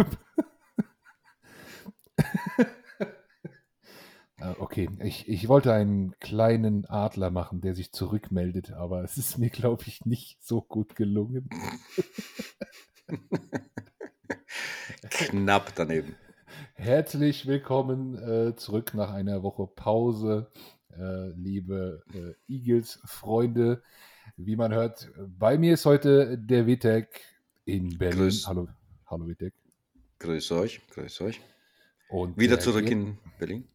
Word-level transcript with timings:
Äh, 4.40 4.54
okay, 4.58 4.88
ich, 5.02 5.28
ich 5.28 5.48
wollte 5.48 5.72
einen 5.72 6.18
kleinen 6.18 6.86
Adler 6.86 7.30
machen, 7.30 7.60
der 7.60 7.74
sich 7.74 7.92
zurückmeldet, 7.92 8.72
aber 8.72 9.04
es 9.04 9.18
ist 9.18 9.36
mir, 9.36 9.50
glaube 9.50 9.84
ich, 9.86 10.06
nicht 10.06 10.42
so 10.42 10.62
gut 10.62 10.96
gelungen. 10.96 11.50
Knapp 15.10 15.74
daneben. 15.74 16.16
Herzlich 16.74 17.46
willkommen 17.46 18.16
äh, 18.16 18.56
zurück 18.56 18.94
nach 18.94 19.12
einer 19.12 19.42
Woche 19.42 19.66
Pause, 19.66 20.50
äh, 20.96 21.28
liebe 21.32 22.02
äh, 22.14 22.32
Eagles-Freunde. 22.50 23.82
Wie 24.36 24.56
man 24.56 24.72
hört, 24.72 25.10
bei 25.38 25.58
mir 25.58 25.74
ist 25.74 25.84
heute 25.84 26.38
der 26.38 26.66
Vitek 26.66 27.20
in 27.66 27.98
Berlin. 27.98 28.20
Grüß. 28.20 28.46
Hallo, 28.46 28.68
hallo 29.06 29.26
Vitek. 29.26 29.59
Grüß 30.20 30.52
euch, 30.52 30.86
grüß 30.90 31.22
euch. 31.22 31.40
Und 32.10 32.36
Wieder 32.36 32.56
der 32.56 32.60
zurück 32.60 32.88
in 32.90 33.16
Berlin. 33.38 33.66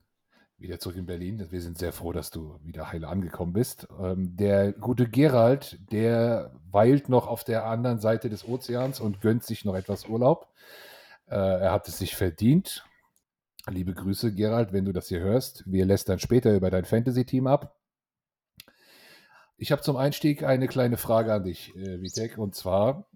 Wieder 0.59 0.79
zurück 0.79 0.95
in 0.95 1.07
Berlin. 1.07 1.47
Wir 1.49 1.59
sind 1.59 1.79
sehr 1.79 1.91
froh, 1.91 2.13
dass 2.13 2.29
du 2.29 2.59
wieder 2.63 2.91
heile 2.91 3.07
angekommen 3.07 3.51
bist. 3.51 3.87
Ähm, 3.99 4.37
der 4.37 4.71
gute 4.71 5.09
Gerald, 5.09 5.79
der 5.91 6.53
weilt 6.69 7.09
noch 7.09 7.25
auf 7.25 7.43
der 7.43 7.65
anderen 7.65 7.99
Seite 7.99 8.29
des 8.29 8.47
Ozeans 8.47 8.99
und 8.99 9.21
gönnt 9.21 9.43
sich 9.43 9.65
noch 9.65 9.75
etwas 9.75 10.07
Urlaub. 10.07 10.47
Äh, 11.25 11.35
er 11.35 11.71
hat 11.71 11.87
es 11.87 11.97
sich 11.97 12.15
verdient. 12.15 12.85
Liebe 13.67 13.95
Grüße, 13.95 14.31
Gerald, 14.31 14.71
wenn 14.71 14.85
du 14.85 14.91
das 14.93 15.07
hier 15.07 15.21
hörst. 15.21 15.63
Wir 15.65 15.85
lästern 15.85 16.19
später 16.19 16.55
über 16.55 16.69
dein 16.69 16.85
Fantasy-Team 16.85 17.47
ab. 17.47 17.75
Ich 19.57 19.71
habe 19.71 19.81
zum 19.81 19.95
Einstieg 19.95 20.43
eine 20.43 20.67
kleine 20.67 20.97
Frage 20.97 21.33
an 21.33 21.43
dich, 21.43 21.75
äh, 21.75 22.01
Vitek, 22.01 22.37
und 22.37 22.53
zwar: 22.53 23.09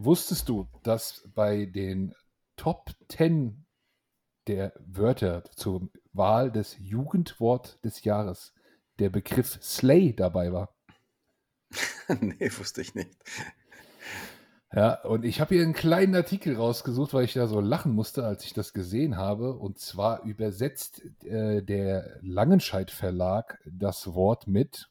Wusstest 0.00 0.48
du, 0.48 0.68
dass 0.84 1.28
bei 1.34 1.66
den 1.66 2.14
Top 2.56 2.92
10 3.08 3.66
der 4.46 4.72
Wörter 4.78 5.42
zur 5.56 5.90
Wahl 6.12 6.52
des 6.52 6.76
Jugendwort 6.78 7.84
des 7.84 8.04
Jahres 8.04 8.54
der 9.00 9.10
Begriff 9.10 9.58
Slay 9.60 10.14
dabei 10.14 10.52
war. 10.52 10.72
nee, 12.20 12.48
wusste 12.56 12.80
ich 12.80 12.94
nicht. 12.94 13.10
Ja, 14.72 15.02
und 15.02 15.24
ich 15.24 15.40
habe 15.40 15.56
hier 15.56 15.64
einen 15.64 15.72
kleinen 15.72 16.14
Artikel 16.14 16.54
rausgesucht, 16.54 17.12
weil 17.12 17.24
ich 17.24 17.32
da 17.32 17.48
so 17.48 17.60
lachen 17.60 17.92
musste, 17.92 18.24
als 18.24 18.44
ich 18.44 18.52
das 18.52 18.72
gesehen 18.72 19.16
habe. 19.16 19.56
Und 19.56 19.80
zwar 19.80 20.22
übersetzt 20.22 21.02
äh, 21.24 21.60
der 21.60 22.20
Langenscheidt 22.22 22.92
Verlag 22.92 23.58
das 23.64 24.14
Wort 24.14 24.46
mit 24.46 24.88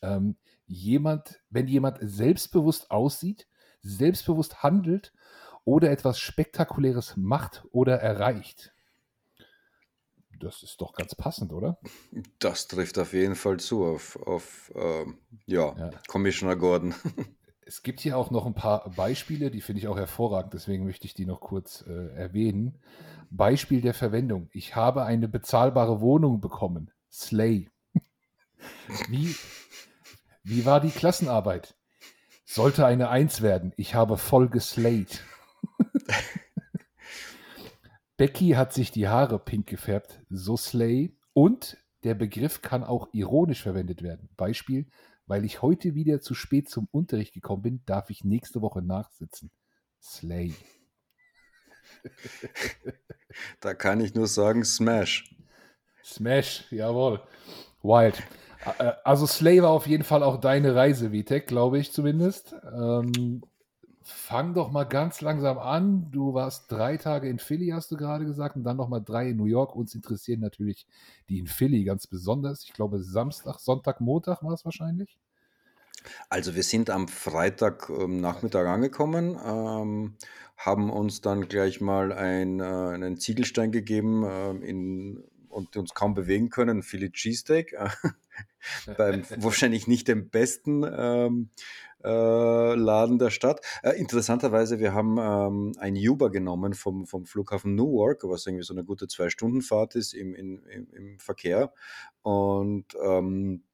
ähm, 0.00 0.38
jemand, 0.66 1.40
wenn 1.50 1.66
jemand 1.66 1.98
selbstbewusst 2.00 2.90
aussieht, 2.90 3.46
selbstbewusst 3.88 4.62
handelt 4.62 5.12
oder 5.64 5.90
etwas 5.90 6.18
Spektakuläres 6.18 7.16
macht 7.16 7.64
oder 7.72 8.00
erreicht. 8.00 8.72
Das 10.40 10.62
ist 10.62 10.80
doch 10.80 10.92
ganz 10.92 11.14
passend, 11.14 11.52
oder? 11.52 11.78
Das 12.38 12.68
trifft 12.68 12.98
auf 12.98 13.12
jeden 13.12 13.34
Fall 13.34 13.58
zu 13.58 13.84
auf, 13.84 14.16
auf 14.24 14.72
ähm, 14.74 15.18
ja, 15.46 15.74
Ja. 15.76 15.90
Commissioner 16.06 16.56
Gordon. 16.56 16.94
Es 17.68 17.82
gibt 17.82 18.00
hier 18.00 18.16
auch 18.16 18.30
noch 18.30 18.46
ein 18.46 18.54
paar 18.54 18.88
Beispiele, 18.88 19.50
die 19.50 19.60
finde 19.60 19.80
ich 19.80 19.88
auch 19.88 19.98
hervorragend, 19.98 20.54
deswegen 20.54 20.86
möchte 20.86 21.04
ich 21.04 21.12
die 21.12 21.26
noch 21.26 21.42
kurz 21.42 21.84
äh, 21.86 22.14
erwähnen. 22.14 22.80
Beispiel 23.28 23.82
der 23.82 23.92
Verwendung. 23.92 24.48
Ich 24.52 24.74
habe 24.74 25.04
eine 25.04 25.28
bezahlbare 25.28 26.00
Wohnung 26.00 26.40
bekommen. 26.40 26.90
Slay. 27.12 27.68
Wie, 29.10 29.36
wie 30.44 30.64
war 30.64 30.80
die 30.80 30.88
Klassenarbeit? 30.88 31.76
Sollte 32.50 32.86
eine 32.86 33.10
Eins 33.10 33.42
werden. 33.42 33.74
Ich 33.76 33.94
habe 33.94 34.16
voll 34.16 34.48
geslayed. 34.48 35.22
Becky 38.16 38.52
hat 38.52 38.72
sich 38.72 38.90
die 38.90 39.06
Haare 39.06 39.38
pink 39.38 39.66
gefärbt. 39.66 40.22
So 40.30 40.56
slay. 40.56 41.14
Und 41.34 41.76
der 42.04 42.14
Begriff 42.14 42.62
kann 42.62 42.84
auch 42.84 43.10
ironisch 43.12 43.62
verwendet 43.62 44.02
werden. 44.02 44.30
Beispiel, 44.38 44.86
weil 45.26 45.44
ich 45.44 45.60
heute 45.60 45.94
wieder 45.94 46.22
zu 46.22 46.32
spät 46.32 46.70
zum 46.70 46.88
Unterricht 46.90 47.34
gekommen 47.34 47.60
bin, 47.60 47.82
darf 47.84 48.08
ich 48.08 48.24
nächste 48.24 48.62
Woche 48.62 48.80
nachsitzen. 48.80 49.50
Slay. 50.00 50.54
Da 53.60 53.74
kann 53.74 54.00
ich 54.00 54.14
nur 54.14 54.26
sagen, 54.26 54.64
Smash. 54.64 55.36
Smash, 56.02 56.64
jawohl. 56.72 57.20
Wild. 57.82 58.22
Äh, 58.78 58.92
Also 59.04 59.26
Slay 59.26 59.62
war 59.62 59.70
auf 59.70 59.86
jeden 59.86 60.04
Fall 60.04 60.22
auch 60.22 60.40
deine 60.40 60.74
Reise, 60.74 61.12
Vitek, 61.12 61.46
glaube 61.46 61.78
ich 61.78 61.92
zumindest. 61.92 62.54
Ähm, 62.72 63.42
fang 64.02 64.54
doch 64.54 64.70
mal 64.70 64.84
ganz 64.84 65.20
langsam 65.20 65.58
an. 65.58 66.10
Du 66.10 66.34
warst 66.34 66.70
drei 66.72 66.96
Tage 66.96 67.28
in 67.28 67.38
Philly, 67.38 67.68
hast 67.68 67.90
du 67.90 67.96
gerade 67.96 68.24
gesagt, 68.24 68.56
und 68.56 68.64
dann 68.64 68.78
noch 68.78 68.88
mal 68.88 69.00
drei 69.00 69.30
in 69.30 69.36
New 69.36 69.44
York. 69.44 69.76
Uns 69.76 69.94
interessieren 69.94 70.40
natürlich 70.40 70.86
die 71.28 71.38
in 71.38 71.46
Philly 71.46 71.84
ganz 71.84 72.06
besonders. 72.06 72.64
Ich 72.64 72.72
glaube 72.72 73.02
Samstag, 73.02 73.58
Sonntag, 73.58 74.00
Montag 74.00 74.42
war 74.42 74.52
es 74.52 74.64
wahrscheinlich. 74.64 75.18
Also 76.28 76.54
wir 76.54 76.62
sind 76.62 76.90
am 76.90 77.08
Freitag 77.08 77.90
ähm, 77.90 78.20
Nachmittag 78.20 78.66
angekommen, 78.66 79.36
ähm, 79.44 80.16
haben 80.56 80.90
uns 80.90 81.20
dann 81.20 81.48
gleich 81.48 81.80
mal 81.80 82.12
ein, 82.12 82.60
äh, 82.60 82.64
einen 82.64 83.18
Ziegelstein 83.18 83.72
gegeben 83.72 84.24
ähm, 84.26 84.62
in, 84.62 85.24
und 85.58 85.76
uns 85.76 85.92
kaum 85.92 86.14
bewegen 86.14 86.50
können, 86.50 86.82
Philly 86.82 87.10
Cheesesteak, 87.10 87.72
äh, 87.72 87.88
beim 88.96 89.24
wahrscheinlich 89.42 89.88
nicht 89.88 90.06
dem 90.06 90.30
besten 90.30 90.84
ähm, 90.88 91.50
äh, 92.04 92.74
Laden 92.74 93.18
der 93.18 93.30
Stadt. 93.30 93.60
Äh, 93.82 93.98
interessanterweise, 93.98 94.78
wir 94.78 94.94
haben 94.94 95.18
ähm, 95.18 95.72
ein 95.78 95.96
Uber 95.96 96.30
genommen 96.30 96.74
vom, 96.74 97.06
vom 97.06 97.26
Flughafen 97.26 97.74
Newark, 97.74 98.22
was 98.22 98.46
irgendwie 98.46 98.64
so 98.64 98.72
eine 98.72 98.84
gute 98.84 99.08
Zwei-Stunden-Fahrt 99.08 99.96
ist 99.96 100.14
im, 100.14 100.34
im, 100.34 100.64
im, 100.66 100.88
im 100.92 101.18
Verkehr. 101.18 101.72
Und 102.22 102.86
ähm, 103.02 103.64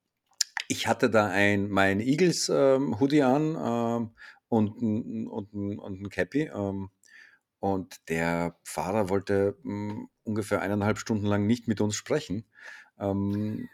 ich 0.69 0.87
hatte 0.89 1.11
da 1.11 1.27
ein, 1.27 1.69
mein 1.69 2.01
Eagles 2.01 2.51
ähm, 2.53 2.99
Hoodie 2.99 3.23
an 3.23 3.57
ähm, 3.61 4.11
und, 4.49 5.29
und, 5.29 5.53
ein- 5.53 5.79
und 5.79 6.01
ein 6.01 6.09
Cappy. 6.09 6.51
Und 7.65 8.11
der 8.11 8.59
Fahrer 8.63 9.09
wollte 9.09 9.57
mh, 9.63 10.05
ungefähr 10.23 10.61
eineinhalb 10.61 10.99
Stunden 10.99 11.25
lang 11.25 11.47
nicht 11.47 11.67
mit 11.67 11.81
uns 11.81 11.97
sprechen. 11.97 12.45
Ähm, 12.99 13.71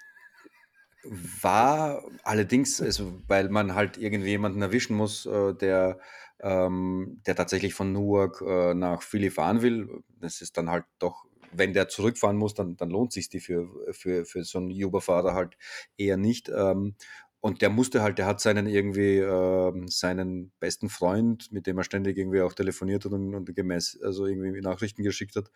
war 1.03 2.05
allerdings, 2.23 2.81
also, 2.81 3.21
weil 3.27 3.49
man 3.49 3.75
halt 3.75 3.99
irgendwie 3.99 4.31
jemanden 4.31 4.63
erwischen 4.63 4.97
muss, 4.97 5.27
äh, 5.27 5.55
der, 5.55 5.99
ähm, 6.39 7.21
der 7.27 7.35
tatsächlich 7.35 7.75
von 7.75 7.93
Newark 7.93 8.41
äh, 8.47 8.75
nach 8.75 9.03
Philly 9.03 9.31
fahren 9.31 9.61
will. 9.61 10.05
Das 10.21 10.41
ist 10.41 10.57
dann 10.57 10.71
halt 10.71 10.85
doch, 11.01 11.25
wenn 11.51 11.73
der 11.73 11.89
zurückfahren 11.89 12.37
muss, 12.37 12.55
dann, 12.55 12.77
dann 12.77 12.91
lohnt 12.91 13.13
sich 13.13 13.29
die 13.29 13.41
für, 13.41 13.69
für, 13.93 14.25
für 14.25 14.45
so 14.45 14.59
einen 14.59 14.71
Uber-Fahrer 14.71 15.35
halt 15.35 15.57
eher 15.97 16.17
nicht. 16.17 16.49
Ähm, 16.49 16.95
und 17.41 17.63
der 17.63 17.71
musste 17.71 18.03
halt, 18.03 18.19
der 18.19 18.27
hat 18.27 18.41
seinen 18.41 18.67
irgendwie, 18.67 19.19
ähm, 19.19 19.89
seinen 19.89 20.53
besten 20.61 20.89
Freund, 20.89 21.51
mit 21.53 21.67
dem 21.67 21.79
er 21.79 21.85
ständig 21.85 22.19
irgendwie 22.19 22.43
auch 22.43 22.53
telefoniert 22.53 23.05
hat 23.05 23.13
und, 23.13 23.35
und 23.35 23.55
gemäß, 23.55 23.99
also 24.03 24.27
irgendwie 24.27 24.61
Nachrichten 24.61 25.03
geschickt 25.03 25.37
hat, 25.37 25.51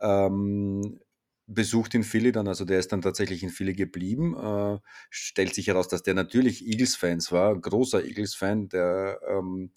ähm, 0.00 1.00
besucht 1.46 1.94
in 1.94 2.04
Philly 2.04 2.32
dann, 2.32 2.48
also 2.48 2.64
der 2.64 2.78
ist 2.78 2.92
dann 2.92 3.02
tatsächlich 3.02 3.42
in 3.42 3.50
Philly 3.50 3.74
geblieben. 3.74 4.36
Äh, 4.36 4.78
stellt 5.10 5.54
sich 5.54 5.68
heraus, 5.68 5.88
dass 5.88 6.02
der 6.02 6.14
natürlich 6.14 6.66
Eagles-Fans 6.66 7.32
war, 7.32 7.58
großer 7.58 8.04
Eagles-Fan, 8.04 8.68
der 8.68 9.20
ähm, 9.28 9.70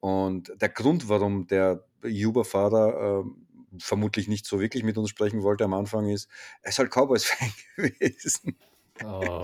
und 0.00 0.52
der 0.60 0.68
Grund, 0.68 1.08
warum 1.08 1.46
der 1.46 1.86
Uber-Fahrer 2.04 3.22
ähm, 3.22 3.46
vermutlich 3.78 4.28
nicht 4.28 4.46
so 4.46 4.60
wirklich 4.60 4.84
mit 4.84 4.98
uns 4.98 5.08
sprechen 5.08 5.42
wollte 5.42 5.64
am 5.64 5.72
Anfang, 5.74 6.08
ist, 6.08 6.28
er 6.62 6.70
ist 6.70 6.78
halt 6.78 6.90
Cowboys-Fan 6.90 7.50
gewesen. 7.76 8.56
Oh, 9.02 9.42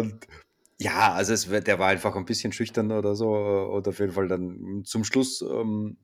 Und 0.00 0.18
ja, 0.80 1.12
also 1.12 1.32
es, 1.32 1.48
der 1.48 1.78
war 1.78 1.88
einfach 1.88 2.14
ein 2.16 2.24
bisschen 2.24 2.52
schüchtern 2.52 2.92
oder 2.92 3.14
so. 3.14 3.30
Und 3.30 3.86
auf 3.88 3.98
jeden 3.98 4.12
Fall 4.12 4.28
dann 4.28 4.82
zum 4.84 5.04
Schluss 5.04 5.42
ähm, 5.42 5.98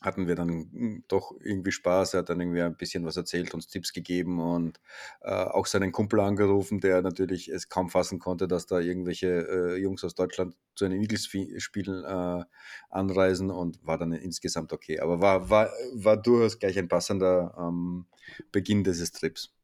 hatten 0.00 0.26
wir 0.28 0.36
dann 0.36 0.48
mm, 0.72 1.04
doch 1.08 1.32
irgendwie 1.40 1.72
Spaß. 1.72 2.14
Er 2.14 2.20
hat 2.20 2.30
dann 2.30 2.40
irgendwie 2.40 2.62
ein 2.62 2.76
bisschen 2.76 3.04
was 3.04 3.16
erzählt, 3.16 3.52
uns 3.54 3.68
Tipps 3.68 3.92
gegeben 3.92 4.40
und 4.40 4.80
äh, 5.22 5.32
auch 5.32 5.66
seinen 5.66 5.92
Kumpel 5.92 6.20
angerufen, 6.20 6.80
der 6.80 7.02
natürlich 7.02 7.48
es 7.48 7.68
kaum 7.68 7.90
fassen 7.90 8.18
konnte, 8.18 8.48
dass 8.48 8.66
da 8.66 8.78
irgendwelche 8.80 9.26
äh, 9.48 9.76
Jungs 9.76 10.04
aus 10.04 10.14
Deutschland 10.14 10.54
zu 10.74 10.84
einem 10.84 11.00
Eagles-Spielen 11.00 12.04
äh, 12.04 12.44
anreisen 12.90 13.50
und 13.50 13.84
war 13.86 13.98
dann 13.98 14.12
insgesamt 14.12 14.72
okay. 14.72 15.00
Aber 15.00 15.20
war, 15.20 15.50
war, 15.50 15.70
war 15.94 16.16
durchaus 16.16 16.58
gleich 16.58 16.78
ein 16.78 16.88
passender 16.88 17.54
ähm, 17.58 18.06
Beginn 18.52 18.84
dieses 18.84 19.12
Trips. 19.12 19.55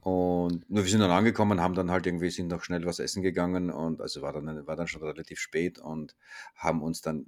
Und 0.00 0.68
nur 0.70 0.84
wir 0.84 0.90
sind 0.90 1.00
dann 1.00 1.10
angekommen, 1.10 1.60
haben 1.60 1.74
dann 1.74 1.90
halt 1.90 2.06
irgendwie, 2.06 2.30
sind 2.30 2.48
noch 2.48 2.64
schnell 2.64 2.86
was 2.86 3.00
essen 3.00 3.22
gegangen 3.22 3.70
und 3.70 4.00
also 4.00 4.22
war 4.22 4.32
dann, 4.32 4.66
war 4.66 4.76
dann 4.76 4.88
schon 4.88 5.02
relativ 5.02 5.38
spät 5.40 5.78
und 5.78 6.16
haben 6.54 6.82
uns 6.82 7.02
dann 7.02 7.26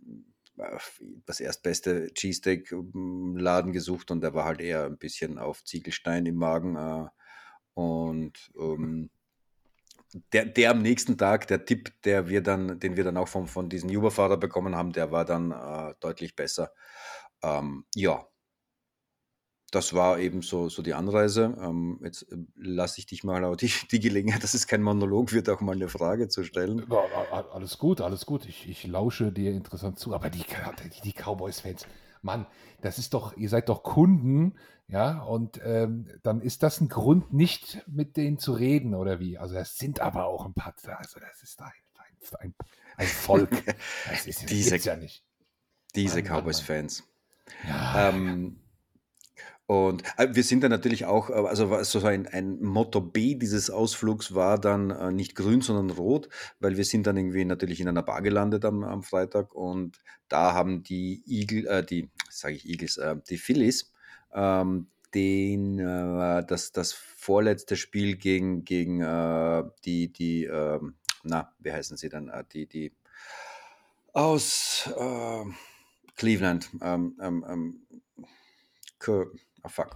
äh, 0.57 0.79
das 1.27 1.41
erstbeste 1.41 2.13
Cheesesteak-Laden 2.15 3.73
gesucht 3.73 4.11
und 4.11 4.23
der 4.23 4.33
war 4.35 4.47
halt 4.47 4.61
eher 4.61 4.87
ein 4.87 4.97
bisschen 4.97 5.39
auf 5.39 5.65
Ziegelstein 5.65 6.25
im 6.25 6.37
Magen. 6.37 6.77
Äh, 6.77 7.09
und 7.75 8.51
ähm, 8.59 9.11
der, 10.33 10.47
der 10.47 10.71
am 10.71 10.83
nächsten 10.83 11.17
Tag, 11.19 11.47
der 11.49 11.65
Tipp, 11.65 11.93
der 12.05 12.29
wir 12.29 12.43
dann, 12.43 12.79
den 12.79 12.97
wir 12.97 13.05
dann 13.05 13.17
auch 13.17 13.29
von, 13.29 13.47
von 13.47 13.69
diesem 13.69 13.91
Uber-Fahrer 13.91 14.37
bekommen 14.37 14.77
haben, 14.77 14.93
der 14.93 15.11
war 15.11 15.25
dann 15.25 15.51
äh, 15.51 15.95
deutlich 16.01 16.37
besser. 16.37 16.73
Ähm, 17.43 17.85
ja, 17.95 18.27
das 19.73 19.95
war 19.95 20.19
eben 20.19 20.43
so, 20.43 20.69
so 20.69 20.83
die 20.83 20.95
Anreise. 20.95 21.57
Ähm, 21.61 21.99
jetzt 22.05 22.31
äh, 22.31 22.37
lasse 22.57 22.99
ich 22.99 23.07
dich 23.07 23.25
mal 23.25 23.57
die, 23.57 23.73
die 23.91 24.01
Gelegenheit, 24.01 24.45
dass 24.45 24.55
es 24.55 24.67
kein 24.67 24.83
Monolog 24.83 25.33
wird, 25.33 25.49
auch 25.49 25.61
mal 25.61 25.75
eine 25.75 25.89
Frage 25.89 26.29
zu 26.29 26.45
stellen. 26.45 26.87
Ja, 26.91 27.47
alles 27.53 27.79
gut, 27.79 28.01
alles 28.01 28.27
gut. 28.27 28.47
Ich, 28.47 28.69
ich 28.69 28.87
lausche 28.87 29.33
dir 29.33 29.53
interessant 29.53 29.99
zu. 29.99 30.15
Aber 30.15 30.29
die, 30.31 30.45
die, 30.45 31.01
die 31.03 31.13
Cowboys-Fans, 31.13 31.87
Mann, 32.21 32.47
das 32.83 32.99
ist 32.99 33.15
doch, 33.15 33.37
ihr 33.37 33.49
seid 33.49 33.71
doch 33.71 33.83
Kunden, 33.83 34.55
ja, 34.89 35.23
und 35.23 35.59
ähm, 35.65 36.07
dann 36.23 36.43
ist 36.43 36.63
das 36.63 36.81
ein 36.83 36.91
Grund, 36.91 37.33
nicht 37.33 37.83
mit 37.87 38.19
denen 38.19 38.39
zu 38.39 38.53
reden 38.53 38.95
oder 38.95 39.21
wie? 39.21 39.39
Also 39.39 39.55
das 39.55 39.79
sind 39.79 40.01
aber 40.01 40.27
auch 40.27 40.45
ein 40.45 40.53
paar, 40.53 40.75
also 40.99 41.19
das 41.19 41.43
ist 41.43 41.63
ein, 41.63 41.73
ein, 42.41 42.55
ein 42.99 43.07
Volk. 43.07 43.51
Das 44.11 44.27
ist 44.27 44.51
diese, 44.51 44.77
ja 44.77 44.97
nicht. 44.97 45.25
Diese 45.95 46.23
Cowboys-Fans. 46.23 47.05
Ja, 47.67 48.11
ähm, 48.11 48.62
und 49.73 50.03
äh, 50.19 50.29
wir 50.33 50.45
sind 50.45 50.63
dann 50.63 50.71
natürlich 50.71 51.07
auch, 51.07 51.31
äh, 51.31 51.33
also 51.33 51.83
so 51.83 52.05
ein, 52.05 52.27
ein 52.27 52.63
Motto 52.63 53.01
B 53.01 53.37
dieses 53.37 53.71
Ausflugs 53.71 54.35
war 54.35 54.59
dann 54.59 54.91
äh, 54.91 55.11
nicht 55.11 55.35
grün, 55.35 55.63
sondern 55.63 55.97
rot, 55.97 56.29
weil 56.61 56.77
wir 56.77 56.85
sind 56.85 57.07
dann 57.07 57.17
irgendwie 57.17 57.47
natürlich 57.47 57.81
in 57.81 57.89
einer 57.89 58.03
Bar 58.03 58.21
gelandet 58.21 58.67
am, 58.67 58.85
am 58.85 59.03
Freitag 59.03 59.55
und 59.55 59.99
da 60.29 60.53
haben 60.53 60.83
die 60.83 61.23
Eagle, 61.27 61.67
äh, 61.67 61.85
die, 61.85 62.11
sage 62.29 62.57
ich 62.57 62.69
Eagles, 62.69 62.99
äh, 62.99 63.17
die 63.31 63.39
Phillies, 63.39 63.93
ähm, 64.35 64.89
den, 65.15 65.79
äh, 65.79 66.45
das, 66.45 66.73
das 66.73 66.93
vorletzte 66.93 67.77
Spiel 67.77 68.17
gegen, 68.17 68.65
gegen 68.65 69.01
die, 69.85 70.13
die, 70.13 70.45
äh, 70.45 70.81
na, 71.23 71.55
wie 71.61 71.73
heißen 71.73 71.97
sie 71.97 72.11
dann, 72.11 72.31
die, 72.53 72.67
die 72.67 72.93
aus 74.13 74.91
Cleveland, 76.17 76.69
ähm, 76.83 77.17
ähm, 77.23 77.87
ähm 79.65 79.69
Ah, 79.69 79.69
fuck. 79.69 79.91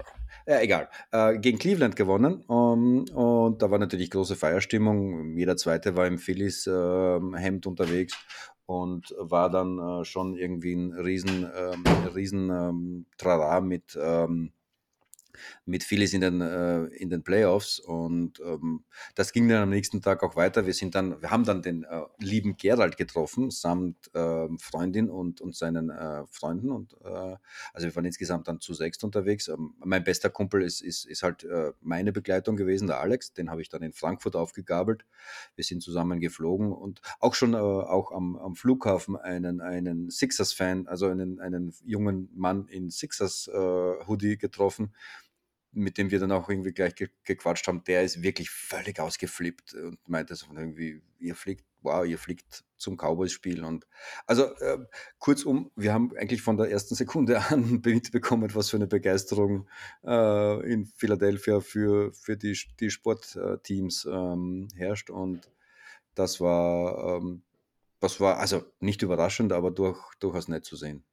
Ja, 0.46 0.60
egal. 0.60 0.88
Äh, 1.10 1.38
gegen 1.38 1.58
Cleveland 1.58 1.96
gewonnen. 1.96 2.44
Um, 2.46 3.04
ähm, 3.08 3.16
und 3.16 3.62
da 3.62 3.70
war 3.70 3.78
natürlich 3.78 4.10
große 4.10 4.36
Feierstimmung. 4.36 5.36
Jeder 5.36 5.56
Zweite 5.56 5.96
war 5.96 6.06
im 6.06 6.18
Phillies-Hemd 6.18 7.66
äh, 7.66 7.68
unterwegs 7.68 8.16
und 8.66 9.14
war 9.18 9.50
dann 9.50 9.78
äh, 9.78 10.04
schon 10.04 10.36
irgendwie 10.36 10.74
ein 10.74 10.92
riesen, 10.92 11.50
ähm, 11.52 11.84
riesen 12.14 12.50
ähm, 12.50 13.06
Trara 13.16 13.60
mit 13.60 13.98
ähm, 14.00 14.52
mit 15.64 15.84
Phillies 15.84 16.12
in 16.12 16.20
den, 16.20 16.40
äh, 16.40 16.84
in 16.96 17.10
den 17.10 17.22
Playoffs. 17.22 17.78
Und 17.80 18.40
ähm, 18.40 18.84
das 19.14 19.32
ging 19.32 19.48
dann 19.48 19.62
am 19.62 19.70
nächsten 19.70 20.02
Tag 20.02 20.22
auch 20.22 20.36
weiter. 20.36 20.66
Wir 20.66 20.74
sind 20.74 20.94
dann, 20.94 21.20
wir 21.20 21.30
haben 21.30 21.44
dann 21.44 21.62
den 21.62 21.84
äh, 21.84 22.02
lieben 22.18 22.56
Gerald 22.56 22.96
getroffen, 22.96 23.50
samt 23.50 24.14
äh, 24.14 24.48
Freundin 24.58 25.10
und, 25.10 25.40
und 25.40 25.56
seinen 25.56 25.90
äh, 25.90 26.24
Freunden. 26.30 26.70
Und 26.70 26.94
äh, 27.04 27.36
also 27.72 27.86
wir 27.86 27.96
waren 27.96 28.04
insgesamt 28.04 28.48
dann 28.48 28.60
zu 28.60 28.74
sechst 28.74 29.04
unterwegs. 29.04 29.48
Ähm, 29.48 29.74
mein 29.78 30.04
bester 30.04 30.30
Kumpel 30.30 30.62
ist, 30.62 30.80
ist, 30.80 31.04
ist 31.06 31.22
halt 31.22 31.44
äh, 31.44 31.72
meine 31.80 32.12
Begleitung 32.12 32.56
gewesen, 32.56 32.86
der 32.86 33.00
Alex. 33.00 33.32
Den 33.32 33.50
habe 33.50 33.62
ich 33.62 33.68
dann 33.68 33.82
in 33.82 33.92
Frankfurt 33.92 34.36
aufgegabelt. 34.36 35.04
Wir 35.54 35.64
sind 35.64 35.82
zusammen 35.82 36.20
geflogen 36.20 36.72
und 36.72 37.00
auch 37.20 37.34
schon 37.34 37.54
auch 37.54 38.12
am, 38.12 38.36
am 38.36 38.54
Flughafen 38.54 39.16
einen, 39.16 39.60
einen 39.60 40.10
Sixers-Fan, 40.10 40.86
also 40.86 41.06
einen, 41.06 41.40
einen 41.40 41.74
jungen 41.84 42.28
Mann 42.34 42.68
in 42.68 42.90
Sixers-Hoodie 42.90 44.38
getroffen 44.38 44.92
mit 45.76 45.98
dem 45.98 46.10
wir 46.10 46.18
dann 46.18 46.32
auch 46.32 46.48
irgendwie 46.48 46.72
gleich 46.72 46.94
ge 46.94 47.08
gequatscht 47.24 47.68
haben, 47.68 47.84
der 47.84 48.02
ist 48.02 48.22
wirklich 48.22 48.50
völlig 48.50 48.98
ausgeflippt 48.98 49.74
und 49.74 49.98
meinte 50.08 50.34
so 50.34 50.46
irgendwie, 50.54 51.02
ihr 51.18 51.34
fliegt, 51.34 51.64
wow, 51.82 52.04
ihr 52.04 52.18
fliegt 52.18 52.64
zum 52.76 52.96
Cowboys-Spiel. 52.96 53.62
Und 53.62 53.86
also 54.26 54.44
äh, 54.56 54.78
kurzum, 55.18 55.70
wir 55.76 55.92
haben 55.92 56.16
eigentlich 56.16 56.40
von 56.40 56.56
der 56.56 56.70
ersten 56.70 56.94
Sekunde 56.94 57.40
an 57.50 57.82
mitbekommen, 57.84 58.54
was 58.54 58.70
für 58.70 58.76
eine 58.76 58.86
Begeisterung 58.86 59.68
äh, 60.04 60.72
in 60.72 60.86
Philadelphia 60.86 61.60
für, 61.60 62.12
für 62.12 62.36
die, 62.36 62.58
die 62.80 62.90
Sportteams 62.90 64.06
ähm, 64.10 64.68
herrscht. 64.74 65.10
Und 65.10 65.50
das 66.14 66.40
war, 66.40 67.18
ähm, 67.18 67.42
das 68.00 68.18
war 68.18 68.38
also 68.38 68.64
nicht 68.80 69.02
überraschend, 69.02 69.52
aber 69.52 69.70
durch, 69.70 69.98
durchaus 70.20 70.48
nett 70.48 70.64
zu 70.64 70.76
sehen. 70.76 71.04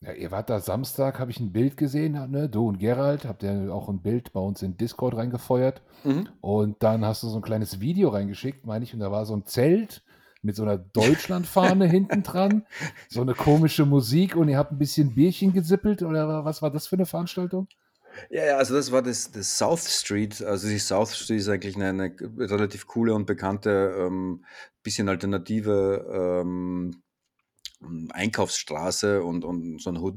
Ja, 0.00 0.12
ihr 0.12 0.30
wart 0.30 0.50
da 0.50 0.60
Samstag, 0.60 1.18
habe 1.18 1.30
ich 1.30 1.40
ein 1.40 1.52
Bild 1.52 1.76
gesehen, 1.76 2.12
ne? 2.30 2.48
Du 2.48 2.68
und 2.68 2.78
Gerald, 2.78 3.24
habt 3.24 3.42
ihr 3.42 3.72
auch 3.72 3.88
ein 3.88 4.02
Bild 4.02 4.32
bei 4.32 4.40
uns 4.40 4.62
in 4.62 4.76
Discord 4.76 5.16
reingefeuert. 5.16 5.82
Mhm. 6.04 6.28
Und 6.40 6.82
dann 6.82 7.04
hast 7.04 7.22
du 7.22 7.28
so 7.28 7.36
ein 7.36 7.42
kleines 7.42 7.80
Video 7.80 8.10
reingeschickt, 8.10 8.66
meine 8.66 8.84
ich, 8.84 8.92
und 8.92 9.00
da 9.00 9.10
war 9.10 9.24
so 9.24 9.34
ein 9.34 9.46
Zelt 9.46 10.02
mit 10.42 10.54
so 10.54 10.62
einer 10.62 10.76
Deutschlandfahne 10.76 11.86
hinten 11.88 12.22
dran, 12.22 12.66
so 13.08 13.22
eine 13.22 13.34
komische 13.34 13.86
Musik 13.86 14.36
und 14.36 14.48
ihr 14.48 14.58
habt 14.58 14.72
ein 14.72 14.78
bisschen 14.78 15.14
Bierchen 15.14 15.52
gesippelt 15.52 16.02
oder 16.02 16.44
was 16.44 16.62
war 16.62 16.70
das 16.70 16.86
für 16.86 16.96
eine 16.96 17.06
Veranstaltung? 17.06 17.66
Ja, 18.30 18.44
ja, 18.46 18.56
also 18.56 18.74
das 18.74 18.92
war 18.92 19.02
das, 19.02 19.30
das 19.30 19.58
South 19.58 19.88
Street. 19.88 20.42
Also 20.42 20.68
die 20.68 20.78
South 20.78 21.14
Street 21.14 21.40
ist 21.40 21.48
eigentlich 21.48 21.76
eine, 21.76 21.88
eine 21.88 22.14
relativ 22.38 22.86
coole 22.86 23.14
und 23.14 23.26
bekannte, 23.26 23.94
ähm, 23.98 24.44
bisschen 24.82 25.08
alternative 25.08 26.42
ähm, 26.42 27.02
Einkaufsstraße 28.10 29.22
und, 29.22 29.44
und 29.44 29.80
so 29.80 29.90
ein 29.90 29.98
Hood 29.98 30.16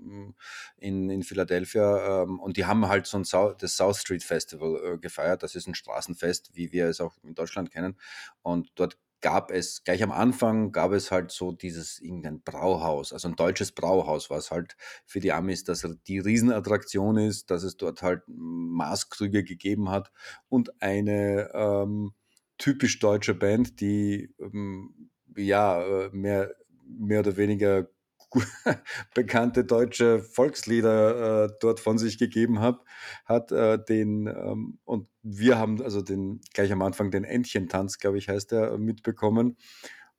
mm, 0.00 0.30
in, 0.78 1.10
in 1.10 1.22
Philadelphia 1.22 2.22
ähm, 2.22 2.40
und 2.40 2.56
die 2.56 2.64
haben 2.64 2.88
halt 2.88 3.06
so 3.06 3.18
ein 3.18 3.24
South, 3.24 3.56
das 3.58 3.76
South 3.76 3.98
Street 3.98 4.22
Festival 4.22 4.80
äh, 4.84 4.98
gefeiert. 4.98 5.42
Das 5.42 5.54
ist 5.54 5.66
ein 5.66 5.74
Straßenfest, 5.74 6.50
wie 6.54 6.72
wir 6.72 6.88
es 6.88 7.00
auch 7.00 7.16
in 7.22 7.34
Deutschland 7.34 7.70
kennen. 7.70 7.96
Und 8.42 8.70
dort 8.74 8.98
gab 9.20 9.50
es, 9.50 9.82
gleich 9.82 10.02
am 10.02 10.12
Anfang 10.12 10.72
gab 10.72 10.92
es 10.92 11.10
halt 11.10 11.30
so 11.30 11.52
dieses 11.52 11.98
irgendein 12.00 12.42
Brauhaus, 12.42 13.12
also 13.12 13.28
ein 13.28 13.36
deutsches 13.36 13.72
Brauhaus, 13.72 14.30
was 14.30 14.50
halt 14.50 14.76
für 15.04 15.20
die 15.20 15.32
Amis 15.32 15.64
dass 15.64 15.86
die 16.06 16.18
Riesenattraktion 16.18 17.16
ist, 17.16 17.50
dass 17.50 17.62
es 17.62 17.76
dort 17.76 18.02
halt 18.02 18.22
Maßkrüge 18.28 19.42
gegeben 19.44 19.90
hat 19.90 20.12
und 20.48 20.80
eine 20.82 21.50
ähm, 21.54 22.12
typisch 22.58 22.98
deutsche 22.98 23.34
Band, 23.34 23.80
die 23.80 24.34
ähm, 24.38 25.10
ja 25.36 25.82
äh, 25.82 26.10
mehr 26.12 26.54
mehr 26.86 27.20
oder 27.20 27.36
weniger 27.36 27.88
bekannte 29.14 29.64
deutsche 29.64 30.20
Volkslieder 30.20 31.44
äh, 31.44 31.48
dort 31.60 31.80
von 31.80 31.98
sich 31.98 32.18
gegeben 32.18 32.60
hat, 32.60 32.80
hat 33.24 33.52
äh, 33.52 33.78
den 33.82 34.26
ähm, 34.26 34.78
und 34.84 35.08
wir 35.22 35.58
haben 35.58 35.82
also 35.82 36.02
den 36.02 36.40
gleich 36.52 36.72
am 36.72 36.82
Anfang 36.82 37.10
den 37.10 37.24
Entchentanz, 37.24 37.98
glaube 37.98 38.18
ich, 38.18 38.28
heißt 38.28 38.52
der, 38.52 38.78
mitbekommen. 38.78 39.56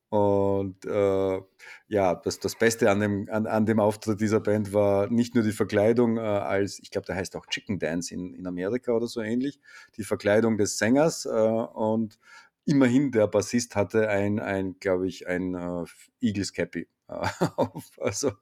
Und 0.10 0.86
äh, 0.86 1.42
ja, 1.90 2.16
das, 2.16 2.40
das 2.40 2.58
Beste 2.58 2.90
an 2.90 3.02
dem, 3.02 3.28
an, 3.30 3.46
an 3.46 3.66
dem 3.66 3.82
Auftritt 3.82 4.22
dieser 4.22 4.40
Band 4.40 4.72
war 4.72 5.10
nicht 5.10 5.36
nur 5.36 5.44
die 5.44 5.52
Verkleidung 5.52 6.18
äh, 6.18 6.22
als, 6.22 6.80
ich 6.80 6.92
glaube, 6.92 7.06
der 7.08 7.18
heißt 7.18 7.36
auch 7.36 7.46
Chicken 7.48 7.78
Dance 7.78 8.14
in, 8.14 8.34
in 8.34 8.48
Amerika 8.48 8.94
oder 8.94 9.08
so 9.08 9.20
ähnlich, 9.20 9.60
die 9.98 10.06
Verkleidung 10.06 10.58
des 10.58 10.78
Sängers 10.78 11.26
äh, 11.26 11.30
und 11.30 12.20
immerhin 12.68 13.12
der 13.12 13.28
Bassist 13.28 13.76
hatte 13.76 14.10
ein, 14.10 14.40
ein 14.40 14.76
glaube 14.80 15.08
ich, 15.08 15.26
ein 15.28 15.56
äh, 15.56 15.86
Eagles 16.22 16.54
Cappy 16.54 16.88
auf. 17.08 17.92
Also, 17.98 18.34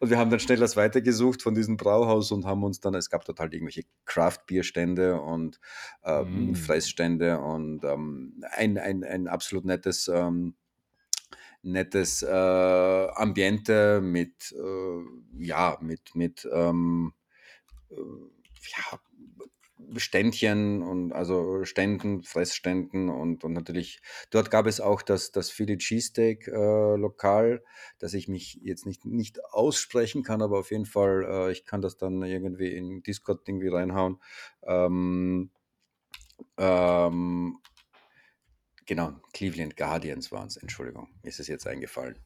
und 0.00 0.08
wir 0.08 0.18
haben 0.18 0.30
dann 0.30 0.40
schnell 0.40 0.58
das 0.58 0.76
weitergesucht 0.76 1.42
von 1.42 1.54
diesem 1.54 1.76
Brauhaus 1.76 2.32
und 2.32 2.46
haben 2.46 2.64
uns 2.64 2.80
dann, 2.80 2.94
es 2.94 3.10
gab 3.10 3.24
dort 3.26 3.40
halt 3.40 3.52
irgendwelche 3.52 3.84
Craft-Bier-Stände 4.06 5.20
und 5.20 5.60
ähm, 6.04 6.52
mm. 6.52 6.54
Fressstände 6.54 7.38
und 7.40 7.84
ähm, 7.84 8.42
ein, 8.50 8.78
ein, 8.78 9.04
ein 9.04 9.28
absolut 9.28 9.66
nettes, 9.66 10.08
ähm, 10.08 10.54
nettes 11.62 12.22
äh, 12.22 12.26
Ambiente 13.14 14.00
mit, 14.00 14.52
äh, 14.52 15.44
ja, 15.44 15.76
mit, 15.82 16.14
mit, 16.14 16.48
ähm, 16.50 17.12
äh, 17.90 17.96
ja, 17.96 18.98
Ständchen 19.96 20.82
und 20.82 21.12
also 21.12 21.64
Ständen, 21.64 22.22
Fressständen 22.22 23.08
und, 23.08 23.44
und 23.44 23.52
natürlich 23.52 24.00
dort 24.30 24.50
gab 24.50 24.66
es 24.66 24.80
auch 24.80 25.02
das, 25.02 25.32
das 25.32 25.50
Philly 25.50 25.78
Cheesesteak 25.78 26.48
äh, 26.48 26.96
Lokal, 26.96 27.62
das 27.98 28.14
ich 28.14 28.28
mich 28.28 28.60
jetzt 28.62 28.86
nicht, 28.86 29.04
nicht 29.04 29.44
aussprechen 29.44 30.22
kann, 30.22 30.42
aber 30.42 30.58
auf 30.58 30.70
jeden 30.70 30.86
Fall, 30.86 31.24
äh, 31.28 31.52
ich 31.52 31.64
kann 31.64 31.82
das 31.82 31.96
dann 31.96 32.22
irgendwie 32.22 32.72
in 32.74 33.02
Discord 33.02 33.48
irgendwie 33.48 33.68
reinhauen. 33.68 34.20
Ähm, 34.62 35.50
ähm, 36.56 37.58
genau, 38.86 39.12
Cleveland 39.32 39.76
Guardians 39.76 40.32
waren 40.32 40.46
es, 40.46 40.56
Entschuldigung, 40.56 41.08
ist 41.22 41.40
es 41.40 41.48
jetzt 41.48 41.66
eingefallen. 41.66 42.18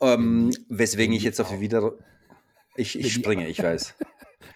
Ähm, 0.00 0.52
weswegen 0.68 1.14
ich 1.14 1.22
jetzt 1.22 1.40
auf 1.40 1.48
die 1.48 1.60
wieder. 1.60 1.94
Ich, 2.74 2.98
ich 2.98 3.12
springe, 3.12 3.48
ich 3.48 3.62
weiß. 3.62 3.94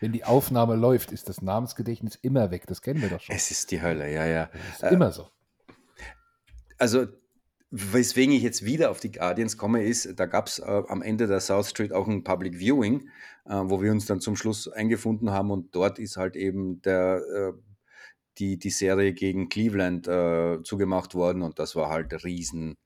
wenn 0.00 0.12
die 0.12 0.24
Aufnahme 0.24 0.76
läuft, 0.76 1.12
ist 1.12 1.28
das 1.28 1.42
Namensgedächtnis 1.42 2.16
immer 2.16 2.50
weg. 2.50 2.66
Das 2.66 2.82
kennen 2.82 3.02
wir 3.02 3.08
doch 3.08 3.20
schon. 3.20 3.34
Es 3.34 3.50
ist 3.50 3.70
die 3.70 3.82
Hölle, 3.82 4.12
ja, 4.12 4.26
ja. 4.26 4.50
Das 4.52 4.76
ist 4.76 4.82
äh, 4.82 4.94
immer 4.94 5.12
so. 5.12 5.28
Also, 6.78 7.06
weswegen 7.70 8.34
ich 8.34 8.42
jetzt 8.42 8.64
wieder 8.64 8.90
auf 8.90 9.00
die 9.00 9.12
Guardians 9.12 9.56
komme, 9.56 9.82
ist, 9.82 10.18
da 10.18 10.26
gab 10.26 10.46
es 10.46 10.58
äh, 10.58 10.82
am 10.88 11.02
Ende 11.02 11.26
der 11.26 11.40
South 11.40 11.70
Street 11.70 11.92
auch 11.92 12.06
ein 12.06 12.24
Public 12.24 12.58
Viewing, 12.58 13.08
äh, 13.46 13.54
wo 13.64 13.82
wir 13.82 13.90
uns 13.90 14.06
dann 14.06 14.20
zum 14.20 14.36
Schluss 14.36 14.68
eingefunden 14.68 15.30
haben 15.30 15.50
und 15.50 15.74
dort 15.74 15.98
ist 15.98 16.16
halt 16.16 16.36
eben 16.36 16.80
der, 16.82 17.22
äh, 17.34 17.52
die, 18.38 18.58
die 18.58 18.70
Serie 18.70 19.14
gegen 19.14 19.48
Cleveland 19.48 20.06
äh, 20.06 20.62
zugemacht 20.62 21.14
worden 21.14 21.42
und 21.42 21.58
das 21.58 21.74
war 21.74 21.90
halt 21.90 22.24
riesen, 22.24 22.76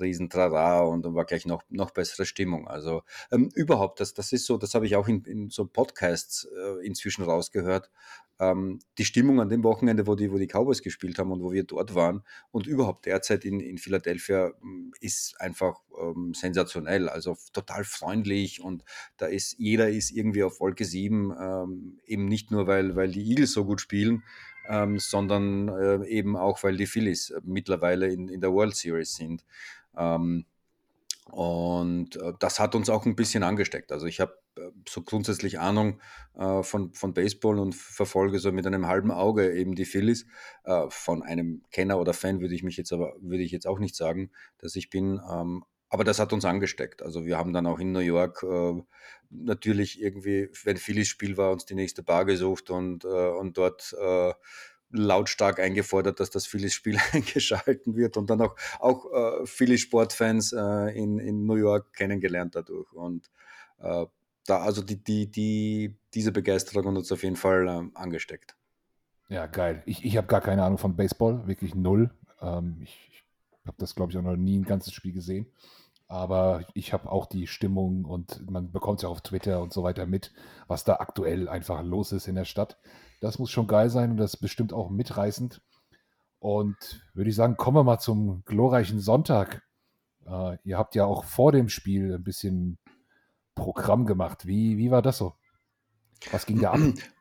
riesen 0.00 0.30
Trara 0.30 0.80
und 0.80 1.04
dann 1.04 1.14
war 1.14 1.24
gleich 1.24 1.46
noch, 1.46 1.62
noch 1.68 1.90
bessere 1.90 2.26
Stimmung. 2.26 2.68
Also 2.68 3.02
ähm, 3.30 3.50
überhaupt, 3.54 4.00
das, 4.00 4.14
das 4.14 4.32
ist 4.32 4.46
so, 4.46 4.56
das 4.56 4.74
habe 4.74 4.86
ich 4.86 4.96
auch 4.96 5.08
in, 5.08 5.24
in 5.24 5.50
so 5.50 5.66
Podcasts 5.66 6.46
äh, 6.56 6.86
inzwischen 6.86 7.24
rausgehört. 7.24 7.90
Ähm, 8.38 8.80
die 8.98 9.06
Stimmung 9.06 9.40
an 9.40 9.48
dem 9.48 9.64
Wochenende, 9.64 10.06
wo 10.06 10.14
die, 10.14 10.30
wo 10.30 10.36
die 10.36 10.46
Cowboys 10.46 10.82
gespielt 10.82 11.18
haben 11.18 11.32
und 11.32 11.42
wo 11.42 11.52
wir 11.52 11.64
dort 11.64 11.94
waren 11.94 12.22
und 12.50 12.66
überhaupt 12.66 13.06
derzeit 13.06 13.46
in, 13.46 13.60
in 13.60 13.78
Philadelphia 13.78 14.52
hm, 14.60 14.92
ist 15.00 15.40
einfach 15.40 15.80
ähm, 15.98 16.34
sensationell. 16.34 17.08
Also 17.08 17.36
total 17.54 17.84
freundlich 17.84 18.62
und 18.62 18.84
da 19.16 19.26
ist 19.26 19.56
jeder 19.58 19.88
ist 19.88 20.10
irgendwie 20.10 20.42
auf 20.42 20.60
Wolke 20.60 20.84
7, 20.84 21.34
ähm, 21.40 21.98
eben 22.04 22.26
nicht 22.26 22.50
nur, 22.50 22.66
weil, 22.66 22.94
weil 22.94 23.10
die 23.10 23.26
Eagles 23.26 23.52
so 23.52 23.64
gut 23.64 23.80
spielen, 23.80 24.22
ähm, 24.68 24.98
sondern 24.98 25.68
äh, 25.68 26.06
eben 26.06 26.36
auch, 26.36 26.62
weil 26.62 26.76
die 26.76 26.86
Phillies 26.86 27.34
mittlerweile 27.42 28.12
in, 28.12 28.28
in 28.28 28.40
der 28.40 28.52
World 28.52 28.76
Series 28.76 29.14
sind. 29.14 29.44
Ähm, 29.96 30.46
und 31.30 32.16
äh, 32.16 32.32
das 32.38 32.60
hat 32.60 32.74
uns 32.74 32.88
auch 32.88 33.04
ein 33.04 33.16
bisschen 33.16 33.42
angesteckt. 33.42 33.90
Also 33.90 34.06
ich 34.06 34.20
habe 34.20 34.38
äh, 34.56 34.70
so 34.88 35.02
grundsätzlich 35.02 35.58
Ahnung 35.58 36.00
äh, 36.34 36.62
von, 36.62 36.92
von 36.92 37.14
Baseball 37.14 37.58
und 37.58 37.74
verfolge 37.74 38.38
so 38.38 38.52
mit 38.52 38.66
einem 38.66 38.86
halben 38.86 39.10
Auge 39.10 39.52
eben 39.52 39.74
die 39.74 39.84
Phillies. 39.84 40.26
Äh, 40.64 40.86
von 40.88 41.22
einem 41.22 41.62
Kenner 41.72 41.98
oder 41.98 42.12
Fan 42.12 42.40
würde 42.40 42.54
ich 42.54 42.62
mich 42.62 42.76
jetzt 42.76 42.92
aber 42.92 43.14
würde 43.20 43.42
ich 43.42 43.50
jetzt 43.50 43.66
auch 43.66 43.80
nicht 43.80 43.96
sagen, 43.96 44.30
dass 44.58 44.76
ich 44.76 44.88
bin. 44.88 45.20
Ähm, 45.28 45.64
aber 45.88 46.04
das 46.04 46.18
hat 46.18 46.32
uns 46.32 46.44
angesteckt. 46.44 47.02
Also 47.02 47.24
wir 47.24 47.38
haben 47.38 47.52
dann 47.52 47.66
auch 47.66 47.78
in 47.80 47.92
New 47.92 48.00
York 48.00 48.44
äh, 48.44 48.82
natürlich 49.30 50.00
irgendwie, 50.00 50.48
wenn 50.64 50.76
Phillies 50.76 51.08
Spiel 51.08 51.36
war, 51.36 51.50
uns 51.52 51.64
die 51.64 51.74
nächste 51.74 52.02
Bar 52.02 52.24
gesucht 52.24 52.70
und, 52.70 53.04
äh, 53.04 53.08
und 53.08 53.56
dort 53.58 53.94
lautstark 54.90 55.60
eingefordert, 55.60 56.20
dass 56.20 56.30
das 56.30 56.46
Phillies-Spiel 56.46 56.98
eingeschalten 57.12 57.96
wird 57.96 58.16
und 58.16 58.30
dann 58.30 58.40
auch, 58.40 58.56
auch 58.78 59.12
äh, 59.12 59.46
viele 59.46 59.78
Sportfans 59.78 60.52
äh, 60.52 60.96
in, 60.96 61.18
in 61.18 61.46
New 61.46 61.56
York 61.56 61.92
kennengelernt 61.92 62.54
dadurch. 62.54 62.92
Und 62.92 63.30
äh, 63.78 64.06
da, 64.46 64.58
also 64.58 64.82
die, 64.82 65.02
die, 65.02 65.30
die, 65.30 65.96
diese 66.14 66.32
Begeisterung 66.32 66.86
hat 66.86 66.96
uns 66.96 67.12
auf 67.12 67.22
jeden 67.22 67.36
Fall 67.36 67.66
ähm, 67.68 67.90
angesteckt. 67.94 68.56
Ja, 69.28 69.46
geil. 69.46 69.82
Ich, 69.86 70.04
ich 70.04 70.16
habe 70.16 70.28
gar 70.28 70.40
keine 70.40 70.62
Ahnung 70.62 70.78
von 70.78 70.94
Baseball, 70.94 71.46
wirklich 71.48 71.74
null. 71.74 72.10
Ähm, 72.40 72.78
ich 72.82 73.06
ich 73.66 73.68
habe 73.68 73.78
das, 73.80 73.96
glaube 73.96 74.12
ich, 74.12 74.18
auch 74.18 74.22
noch 74.22 74.36
nie 74.36 74.60
ein 74.60 74.64
ganzes 74.64 74.92
Spiel 74.92 75.12
gesehen. 75.12 75.46
Aber 76.06 76.64
ich 76.74 76.92
habe 76.92 77.10
auch 77.10 77.26
die 77.26 77.48
Stimmung 77.48 78.04
und 78.04 78.48
man 78.48 78.70
bekommt 78.70 79.00
es 79.00 79.02
ja 79.02 79.08
auf 79.08 79.22
Twitter 79.22 79.60
und 79.60 79.72
so 79.72 79.82
weiter 79.82 80.06
mit, 80.06 80.32
was 80.68 80.84
da 80.84 80.98
aktuell 80.98 81.48
einfach 81.48 81.82
los 81.82 82.12
ist 82.12 82.28
in 82.28 82.36
der 82.36 82.44
Stadt. 82.44 82.78
Das 83.20 83.38
muss 83.38 83.50
schon 83.50 83.66
geil 83.66 83.90
sein 83.90 84.12
und 84.12 84.16
das 84.16 84.34
ist 84.34 84.40
bestimmt 84.40 84.72
auch 84.72 84.90
mitreißend. 84.90 85.62
Und 86.38 87.08
würde 87.14 87.30
ich 87.30 87.36
sagen, 87.36 87.56
kommen 87.56 87.76
wir 87.76 87.84
mal 87.84 87.98
zum 87.98 88.42
glorreichen 88.44 89.00
Sonntag. 89.00 89.62
Äh, 90.26 90.58
ihr 90.64 90.78
habt 90.78 90.94
ja 90.94 91.04
auch 91.04 91.24
vor 91.24 91.52
dem 91.52 91.68
Spiel 91.68 92.14
ein 92.14 92.24
bisschen 92.24 92.78
Programm 93.54 94.06
gemacht. 94.06 94.46
Wie, 94.46 94.76
wie 94.76 94.90
war 94.90 95.02
das 95.02 95.18
so? 95.18 95.34
Was 96.30 96.46
ging 96.46 96.60
da 96.60 96.72
ab? 96.72 96.80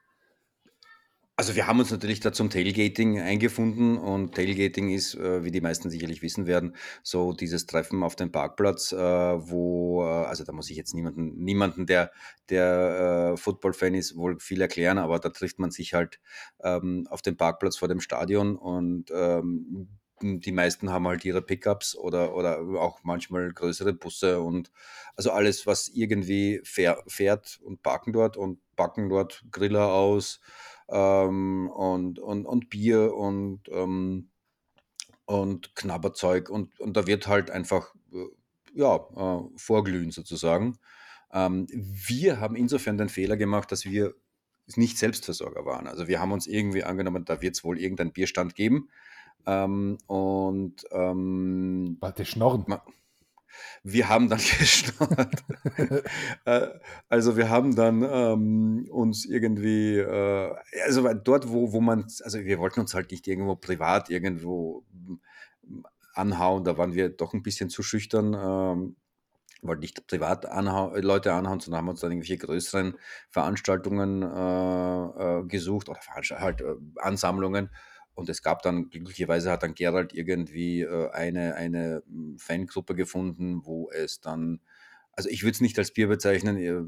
Also 1.37 1.55
wir 1.55 1.67
haben 1.67 1.79
uns 1.79 1.91
natürlich 1.91 2.21
da 2.21 2.31
zum 2.31 2.49
Tailgating 2.49 3.19
eingefunden 3.19 3.97
und 3.97 4.35
Tailgating 4.35 4.89
ist, 4.89 5.15
äh, 5.15 5.43
wie 5.43 5.51
die 5.51 5.59
meisten 5.59 5.89
sicherlich 5.89 6.21
wissen 6.21 6.47
werden, 6.47 6.77
so 7.03 7.33
dieses 7.33 7.65
Treffen 7.65 8.03
auf 8.03 8.15
dem 8.15 8.31
Parkplatz, 8.31 8.93
äh, 8.93 8.97
wo, 8.97 10.03
äh, 10.03 10.07
also 10.07 10.45
da 10.45 10.53
muss 10.53 10.69
ich 10.69 10.77
jetzt 10.77 10.93
niemanden, 10.93 11.35
niemanden, 11.43 11.87
der, 11.87 12.13
der 12.49 13.33
Football-Fan 13.35 13.95
ist, 13.95 14.15
wohl 14.15 14.39
viel 14.39 14.61
erklären, 14.61 14.97
aber 14.97 15.19
da 15.19 15.27
trifft 15.27 15.59
man 15.59 15.71
sich 15.71 15.93
halt 15.93 16.21
ähm, 16.63 17.05
auf 17.09 17.21
dem 17.21 17.35
Parkplatz 17.35 17.75
vor 17.75 17.89
dem 17.89 17.99
Stadion 17.99 18.55
und 18.55 19.11
ähm, 19.13 19.89
die 20.21 20.53
meisten 20.53 20.89
haben 20.89 21.05
halt 21.05 21.25
ihre 21.25 21.41
Pickups 21.41 21.97
oder, 21.97 22.33
oder 22.33 22.59
auch 22.79 23.03
manchmal 23.03 23.51
größere 23.51 23.91
Busse 23.93 24.39
und 24.39 24.71
also 25.17 25.31
alles, 25.31 25.67
was 25.67 25.89
irgendwie 25.89 26.61
fährt 26.63 27.59
und 27.61 27.83
parken 27.83 28.13
dort 28.13 28.37
und 28.37 28.59
packen 28.77 29.09
dort 29.09 29.43
Griller 29.51 29.91
aus, 29.91 30.39
ähm, 30.89 31.69
und, 31.69 32.19
und, 32.19 32.45
und 32.45 32.69
Bier 32.69 33.15
und, 33.15 33.61
ähm, 33.69 34.29
und 35.25 35.75
Knabberzeug 35.75 36.49
und, 36.49 36.79
und 36.79 36.95
da 36.95 37.07
wird 37.07 37.27
halt 37.27 37.49
einfach 37.49 37.93
äh, 38.13 38.27
ja, 38.73 38.95
äh, 38.95 39.43
vorglühen 39.57 40.11
sozusagen. 40.11 40.77
Ähm, 41.31 41.67
wir 41.71 42.39
haben 42.39 42.55
insofern 42.55 42.97
den 42.97 43.09
Fehler 43.09 43.37
gemacht, 43.37 43.71
dass 43.71 43.85
wir 43.85 44.13
nicht 44.75 44.97
Selbstversorger 44.97 45.65
waren. 45.65 45.87
Also 45.87 46.07
wir 46.07 46.19
haben 46.19 46.31
uns 46.31 46.47
irgendwie 46.47 46.83
angenommen, 46.83 47.25
da 47.25 47.41
wird 47.41 47.55
es 47.55 47.63
wohl 47.63 47.79
irgendeinen 47.79 48.13
Bierstand 48.13 48.55
geben. 48.55 48.89
Ähm, 49.45 49.97
und 50.07 50.85
ähm, 50.91 51.97
Warte, 51.99 52.25
Schnorren. 52.25 52.65
Wir 53.83 54.09
haben 54.09 54.29
dann 54.29 54.39
geschnarrt. 54.59 55.43
Äh, 56.45 56.67
also 57.09 57.37
wir 57.37 57.49
haben 57.49 57.75
dann 57.75 58.03
ähm, 58.03 58.87
uns 58.91 59.25
irgendwie, 59.25 59.97
äh, 59.97 60.55
also 60.85 61.13
dort, 61.13 61.49
wo, 61.49 61.71
wo 61.71 61.81
man, 61.81 62.05
also 62.23 62.39
wir 62.39 62.59
wollten 62.59 62.79
uns 62.79 62.93
halt 62.93 63.11
nicht 63.11 63.27
irgendwo 63.27 63.55
privat 63.55 64.09
irgendwo 64.09 64.85
hm, 64.91 65.19
anhauen, 66.13 66.63
da 66.63 66.77
waren 66.77 66.93
wir 66.93 67.09
doch 67.09 67.33
ein 67.33 67.43
bisschen 67.43 67.69
zu 67.69 67.83
schüchtern. 67.83 68.33
Ähm, 68.33 68.95
wollten 69.67 69.81
nicht 69.81 70.07
privat 70.07 70.45
anhau 70.45 70.95
Leute 70.97 71.33
anhauen, 71.33 71.59
sondern 71.59 71.79
haben 71.79 71.89
uns 71.89 72.01
dann 72.01 72.11
irgendwelche 72.11 72.37
größeren 72.37 72.95
Veranstaltungen 73.29 74.21
äh, 74.21 75.39
äh, 75.39 75.43
gesucht 75.45 75.89
oder 75.89 75.99
halt 76.39 76.61
äh, 76.61 76.75
Ansammlungen 76.97 77.69
und 78.15 78.29
es 78.29 78.41
gab 78.41 78.61
dann, 78.63 78.89
glücklicherweise 78.89 79.51
hat 79.51 79.63
dann 79.63 79.75
Gerald 79.75 80.13
irgendwie 80.13 80.81
äh, 80.81 81.09
eine, 81.11 81.55
eine 81.55 82.03
hm, 82.07 82.37
Fangruppe 82.39 82.95
gefunden, 82.95 83.65
wo 83.65 83.89
es 83.91 84.21
dann, 84.21 84.61
also 85.11 85.29
ich 85.29 85.43
würde 85.43 85.51
es 85.51 85.61
nicht 85.61 85.77
als 85.77 85.91
Bier 85.91 86.07
bezeichnen, 86.07 86.57
äh, 86.57 86.81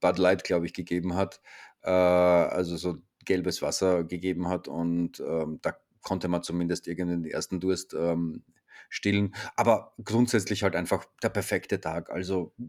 Bud 0.00 0.18
Light, 0.18 0.44
glaube 0.44 0.66
ich, 0.66 0.74
gegeben 0.74 1.14
hat. 1.14 1.40
Äh, 1.82 1.90
also 1.90 2.76
so 2.76 2.98
gelbes 3.24 3.62
Wasser 3.62 4.04
gegeben 4.04 4.48
hat 4.48 4.68
und 4.68 5.20
ähm, 5.20 5.58
da 5.62 5.74
konnte 6.02 6.28
man 6.28 6.42
zumindest 6.42 6.86
irgendeinen 6.86 7.24
ersten 7.24 7.60
Durst 7.60 7.94
ähm, 7.94 8.42
stillen. 8.92 9.34
Aber 9.56 9.94
grundsätzlich 10.04 10.62
halt 10.62 10.76
einfach 10.76 11.06
der 11.22 11.30
perfekte 11.30 11.80
Tag. 11.80 12.10
Also 12.10 12.52
äh, 12.58 12.64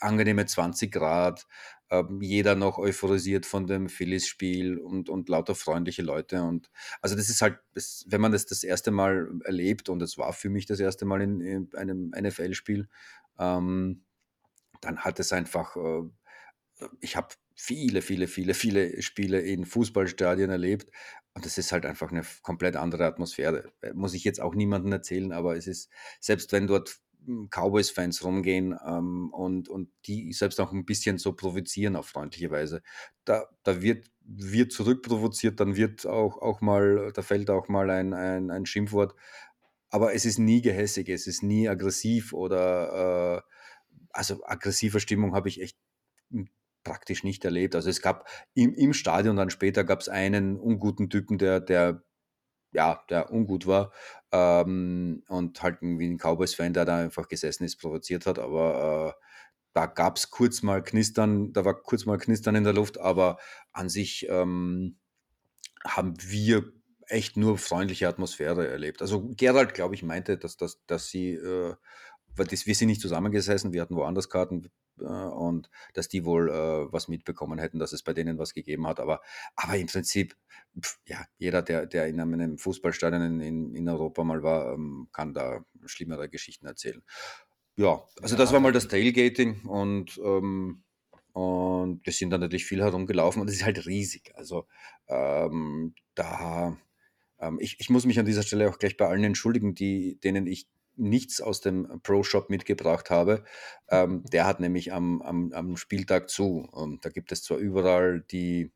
angenehme 0.00 0.44
20 0.44 0.92
Grad, 0.92 1.46
ähm, 1.90 2.20
jeder 2.20 2.54
noch 2.54 2.78
euphorisiert 2.78 3.46
von 3.46 3.66
dem 3.66 3.88
Phillies-Spiel 3.88 4.78
und, 4.78 5.08
und 5.08 5.28
lauter 5.30 5.54
freundliche 5.54 6.02
Leute. 6.02 6.42
Und 6.42 6.70
also 7.00 7.16
das 7.16 7.30
ist 7.30 7.40
halt, 7.40 7.58
das, 7.74 8.04
wenn 8.08 8.20
man 8.20 8.32
das 8.32 8.44
das 8.44 8.64
erste 8.64 8.90
Mal 8.90 9.30
erlebt, 9.44 9.88
und 9.88 10.02
es 10.02 10.18
war 10.18 10.32
für 10.34 10.50
mich 10.50 10.66
das 10.66 10.78
erste 10.78 11.06
Mal 11.06 11.22
in, 11.22 11.40
in 11.40 11.74
einem 11.74 12.12
NFL-Spiel, 12.18 12.88
ähm, 13.38 14.04
dann 14.82 14.98
hat 14.98 15.20
es 15.20 15.32
einfach, 15.32 15.76
äh, 15.76 16.02
ich 17.00 17.16
habe 17.16 17.28
viele, 17.54 18.02
viele, 18.02 18.26
viele, 18.28 18.54
viele 18.54 19.02
Spiele 19.02 19.40
in 19.40 19.64
Fußballstadien 19.64 20.50
erlebt. 20.50 20.90
Und 21.34 21.46
das 21.46 21.58
ist 21.58 21.72
halt 21.72 21.86
einfach 21.86 22.10
eine 22.10 22.22
komplett 22.42 22.76
andere 22.76 23.06
Atmosphäre. 23.06 23.72
Äh, 23.80 23.92
muss 23.94 24.14
ich 24.14 24.24
jetzt 24.24 24.40
auch 24.40 24.54
niemandem 24.54 24.92
erzählen, 24.92 25.32
aber 25.32 25.56
es 25.56 25.66
ist, 25.66 25.90
selbst 26.20 26.52
wenn 26.52 26.66
dort 26.66 27.00
hm, 27.24 27.48
Cowboys-Fans 27.50 28.22
rumgehen 28.24 28.78
ähm, 28.86 29.30
und, 29.32 29.68
und 29.68 29.90
die 30.06 30.32
selbst 30.32 30.60
auch 30.60 30.72
ein 30.72 30.84
bisschen 30.84 31.18
so 31.18 31.32
provozieren 31.32 31.96
auf 31.96 32.08
freundliche 32.08 32.50
Weise, 32.50 32.82
da, 33.24 33.46
da 33.62 33.80
wird, 33.80 34.08
wird 34.24 34.72
zurückprovoziert, 34.72 35.58
dann 35.60 35.76
wird 35.76 36.06
auch, 36.06 36.38
auch 36.38 36.60
mal, 36.60 37.12
da 37.14 37.22
fällt 37.22 37.48
auch 37.50 37.68
mal 37.68 37.90
ein, 37.90 38.12
ein, 38.12 38.50
ein 38.50 38.66
Schimpfwort. 38.66 39.14
Aber 39.88 40.14
es 40.14 40.24
ist 40.24 40.38
nie 40.38 40.62
gehässig, 40.62 41.08
es 41.08 41.26
ist 41.26 41.42
nie 41.42 41.68
aggressiv 41.68 42.32
oder 42.32 43.42
äh, 43.46 43.52
also 44.10 44.42
aggressive 44.44 45.00
Stimmung 45.00 45.34
habe 45.34 45.48
ich 45.48 45.60
echt 45.60 45.78
praktisch 46.84 47.24
nicht 47.24 47.44
erlebt. 47.44 47.74
Also 47.74 47.90
es 47.90 48.02
gab 48.02 48.28
im, 48.54 48.74
im 48.74 48.92
Stadion 48.92 49.36
dann 49.36 49.50
später 49.50 49.84
gab 49.84 50.00
es 50.00 50.08
einen 50.08 50.58
unguten 50.58 51.10
Typen, 51.10 51.38
der, 51.38 51.60
der 51.60 52.02
ja, 52.72 53.02
der 53.10 53.30
ungut 53.32 53.66
war 53.66 53.92
ähm, 54.32 55.22
und 55.28 55.62
halt 55.62 55.78
irgendwie 55.82 56.08
ein 56.08 56.18
Cowboys-Fan, 56.18 56.72
der 56.72 56.84
da 56.84 56.96
einfach 56.96 57.28
gesessen 57.28 57.64
ist, 57.64 57.76
provoziert 57.76 58.26
hat, 58.26 58.38
aber 58.38 59.14
äh, 59.14 59.22
da 59.74 59.86
gab 59.86 60.16
es 60.16 60.30
kurz 60.30 60.62
mal 60.62 60.82
Knistern, 60.82 61.52
da 61.52 61.64
war 61.64 61.74
kurz 61.82 62.06
mal 62.06 62.18
Knistern 62.18 62.54
in 62.54 62.64
der 62.64 62.72
Luft, 62.72 62.98
aber 62.98 63.38
an 63.72 63.88
sich 63.88 64.26
ähm, 64.28 64.98
haben 65.84 66.14
wir 66.20 66.72
echt 67.06 67.36
nur 67.36 67.58
freundliche 67.58 68.08
Atmosphäre 68.08 68.68
erlebt. 68.68 69.02
Also 69.02 69.30
Gerald, 69.36 69.74
glaube 69.74 69.94
ich, 69.94 70.02
meinte, 70.02 70.38
dass, 70.38 70.56
dass, 70.56 70.84
dass 70.86 71.08
sie, 71.08 71.32
äh, 71.32 71.74
weil 72.36 72.46
das, 72.46 72.66
wir 72.66 72.74
sind 72.74 72.88
nicht 72.88 73.00
zusammengesessen, 73.00 73.72
wir 73.72 73.82
hatten 73.82 73.96
woanders 73.96 74.28
Karten, 74.28 74.70
äh, 75.00 75.04
und 75.04 75.70
dass 75.94 76.08
die 76.08 76.24
wohl 76.24 76.50
äh, 76.50 76.92
was 76.92 77.08
mitbekommen 77.08 77.58
hätten, 77.58 77.78
dass 77.78 77.92
es 77.92 78.02
bei 78.02 78.12
denen 78.12 78.38
was 78.38 78.54
gegeben 78.54 78.86
hat. 78.86 79.00
Aber, 79.00 79.20
aber 79.56 79.76
im 79.76 79.86
Prinzip, 79.86 80.36
pf, 80.80 80.98
ja, 81.06 81.24
jeder, 81.38 81.62
der, 81.62 81.86
der 81.86 82.06
in 82.06 82.20
einem 82.20 82.58
Fußballstadion 82.58 83.40
in, 83.40 83.74
in, 83.74 83.88
Europa 83.88 84.24
mal 84.24 84.42
war, 84.42 84.72
ähm, 84.74 85.08
kann 85.12 85.34
da 85.34 85.64
schlimmere 85.84 86.28
Geschichten 86.28 86.66
erzählen. 86.66 87.02
Ja, 87.76 88.02
also 88.20 88.36
das 88.36 88.52
war 88.52 88.60
mal 88.60 88.72
das 88.72 88.88
Tailgating 88.88 89.64
und 89.64 90.20
ähm, 90.22 90.84
und 91.32 92.04
wir 92.04 92.12
sind 92.12 92.28
dann 92.28 92.40
natürlich 92.40 92.66
viel 92.66 92.82
herumgelaufen 92.82 93.40
und 93.40 93.48
es 93.48 93.56
ist 93.56 93.64
halt 93.64 93.86
riesig. 93.86 94.32
Also 94.34 94.66
ähm, 95.08 95.94
da, 96.14 96.76
ähm, 97.38 97.58
ich, 97.58 97.80
ich 97.80 97.88
muss 97.88 98.04
mich 98.04 98.18
an 98.18 98.26
dieser 98.26 98.42
Stelle 98.42 98.68
auch 98.68 98.78
gleich 98.78 98.98
bei 98.98 99.06
allen 99.08 99.24
entschuldigen, 99.24 99.74
die, 99.74 100.20
denen 100.20 100.46
ich 100.46 100.68
nichts 100.96 101.40
aus 101.40 101.60
dem 101.60 102.00
Pro-Shop 102.02 102.50
mitgebracht 102.50 103.10
habe. 103.10 103.44
Ähm, 103.88 104.24
der 104.32 104.46
hat 104.46 104.60
nämlich 104.60 104.92
am, 104.92 105.22
am, 105.22 105.52
am 105.52 105.76
Spieltag 105.76 106.28
zu. 106.30 106.68
Und 106.70 107.04
da 107.04 107.10
gibt 107.10 107.32
es 107.32 107.42
zwar 107.42 107.58
überall 107.58 108.22
die, 108.30 108.72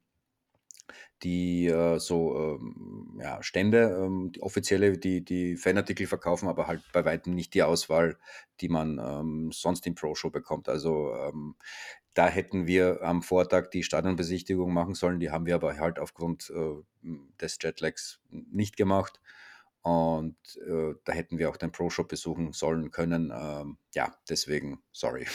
die 1.23 1.67
äh, 1.67 1.99
so 1.99 2.37
ähm, 2.37 3.19
ja, 3.23 3.43
Stände, 3.43 4.03
ähm, 4.05 4.33
die 4.33 4.43
offizielle, 4.43 4.99
die, 4.99 5.25
die 5.25 5.57
Fanartikel 5.57 6.07
verkaufen, 6.07 6.49
aber 6.49 6.67
halt 6.67 6.83
bei 6.93 7.05
weitem 7.05 7.35
nicht 7.35 7.55
die 7.55 7.63
Auswahl, 7.63 8.19
die 8.61 8.69
man 8.69 8.99
ähm, 8.99 9.51
sonst 9.53 9.87
im 9.87 9.95
Pro-Show 9.95 10.31
bekommt. 10.31 10.69
Also 10.69 11.15
ähm, 11.15 11.57
da 12.15 12.29
hätten 12.29 12.67
wir 12.67 13.03
am 13.03 13.23
Vortag 13.23 13.69
die 13.71 13.83
Stadionbesichtigung 13.83 14.73
machen 14.73 14.95
sollen, 14.95 15.21
die 15.21 15.31
haben 15.31 15.47
wir 15.47 15.55
aber 15.55 15.77
halt 15.79 15.99
aufgrund 15.99 16.51
äh, 16.51 16.83
des 17.41 17.59
Jetlags 17.61 18.21
nicht 18.31 18.77
gemacht. 18.77 19.21
Und 19.87 20.37
äh, 20.67 20.97
da 21.05 21.13
hätten 21.13 21.39
wir 21.39 21.49
auch 21.49 21.57
den 21.57 21.71
Pro-Shop 21.71 22.09
besuchen 22.09 22.53
sollen 22.53 22.91
können. 22.91 23.33
Ähm, 23.33 23.79
ja, 23.95 24.13
deswegen, 24.29 24.83
sorry. 24.91 25.29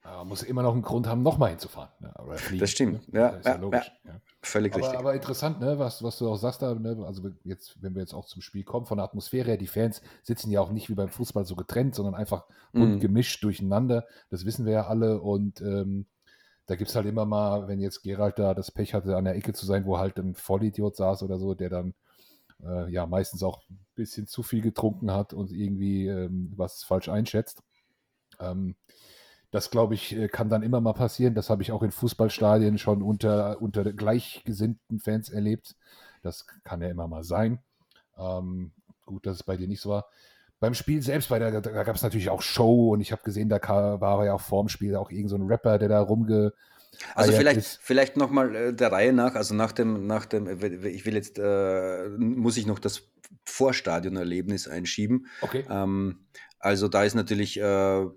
Aber 0.00 0.24
muss 0.24 0.42
immer 0.42 0.62
noch 0.62 0.72
einen 0.72 0.80
Grund 0.80 1.06
haben, 1.06 1.22
nochmal 1.22 1.50
hinzufahren. 1.50 1.90
Ne? 2.00 2.10
Fliegen, 2.38 2.60
das 2.60 2.70
stimmt, 2.70 3.12
ne? 3.12 3.20
ja, 3.20 3.32
das 3.32 3.44
ja, 3.44 3.50
ja, 3.52 3.56
logisch. 3.58 3.92
Ja. 4.06 4.22
Völlig 4.40 4.72
aber, 4.72 4.82
richtig. 4.82 4.98
Aber 4.98 5.14
interessant, 5.14 5.60
ne? 5.60 5.78
was, 5.78 6.02
was 6.02 6.16
du 6.16 6.30
auch 6.30 6.38
sagst, 6.38 6.62
da, 6.62 6.76
ne? 6.76 7.04
also 7.06 7.28
jetzt, 7.44 7.76
wenn 7.82 7.94
wir 7.94 8.00
jetzt 8.00 8.14
auch 8.14 8.24
zum 8.24 8.40
Spiel 8.40 8.64
kommen, 8.64 8.86
von 8.86 8.96
der 8.96 9.04
Atmosphäre 9.04 9.48
her, 9.48 9.58
die 9.58 9.66
Fans 9.66 10.00
sitzen 10.22 10.50
ja 10.50 10.62
auch 10.62 10.70
nicht 10.70 10.88
wie 10.88 10.94
beim 10.94 11.10
Fußball 11.10 11.44
so 11.44 11.54
getrennt, 11.54 11.94
sondern 11.94 12.14
einfach 12.14 12.46
mm. 12.72 13.00
gemischt 13.00 13.44
durcheinander. 13.44 14.06
Das 14.30 14.46
wissen 14.46 14.64
wir 14.64 14.72
ja 14.72 14.86
alle. 14.86 15.20
Und 15.20 15.60
ähm, 15.60 16.06
da 16.64 16.76
gibt 16.76 16.88
es 16.88 16.96
halt 16.96 17.04
immer 17.04 17.26
mal, 17.26 17.68
wenn 17.68 17.80
jetzt 17.80 18.00
Gerald 18.02 18.38
da 18.38 18.54
das 18.54 18.70
Pech 18.70 18.94
hatte, 18.94 19.14
an 19.14 19.26
der 19.26 19.36
Ecke 19.36 19.52
zu 19.52 19.66
sein, 19.66 19.84
wo 19.84 19.98
halt 19.98 20.18
ein 20.18 20.34
Vollidiot 20.34 20.96
saß 20.96 21.22
oder 21.22 21.38
so, 21.38 21.52
der 21.52 21.68
dann 21.68 21.92
äh, 22.64 22.90
ja 22.90 23.06
meistens 23.06 23.42
auch 23.42 23.62
ein 23.70 23.78
bisschen 23.94 24.26
zu 24.26 24.42
viel 24.42 24.60
getrunken 24.60 25.12
hat 25.12 25.32
und 25.32 25.52
irgendwie 25.52 26.06
ähm, 26.06 26.52
was 26.56 26.84
falsch 26.84 27.08
einschätzt. 27.08 27.62
Ähm, 28.40 28.76
das, 29.50 29.70
glaube 29.70 29.94
ich, 29.94 30.14
äh, 30.14 30.28
kann 30.28 30.50
dann 30.50 30.62
immer 30.62 30.80
mal 30.80 30.92
passieren. 30.92 31.34
Das 31.34 31.50
habe 31.50 31.62
ich 31.62 31.72
auch 31.72 31.82
in 31.82 31.90
Fußballstadien 31.90 32.78
schon 32.78 33.02
unter, 33.02 33.62
unter 33.62 33.90
gleichgesinnten 33.92 35.00
Fans 35.00 35.30
erlebt. 35.30 35.74
Das 36.22 36.46
kann 36.64 36.82
ja 36.82 36.88
immer 36.88 37.08
mal 37.08 37.24
sein. 37.24 37.60
Ähm, 38.18 38.72
gut, 39.06 39.26
dass 39.26 39.36
es 39.36 39.42
bei 39.42 39.56
dir 39.56 39.68
nicht 39.68 39.80
so 39.80 39.90
war. 39.90 40.06
Beim 40.60 40.74
Spiel 40.74 41.00
selbst, 41.02 41.28
bei 41.28 41.38
der, 41.38 41.60
da 41.60 41.84
gab 41.84 41.94
es 41.94 42.02
natürlich 42.02 42.30
auch 42.30 42.42
Show 42.42 42.92
und 42.92 43.00
ich 43.00 43.12
habe 43.12 43.22
gesehen, 43.22 43.48
da 43.48 43.60
war 44.00 44.24
ja 44.24 44.34
auch 44.34 44.40
vorm 44.40 44.68
Spiel 44.68 44.96
auch 44.96 45.10
irgend 45.10 45.30
so 45.30 45.36
ein 45.36 45.46
Rapper, 45.46 45.78
der 45.78 45.88
da 45.88 46.00
rumge, 46.00 46.52
also 47.14 47.32
vielleicht, 47.32 47.58
ist. 47.58 47.78
vielleicht 47.82 48.16
nochmal 48.16 48.54
äh, 48.54 48.74
der 48.74 48.92
Reihe 48.92 49.12
nach, 49.12 49.34
also 49.34 49.54
nach 49.54 49.72
dem, 49.72 50.06
nach 50.06 50.26
dem, 50.26 50.46
äh, 50.46 50.88
ich 50.88 51.04
will 51.06 51.14
jetzt, 51.14 51.38
äh, 51.38 52.08
muss 52.18 52.56
ich 52.56 52.66
noch 52.66 52.78
das 52.78 53.08
Vorstadionerlebnis 53.44 54.68
einschieben. 54.68 55.26
Okay. 55.40 55.64
Ähm, 55.68 56.26
also 56.58 56.88
da 56.88 57.04
ist 57.04 57.14
natürlich, 57.14 57.58
äh, 57.58 58.00
äh, 58.02 58.08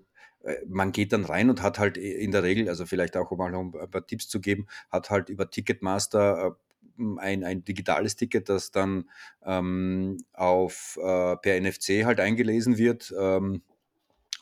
man 0.68 0.92
geht 0.92 1.12
dann 1.12 1.24
rein 1.24 1.50
und 1.50 1.62
hat 1.62 1.78
halt 1.78 1.96
in 1.96 2.32
der 2.32 2.42
Regel, 2.42 2.68
also 2.68 2.86
vielleicht 2.86 3.16
auch 3.16 3.30
mal 3.32 3.54
um 3.54 3.74
ein 3.76 3.90
paar 3.90 4.06
Tipps 4.06 4.28
zu 4.28 4.40
geben, 4.40 4.66
hat 4.90 5.10
halt 5.10 5.28
über 5.28 5.50
Ticketmaster 5.50 6.56
ein, 6.98 7.42
ein 7.42 7.64
digitales 7.64 8.16
Ticket, 8.16 8.48
das 8.50 8.70
dann 8.70 9.08
ähm, 9.44 10.18
auf 10.34 10.98
per 11.00 11.60
NFC 11.60 12.04
halt 12.04 12.20
eingelesen 12.20 12.76
wird. 12.76 13.14
Ähm, 13.18 13.62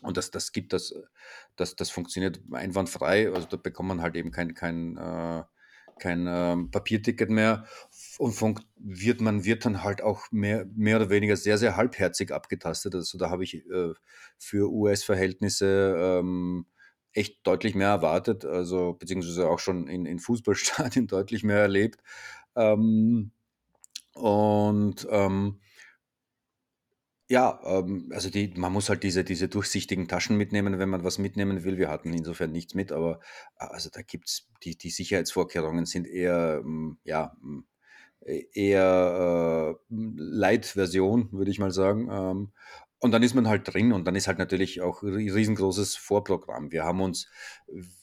und 0.03 0.17
das, 0.17 0.31
das 0.31 0.53
gibt 0.53 0.73
das, 0.73 0.95
das, 1.57 1.77
das 1.77 1.91
funktioniert 1.91 2.41
einwandfrei. 2.53 3.31
Also 3.33 3.47
da 3.49 3.57
bekommt 3.57 3.89
man 3.89 4.03
halt 4.03 4.17
eben 4.17 4.31
kein, 4.31 4.55
kein, 4.55 4.97
äh, 4.97 5.43
kein 5.99 6.27
äh, 6.27 6.57
Papierticket 6.71 7.31
mehr 7.31 7.67
und 8.19 8.41
wird, 8.77 9.21
man 9.21 9.45
wird 9.45 9.65
dann 9.65 9.83
halt 9.85 10.03
auch 10.03 10.31
mehr, 10.31 10.67
mehr 10.75 10.97
oder 10.97 11.11
weniger 11.11 11.37
sehr, 11.37 11.59
sehr 11.59 11.77
halbherzig 11.77 12.33
abgetastet. 12.33 12.95
Also 12.95 13.19
da 13.19 13.31
habe 13.31 13.45
ich 13.45 13.67
äh, 13.71 13.93
für 14.39 14.73
US-Verhältnisse 14.73 15.97
ähm, 15.99 16.67
echt 17.13 17.47
deutlich 17.47 17.75
mehr 17.75 17.89
erwartet, 17.89 18.45
also 18.45 18.95
beziehungsweise 18.95 19.49
auch 19.49 19.59
schon 19.59 19.89
in, 19.89 20.07
in 20.07 20.19
Fußballstadien 20.19 21.07
deutlich 21.09 21.45
mehr 21.45 21.59
erlebt. 21.59 22.01
Ähm, 22.57 23.33
und 24.15 25.07
ähm, 25.11 25.61
ja, 27.31 27.61
ähm, 27.65 28.11
also 28.13 28.29
die, 28.29 28.53
man 28.57 28.73
muss 28.73 28.89
halt 28.89 29.05
diese, 29.05 29.23
diese 29.23 29.47
durchsichtigen 29.49 30.09
Taschen 30.09 30.37
mitnehmen, 30.37 30.81
wenn 30.81 30.89
man 30.89 31.05
was 31.05 31.19
mitnehmen 31.19 31.63
will. 31.63 31.79
Wir 31.79 31.89
hatten 31.89 32.13
insofern 32.13 32.51
nichts 32.51 32.75
mit, 32.75 32.91
aber 32.91 33.21
äh, 33.61 33.67
also 33.67 33.89
da 33.89 34.03
gibt's 34.03 34.49
die, 34.65 34.77
die 34.77 34.91
Sicherheitsvorkehrungen 34.91 35.87
sind 35.87 36.09
eher, 36.09 36.61
ähm, 36.65 36.99
ja, 37.05 37.33
mm, 37.41 37.61
e, 38.27 38.47
eher 38.53 39.79
äh, 39.79 39.95
Light-Version, 39.95 41.31
würde 41.31 41.53
ich 41.53 41.61
mal 41.61 41.71
sagen. 41.71 42.09
Ähm, 42.11 42.53
und 42.99 43.13
dann 43.13 43.23
ist 43.23 43.35
man 43.35 43.47
halt 43.47 43.73
drin 43.73 43.93
und 43.93 44.07
dann 44.07 44.17
ist 44.17 44.27
halt 44.27 44.39
natürlich 44.39 44.81
auch 44.83 45.03
ein 45.05 45.15
riesengroßes 45.15 45.95
Vorprogramm. 45.95 46.73
Wir 46.73 46.83
haben 46.83 47.01
uns 47.01 47.29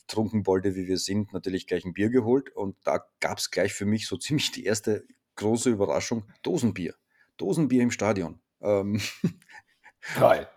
Trunkenbolde, 0.07 0.75
wie 0.75 0.87
wir 0.87 0.97
sind, 0.97 1.33
natürlich 1.33 1.67
gleich 1.67 1.83
ein 1.83 1.93
Bier 1.93 2.09
geholt 2.09 2.49
und 2.55 2.77
da 2.85 3.05
gab 3.19 3.39
es 3.39 3.51
gleich 3.51 3.73
für 3.73 3.85
mich 3.85 4.07
so 4.07 4.15
ziemlich 4.17 4.53
die 4.53 4.63
erste 4.63 5.03
große 5.35 5.69
Überraschung, 5.69 6.23
Dosenbier. 6.43 6.95
Dosenbier 7.35 7.83
im 7.83 7.91
Stadion. 7.91 8.39
Ähm, 8.61 8.99
Geil. 10.15 10.47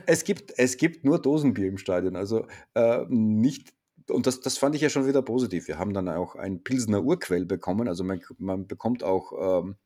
es, 0.06 0.24
gibt, 0.24 0.52
es 0.56 0.76
gibt 0.76 1.04
nur 1.04 1.20
Dosenbier 1.20 1.68
im 1.68 1.78
Stadion, 1.78 2.16
also 2.16 2.46
äh, 2.74 3.04
nicht, 3.08 3.72
und 4.08 4.26
das, 4.26 4.40
das 4.40 4.58
fand 4.58 4.74
ich 4.74 4.80
ja 4.80 4.88
schon 4.88 5.06
wieder 5.06 5.22
positiv. 5.22 5.68
Wir 5.68 5.78
haben 5.78 5.94
dann 5.94 6.08
auch 6.08 6.34
ein 6.34 6.62
Pilsener 6.64 7.04
Urquell 7.04 7.44
bekommen, 7.44 7.86
also 7.88 8.02
man, 8.04 8.20
man 8.38 8.66
bekommt 8.66 9.04
auch 9.04 9.62
ähm, 9.62 9.76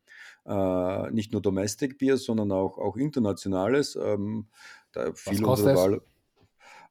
äh, 0.47 1.11
nicht 1.11 1.33
nur 1.33 1.43
Domestic 1.43 1.99
Bier, 1.99 2.17
sondern 2.17 2.53
auch, 2.53 2.79
auch 2.79 2.97
internationales. 2.97 3.97
Ähm, 3.97 4.49
da 4.93 5.13
viel 5.15 5.39
Was 5.39 5.43
kostet 5.43 5.77
Wahl, 5.77 6.03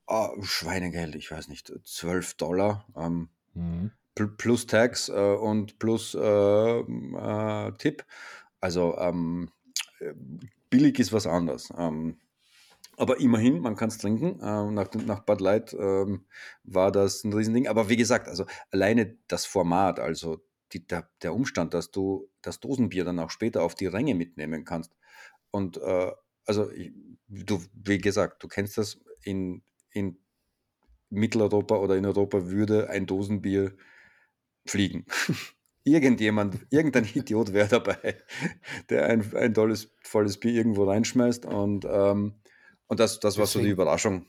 ah, 0.08 0.32
Schweinegeld, 0.42 1.16
ich 1.16 1.32
weiß 1.32 1.48
nicht, 1.48 1.72
12 1.84 2.36
Dollar. 2.36 2.86
Ähm, 2.96 3.30
mhm. 3.54 3.92
Plus 4.38 4.68
Tax 4.68 5.10
äh, 5.10 5.14
und 5.14 5.80
plus 5.80 6.16
äh, 6.16 6.20
äh, 6.80 7.72
Tipp. 7.78 8.06
Also 8.62 8.98
ähm, 8.98 9.52
billig 10.70 11.00
ist 11.00 11.12
was 11.12 11.28
anderes. 11.28 11.72
Ähm, 11.78 12.18
aber 12.98 13.20
immerhin, 13.20 13.62
man 13.62 13.76
kann 13.76 13.90
es 13.90 13.98
trinken. 13.98 14.40
Ähm, 14.44 14.74
nach, 14.74 14.94
nach 14.94 15.22
Bud 15.22 15.42
Light 15.42 15.74
ähm, 15.74 16.26
war 16.64 16.92
das 16.92 17.24
ein 17.24 17.34
Riesending. 17.34 17.68
Aber 17.68 17.90
wie 17.90 17.98
gesagt, 17.98 18.28
also 18.28 18.46
alleine 18.70 19.18
das 19.28 19.46
Format, 19.46 20.00
also 20.00 20.44
die, 20.74 20.86
der, 20.86 21.10
der, 21.22 21.34
Umstand, 21.34 21.74
dass 21.74 21.92
du 21.92 22.30
das 22.42 22.60
Dosenbier 22.60 23.04
dann 23.04 23.20
auch 23.20 23.30
später 23.30 23.64
auf 23.64 23.76
die 23.76 23.88
Ränge 23.88 24.16
mitnehmen 24.16 24.66
kannst. 24.66 24.96
Und 25.52 25.78
äh, 25.78 26.12
also 26.46 26.70
du, 27.28 27.62
wie 27.74 27.98
gesagt, 27.98 28.44
du 28.44 28.48
kennst 28.48 28.78
das 28.78 29.00
in, 29.24 29.64
in 29.92 30.18
Mitteleuropa 31.10 31.76
oder 31.76 31.98
in 31.98 32.06
Europa 32.06 32.48
würde 32.48 32.90
ein 32.90 33.06
Dosenbier 33.06 33.76
fliegen. 34.66 35.06
irgendjemand, 35.84 36.60
irgendein 36.70 37.06
Idiot 37.14 37.54
wäre 37.54 37.68
dabei, 37.68 38.18
der 38.90 39.08
ein, 39.08 39.36
ein 39.36 39.54
tolles, 39.54 39.92
volles 40.04 40.40
Bier 40.40 40.54
irgendwo 40.54 40.86
reinschmeißt 40.86 41.46
und, 41.46 41.86
ähm, 41.86 42.36
und 42.88 43.00
das, 43.00 43.20
das 43.20 43.38
war 43.38 43.46
so 43.46 43.60
die 43.60 43.70
Überraschung. 43.70 44.26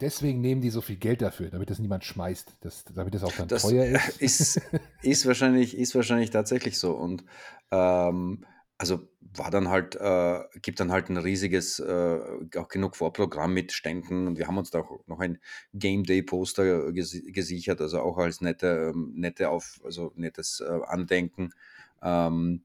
Deswegen 0.00 0.40
nehmen 0.40 0.60
die 0.60 0.70
so 0.70 0.80
viel 0.80 0.96
Geld 0.96 1.22
dafür, 1.22 1.50
damit 1.50 1.70
das 1.70 1.78
niemand 1.78 2.04
schmeißt, 2.04 2.56
das, 2.60 2.84
damit 2.84 3.14
das 3.14 3.22
auch 3.22 3.32
dann 3.32 3.46
das 3.46 3.62
teuer 3.62 4.00
ist. 4.18 4.56
ist. 4.58 4.60
Ist 5.02 5.26
wahrscheinlich, 5.26 5.76
ist 5.76 5.94
wahrscheinlich 5.94 6.30
tatsächlich 6.30 6.78
so. 6.78 6.92
Und 6.92 7.24
ähm, 7.70 8.44
also 8.84 9.08
war 9.20 9.50
dann 9.50 9.70
halt, 9.70 9.96
äh, 9.96 10.40
gibt 10.60 10.78
dann 10.78 10.92
halt 10.92 11.08
ein 11.08 11.16
riesiges, 11.16 11.78
äh, 11.78 12.20
auch 12.56 12.68
genug 12.68 12.96
Vorprogramm 12.96 13.54
mit 13.54 13.72
Ständen 13.72 14.26
und 14.26 14.36
wir 14.36 14.46
haben 14.46 14.58
uns 14.58 14.70
da 14.70 14.80
auch 14.80 15.00
noch 15.06 15.20
ein 15.20 15.38
Game 15.72 16.04
Day 16.04 16.22
Poster 16.22 16.92
ges 16.92 17.18
gesichert, 17.28 17.80
also 17.80 18.00
auch 18.00 18.18
als 18.18 18.42
nette, 18.42 18.92
ähm, 18.94 19.14
nette 19.16 19.48
auf, 19.48 19.80
also 19.84 20.12
nettes 20.16 20.60
äh, 20.60 20.80
Andenken. 20.86 21.54
Ähm, 22.02 22.62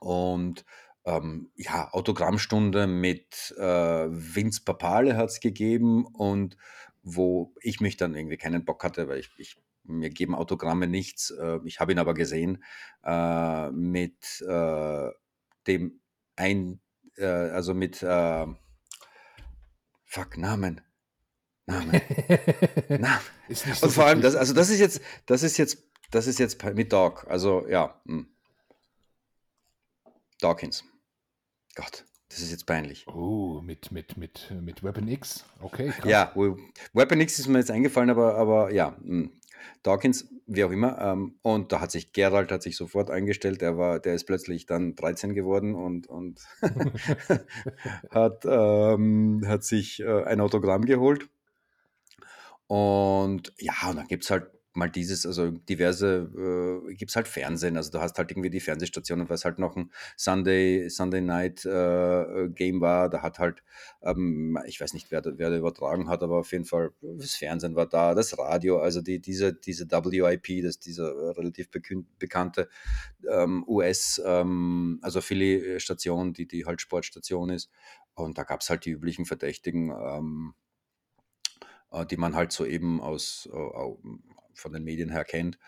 und 0.00 0.66
ähm, 1.06 1.50
ja, 1.56 1.90
Autogrammstunde 1.92 2.86
mit 2.86 3.54
äh, 3.56 3.62
Vince 4.10 4.62
Papale 4.64 5.16
hat 5.16 5.30
es 5.30 5.40
gegeben 5.40 6.04
und 6.04 6.58
wo 7.02 7.54
ich 7.62 7.80
mich 7.80 7.96
dann 7.96 8.14
irgendwie 8.14 8.36
keinen 8.36 8.66
Bock 8.66 8.84
hatte, 8.84 9.08
weil 9.08 9.20
ich, 9.20 9.30
ich 9.38 9.56
mir 9.84 10.10
geben 10.10 10.34
Autogramme 10.34 10.86
nichts. 10.86 11.30
Äh, 11.30 11.60
ich 11.64 11.80
habe 11.80 11.92
ihn 11.92 11.98
aber 11.98 12.14
gesehen 12.14 12.62
äh, 13.04 13.70
mit 13.70 14.44
äh, 14.46 15.10
dem 15.66 16.00
ein, 16.36 16.80
äh, 17.16 17.26
also 17.26 17.74
mit 17.74 18.02
äh, 18.02 18.46
Fuck 20.04 20.36
Namen. 20.36 20.80
Namen. 21.66 21.92
Namen. 22.88 23.20
So 23.48 23.86
Und 23.86 23.92
vor 23.92 24.06
allem, 24.06 24.20
das, 24.20 24.34
also 24.34 24.52
das 24.52 24.68
ist 24.68 24.80
jetzt, 24.80 25.00
das 25.26 25.42
ist 25.42 25.56
jetzt, 25.56 25.78
das 26.10 26.26
ist 26.26 26.38
jetzt 26.38 26.62
mit 26.74 26.92
Dog. 26.92 27.26
Also 27.28 27.66
ja. 27.68 28.00
Mh. 28.04 28.18
Hm. 28.18 28.26
Dawkins. 30.40 30.84
Gott. 31.74 32.04
Das 32.28 32.40
ist 32.40 32.50
jetzt 32.50 32.66
peinlich. 32.66 33.06
Oh, 33.08 33.60
mit, 33.62 33.92
mit, 33.92 34.16
mit, 34.16 34.50
mit 34.50 34.82
Weapon 34.82 35.06
X. 35.06 35.44
Okay, 35.60 35.90
krass. 35.90 36.10
Ja, 36.10 36.32
Weapon 36.94 37.20
X 37.20 37.38
ist 37.38 37.46
mir 37.46 37.58
jetzt 37.58 37.70
eingefallen, 37.70 38.08
aber, 38.08 38.36
aber 38.36 38.72
ja, 38.72 38.96
hm. 39.02 39.30
Dawkins, 39.82 40.28
wie 40.46 40.64
auch 40.64 40.70
immer. 40.70 40.98
Ähm, 41.00 41.38
und 41.42 41.72
da 41.72 41.80
hat 41.80 41.90
sich 41.90 42.12
Gerald 42.12 42.52
hat 42.52 42.62
sich 42.62 42.76
sofort 42.76 43.10
eingestellt. 43.10 43.60
Der 43.60 43.76
war, 43.78 44.00
der 44.00 44.14
ist 44.14 44.24
plötzlich 44.24 44.66
dann 44.66 44.94
13 44.94 45.34
geworden 45.34 45.74
und, 45.74 46.06
und 46.06 46.40
hat, 48.10 48.44
ähm, 48.44 49.42
hat 49.46 49.64
sich 49.64 50.00
äh, 50.00 50.24
ein 50.24 50.40
Autogramm 50.40 50.84
geholt. 50.84 51.28
Und 52.66 53.52
ja, 53.58 53.74
und 53.88 53.96
dann 53.96 54.06
gibt 54.06 54.24
es 54.24 54.30
halt 54.30 54.46
mal 54.74 54.90
dieses, 54.90 55.26
also 55.26 55.50
diverse, 55.50 56.82
äh, 56.88 56.94
gibt 56.94 57.10
es 57.10 57.16
halt 57.16 57.28
Fernsehen, 57.28 57.76
also 57.76 57.90
du 57.90 58.00
hast 58.00 58.16
halt 58.18 58.30
irgendwie 58.30 58.50
die 58.50 58.60
Fernsehstationen, 58.60 59.28
es 59.30 59.44
halt 59.44 59.58
noch 59.58 59.76
ein 59.76 59.90
Sunday, 60.16 60.88
Sunday 60.88 61.20
Night 61.20 61.64
äh, 61.64 62.48
Game 62.48 62.80
war, 62.80 63.10
da 63.10 63.22
hat 63.22 63.38
halt, 63.38 63.62
ähm, 64.02 64.58
ich 64.66 64.80
weiß 64.80 64.94
nicht, 64.94 65.10
wer, 65.10 65.22
wer 65.24 65.50
da 65.50 65.56
übertragen 65.56 66.08
hat, 66.08 66.22
aber 66.22 66.38
auf 66.38 66.52
jeden 66.52 66.64
Fall, 66.64 66.92
das 67.00 67.34
Fernsehen 67.34 67.76
war 67.76 67.86
da, 67.86 68.14
das 68.14 68.38
Radio, 68.38 68.78
also 68.78 69.00
die, 69.02 69.20
diese, 69.20 69.52
diese 69.52 69.90
WIP, 69.90 70.62
das 70.62 70.78
diese 70.78 71.04
relativ 71.36 71.68
bekannte 72.18 72.68
ähm, 73.30 73.64
US, 73.66 74.20
ähm, 74.24 74.98
also 75.02 75.20
Philly-Station, 75.20 76.32
die, 76.32 76.46
die 76.46 76.64
halt 76.66 76.80
Sportstation 76.80 77.50
ist, 77.50 77.70
und 78.14 78.38
da 78.38 78.44
gab 78.44 78.60
es 78.60 78.70
halt 78.70 78.84
die 78.84 78.90
üblichen 78.90 79.24
Verdächtigen, 79.24 79.90
ähm, 79.90 80.54
äh, 81.90 82.06
die 82.06 82.16
man 82.16 82.34
halt 82.34 82.52
so 82.52 82.64
eben 82.64 83.00
aus, 83.00 83.48
äh, 83.52 83.56
von 84.54 84.72
den 84.72 84.84
Medien 84.84 85.10
her 85.10 85.24
kennt. 85.24 85.58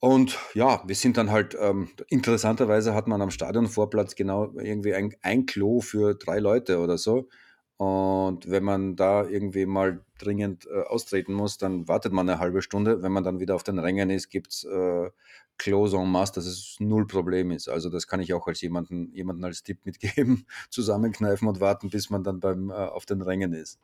Und 0.00 0.38
ja, 0.52 0.82
wir 0.86 0.94
sind 0.94 1.16
dann 1.16 1.30
halt, 1.30 1.56
ähm, 1.58 1.88
interessanterweise 2.08 2.94
hat 2.94 3.06
man 3.08 3.22
am 3.22 3.30
Stadionvorplatz 3.30 4.14
genau 4.14 4.52
irgendwie 4.58 4.94
ein, 4.94 5.14
ein 5.22 5.46
Klo 5.46 5.80
für 5.80 6.14
drei 6.14 6.40
Leute 6.40 6.78
oder 6.80 6.98
so. 6.98 7.28
Und 7.76 8.48
wenn 8.48 8.62
man 8.62 8.96
da 8.96 9.24
irgendwie 9.24 9.66
mal 9.66 10.04
dringend 10.18 10.66
äh, 10.66 10.82
austreten 10.82 11.32
muss, 11.32 11.58
dann 11.58 11.88
wartet 11.88 12.12
man 12.12 12.28
eine 12.28 12.38
halbe 12.38 12.62
Stunde. 12.62 13.02
Wenn 13.02 13.12
man 13.12 13.24
dann 13.24 13.40
wieder 13.40 13.54
auf 13.54 13.62
den 13.62 13.78
Rängen 13.78 14.10
ist, 14.10 14.28
gibt 14.28 14.52
es 14.52 14.64
äh, 14.64 15.10
Klos 15.56 15.92
en 15.92 16.10
masse, 16.10 16.34
dass 16.34 16.46
es 16.46 16.76
null 16.80 17.06
Problem 17.06 17.50
ist. 17.50 17.68
Also 17.68 17.88
das 17.88 18.06
kann 18.06 18.20
ich 18.20 18.34
auch 18.34 18.46
als 18.46 18.60
jemanden, 18.60 19.12
jemanden 19.12 19.44
als 19.44 19.62
Tipp 19.62 19.84
mitgeben, 19.84 20.46
zusammenkneifen 20.70 21.48
und 21.48 21.60
warten, 21.60 21.90
bis 21.90 22.10
man 22.10 22.22
dann 22.22 22.40
beim, 22.40 22.70
äh, 22.70 22.74
auf 22.74 23.06
den 23.06 23.22
Rängen 23.22 23.52
ist. 23.52 23.80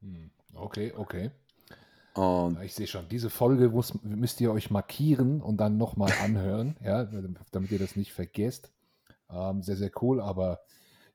Hm, 0.00 0.30
okay, 0.54 0.92
okay. 0.96 1.30
Und 2.18 2.60
ich 2.62 2.74
sehe 2.74 2.88
schon, 2.88 3.08
diese 3.08 3.30
Folge 3.30 3.68
muss, 3.68 3.94
müsst 4.02 4.40
ihr 4.40 4.50
euch 4.50 4.72
markieren 4.72 5.40
und 5.40 5.58
dann 5.58 5.78
nochmal 5.78 6.10
anhören, 6.24 6.76
ja, 6.82 7.08
damit 7.52 7.70
ihr 7.70 7.78
das 7.78 7.94
nicht 7.94 8.12
vergesst. 8.12 8.72
Ähm, 9.30 9.62
sehr, 9.62 9.76
sehr 9.76 9.92
cool, 10.02 10.20
aber 10.20 10.58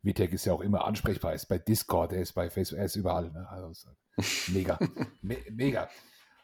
Vitek 0.02 0.32
ist 0.32 0.46
ja 0.46 0.54
auch 0.54 0.62
immer 0.62 0.86
ansprechbar, 0.86 1.32
er 1.32 1.36
ist 1.36 1.48
bei 1.48 1.58
Discord, 1.58 2.14
er 2.14 2.22
ist 2.22 2.32
bei 2.32 2.50
Facebook, 2.50 2.80
er 2.80 2.86
ist 2.86 2.96
überall. 2.96 3.32
Ne? 3.32 3.46
Also, 3.50 3.90
mega, 4.48 4.80
me 5.22 5.36
mega. 5.52 5.90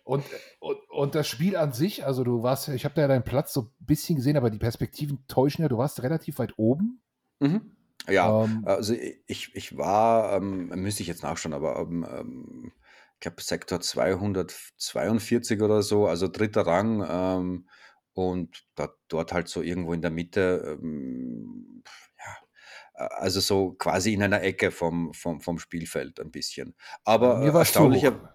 Und, 0.03 0.25
und, 0.59 0.77
und, 0.89 1.15
das 1.15 1.29
Spiel 1.29 1.55
an 1.55 1.71
sich, 1.71 2.05
also 2.05 2.25
du 2.25 2.43
warst, 2.43 2.67
ich 2.67 2.83
habe 2.83 2.95
da 2.95 3.03
ja 3.03 3.07
deinen 3.07 3.23
Platz 3.23 3.53
so 3.53 3.61
ein 3.61 3.85
bisschen 3.85 4.17
gesehen, 4.17 4.35
aber 4.35 4.49
die 4.49 4.57
Perspektiven 4.57 5.25
täuschen 5.29 5.61
ja, 5.61 5.69
du 5.69 5.77
warst 5.77 6.03
relativ 6.03 6.37
weit 6.37 6.55
oben. 6.57 7.01
Mhm. 7.39 7.77
Ja, 8.09 8.43
ähm, 8.43 8.63
also 8.65 8.93
ich, 8.93 9.55
ich 9.55 9.77
war, 9.77 10.35
ähm, 10.35 10.67
müsste 10.67 11.03
ich 11.03 11.07
jetzt 11.07 11.23
nachschauen, 11.23 11.53
aber 11.53 11.79
ähm, 11.79 12.05
ähm 12.09 12.71
ich 13.19 13.21
glaube, 13.21 13.41
Sektor 13.41 13.81
242 13.81 15.61
oder 15.61 15.83
so, 15.83 16.07
also 16.07 16.29
dritter 16.29 16.65
Rang. 16.65 17.05
Ähm, 17.05 17.67
und 18.13 18.63
da, 18.75 18.87
dort 19.09 19.33
halt 19.33 19.49
so 19.49 19.61
irgendwo 19.61 19.91
in 19.91 20.01
der 20.01 20.09
Mitte, 20.09 20.77
ähm, 20.81 21.83
ja, 22.17 23.07
also 23.07 23.41
so 23.41 23.73
quasi 23.73 24.13
in 24.13 24.23
einer 24.23 24.41
Ecke 24.41 24.71
vom, 24.71 25.13
vom, 25.13 25.41
vom 25.41 25.59
Spielfeld 25.59 26.21
ein 26.21 26.31
bisschen. 26.31 26.75
Aber 27.03 27.39
Mir 27.39 27.53
erstaunlicher. 27.53 28.33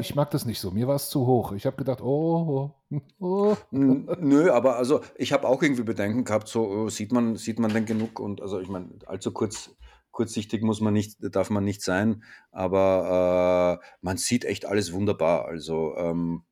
Ich 0.00 0.14
mag 0.14 0.30
das 0.30 0.46
nicht 0.46 0.60
so. 0.60 0.70
Mir 0.70 0.88
war 0.88 0.96
es 0.96 1.10
zu 1.10 1.26
hoch. 1.26 1.52
Ich 1.52 1.66
habe 1.66 1.76
gedacht, 1.76 2.00
oh, 2.00 2.74
oh, 2.90 2.96
oh. 3.20 3.56
Nö, 3.70 4.50
aber 4.50 4.76
also 4.76 5.02
ich 5.16 5.34
habe 5.34 5.46
auch 5.46 5.62
irgendwie 5.62 5.82
Bedenken 5.82 6.24
gehabt, 6.24 6.48
so 6.48 6.66
oh, 6.68 6.88
sieht 6.88 7.12
man, 7.12 7.36
sieht 7.36 7.58
man 7.58 7.72
denn 7.72 7.84
genug 7.84 8.18
und 8.18 8.40
also 8.40 8.60
ich 8.60 8.68
meine, 8.68 8.88
allzu 9.06 9.30
kurz 9.32 9.76
kurzsichtig 10.18 10.62
muss 10.62 10.80
man 10.80 10.94
nicht, 10.94 11.18
darf 11.20 11.48
man 11.48 11.62
nicht 11.62 11.80
sein, 11.80 12.24
aber 12.50 13.78
äh, 13.80 13.86
man 14.00 14.16
sieht 14.16 14.44
echt 14.44 14.66
alles 14.66 14.92
wunderbar. 14.92 15.44
Also 15.44 15.96
ähm, 15.96 16.42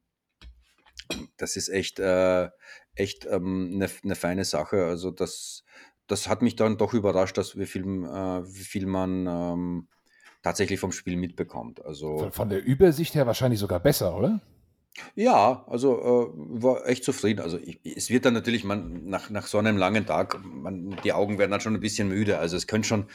das 1.36 1.56
ist 1.56 1.68
echt, 1.68 1.98
äh, 1.98 2.48
echt 2.94 3.26
eine 3.26 3.36
ähm, 3.38 3.78
ne, 3.78 3.90
ne 4.04 4.14
feine 4.14 4.44
Sache. 4.44 4.84
Also 4.84 5.10
das, 5.10 5.64
das 6.06 6.28
hat 6.28 6.42
mich 6.42 6.54
dann 6.54 6.78
doch 6.78 6.94
überrascht, 6.94 7.38
dass 7.38 7.58
wie 7.58 7.66
viel, 7.66 7.82
äh, 7.82 8.54
wie 8.54 8.64
viel 8.64 8.86
man 8.86 9.26
ähm, 9.26 9.88
tatsächlich 10.44 10.78
vom 10.78 10.92
Spiel 10.92 11.16
mitbekommt. 11.16 11.84
Also 11.84 12.18
von, 12.18 12.32
von 12.32 12.48
der 12.48 12.64
Übersicht 12.64 13.16
her 13.16 13.26
wahrscheinlich 13.26 13.58
sogar 13.58 13.80
besser, 13.80 14.16
oder? 14.16 14.40
Ja, 15.14 15.64
also, 15.68 15.98
äh, 15.98 16.62
war 16.62 16.86
echt 16.86 17.04
zufrieden. 17.04 17.40
Also, 17.40 17.58
ich 17.58 17.80
es 17.84 18.10
wird 18.10 18.24
dann 18.24 18.34
natürlich 18.34 18.64
man 18.64 19.06
nach 19.08 19.30
nach 19.30 19.46
so 19.46 19.58
einem 19.58 19.76
langen 19.76 20.06
Tag 20.06 20.38
man 20.44 20.96
die 21.04 21.12
Augen 21.12 21.38
werden 21.38 21.50
dann 21.50 21.60
schon 21.60 21.74
ein 21.74 21.80
bisschen 21.80 22.08
müde. 22.08 22.38
Also, 22.38 22.56
es 22.56 22.66
könnte 22.66 22.88
schon 22.88 23.06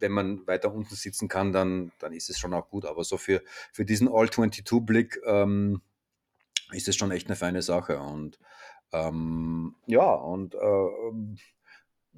wenn 0.00 0.12
man 0.12 0.46
weiter 0.46 0.72
unten 0.72 0.94
sitzen 0.94 1.28
kann, 1.28 1.52
dann 1.52 1.92
dann 1.98 2.12
ist 2.12 2.30
es 2.30 2.38
schon 2.38 2.54
auch 2.54 2.68
gut. 2.70 2.84
Aber 2.86 3.04
so 3.04 3.16
für 3.16 3.42
für 3.72 3.84
diesen 3.84 4.08
All-22-Blick, 4.08 5.20
ähm, 5.26 5.80
ist 6.72 6.88
es 6.88 6.96
schon 6.96 7.10
echt 7.12 7.28
eine 7.28 7.36
feine 7.36 7.62
Sache 7.62 8.00
und, 8.00 8.38
ähm, 8.92 9.74
ja, 9.86 10.12
und, 10.14 10.54
äh 10.54 10.58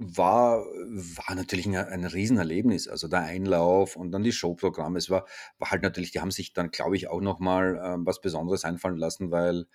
war, 0.01 0.65
war 0.65 1.35
natürlich 1.35 1.67
ein, 1.67 1.77
ein 1.77 2.05
Riesenerlebnis. 2.05 2.89
Also 2.89 3.07
der 3.07 3.21
Einlauf 3.21 3.97
und 3.97 4.11
dann 4.13 4.23
die 4.23 4.33
Showprogramme. 4.33 4.99
Es 4.99 5.11
war, 5.11 5.27
war 5.59 5.71
halt 5.71 5.83
natürlich, 5.83 6.11
die 6.11 6.21
haben 6.21 6.31
sich 6.31 6.55
dann, 6.55 6.71
glaube 6.71 6.97
ich, 6.97 7.09
auch 7.09 7.21
nochmal 7.21 7.79
ähm, 7.85 8.07
was 8.07 8.21
Besonderes 8.23 8.65
einfallen 8.65 8.97
lassen, 8.97 9.31
weil, 9.31 9.67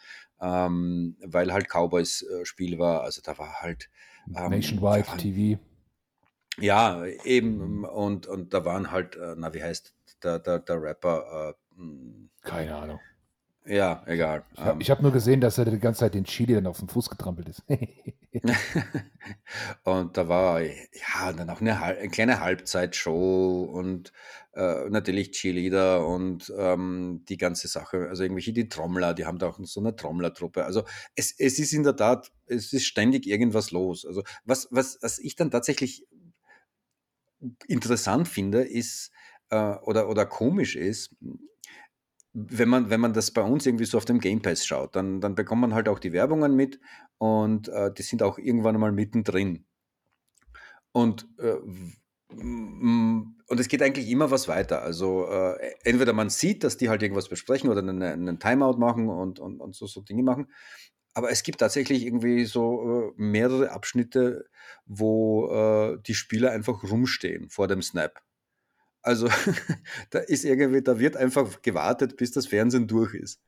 ähm, 0.42 1.16
weil 1.24 1.54
halt 1.54 1.70
Cowboys 1.70 2.24
äh, 2.24 2.44
Spiel 2.44 2.80
war. 2.80 3.04
Also 3.04 3.22
da 3.24 3.38
war 3.38 3.62
halt 3.62 3.90
ähm, 4.28 4.50
Nationwide 4.50 5.08
waren, 5.08 5.20
TV. 5.20 5.62
Ja, 6.60 7.06
eben. 7.06 7.86
Und, 7.86 8.26
und 8.26 8.54
da 8.54 8.66
waren 8.66 8.92
halt, 8.92 9.16
äh, 9.18 9.36
na, 9.38 9.54
wie 9.54 9.62
heißt 9.62 9.94
der, 10.24 10.40
der, 10.40 10.60
der 10.60 10.82
Rapper? 10.82 11.56
Äh, 11.78 11.78
Keine 12.42 12.76
Ahnung. 12.76 13.00
Ja, 13.67 14.04
egal. 14.06 14.43
Ich 14.54 14.60
habe 14.60 14.80
ähm, 14.80 14.88
hab 14.88 15.01
nur 15.01 15.12
gesehen, 15.12 15.41
dass 15.41 15.58
er 15.58 15.65
die 15.65 15.80
ganze 15.80 16.01
Zeit 16.01 16.13
den 16.13 16.25
Chili 16.25 16.54
dann 16.54 16.67
auf 16.67 16.78
den 16.78 16.88
Fuß 16.88 17.10
getrampelt 17.10 17.49
ist. 17.49 17.63
und 19.84 20.15
da 20.15 20.28
war 20.28 20.62
ja 20.62 21.34
dann 21.36 21.49
auch 21.49 21.62
eine, 21.62 21.82
eine 21.82 22.10
kleine 22.10 22.41
Halbzeitshow 22.41 23.63
und 23.63 24.13
äh, 24.54 24.88
natürlich 24.89 25.32
Cheerleader 25.32 26.06
und 26.06 26.54
ähm, 26.56 27.25
die 27.28 27.38
ganze 27.38 27.67
Sache, 27.67 28.08
also 28.08 28.21
irgendwelche 28.21 28.54
die 28.54 28.69
Trommler, 28.69 29.15
die 29.15 29.25
haben 29.25 29.39
da 29.39 29.47
auch 29.47 29.58
so 29.63 29.80
eine 29.80 29.95
Trommlertruppe. 29.95 30.63
Also 30.63 30.84
es, 31.15 31.34
es 31.38 31.58
ist 31.58 31.73
in 31.73 31.84
der 31.84 31.95
Tat, 31.95 32.32
es 32.45 32.71
ist 32.71 32.86
ständig 32.86 33.25
irgendwas 33.25 33.71
los. 33.71 34.06
Also 34.06 34.21
was, 34.43 34.67
was, 34.69 34.99
was 35.01 35.17
ich 35.17 35.36
dann 35.36 35.49
tatsächlich 35.49 36.06
interessant 37.67 38.28
finde, 38.28 38.62
ist 38.62 39.10
äh, 39.49 39.73
oder, 39.82 40.08
oder 40.08 40.28
komisch 40.28 40.75
ist, 40.75 41.15
wenn 42.38 42.67
man, 42.67 42.89
wenn 42.89 43.00
man 43.00 43.13
das 43.13 43.32
bei 43.32 43.41
uns 43.41 43.65
irgendwie 43.65 43.86
so 43.86 43.98
auf 43.98 44.04
dem 44.04 44.19
Game 44.19 44.41
Pass 44.41 44.65
schaut, 44.65 44.95
dann, 44.95 45.21
dann 45.21 45.36
bekommt 45.36 45.62
man 45.62 45.74
halt 45.74 45.88
auch 45.88 46.00
die 46.00 46.12
Werbungen 46.12 46.54
mit 46.54 46.82
und 47.17 47.69
äh, 47.69 47.93
die 47.93 48.04
sind 48.04 48.21
auch 48.21 48.38
irgendwann 48.38 48.78
mal 48.78 48.91
mittendrin. 48.91 49.65
Und, 50.91 51.28
äh, 51.39 51.56
und 52.34 53.60
es 53.60 53.69
geht 53.69 53.82
eigentlich 53.82 54.10
immer 54.10 54.32
was 54.32 54.50
weiter. 54.50 54.82
Also 54.82 55.28
äh, 55.30 55.76
entweder 55.86 56.12
man 56.12 56.30
sieht, 56.30 56.65
dass 56.65 56.76
die 56.76 56.89
halt 56.89 57.02
irgendwas 57.02 57.30
besprechen 57.30 57.69
oder 57.69 57.80
einen, 57.80 58.04
einen 58.04 58.39
Timeout 58.39 58.78
machen 58.78 59.08
und, 59.08 59.39
und, 59.39 59.62
und 59.62 59.74
so, 59.74 59.88
so 59.88 60.02
Dinge 60.02 60.24
machen. 60.24 60.48
Aber 61.13 61.32
es 61.32 61.43
gibt 61.43 61.60
tatsächlich 61.60 62.06
irgendwie 62.06 62.43
so 62.43 63.13
äh, 63.13 63.13
mehrere 63.15 63.71
Abschnitte, 63.71 64.50
wo 64.86 65.50
äh, 65.52 65.98
die 66.06 66.15
Spieler 66.15 66.52
einfach 66.52 66.84
rumstehen 66.84 67.50
vor 67.50 67.69
dem 67.69 67.82
Snap. 67.82 68.19
Also 69.06 69.30
da 70.10 70.20
ist 70.20 70.44
irgendwie, 70.46 70.82
da 70.82 70.98
wird 70.98 71.15
einfach 71.15 71.62
gewartet, 71.62 72.18
bis 72.18 72.32
das 72.32 72.48
Fernsehen 72.48 72.88
durch 72.88 73.13
ist. 73.13 73.39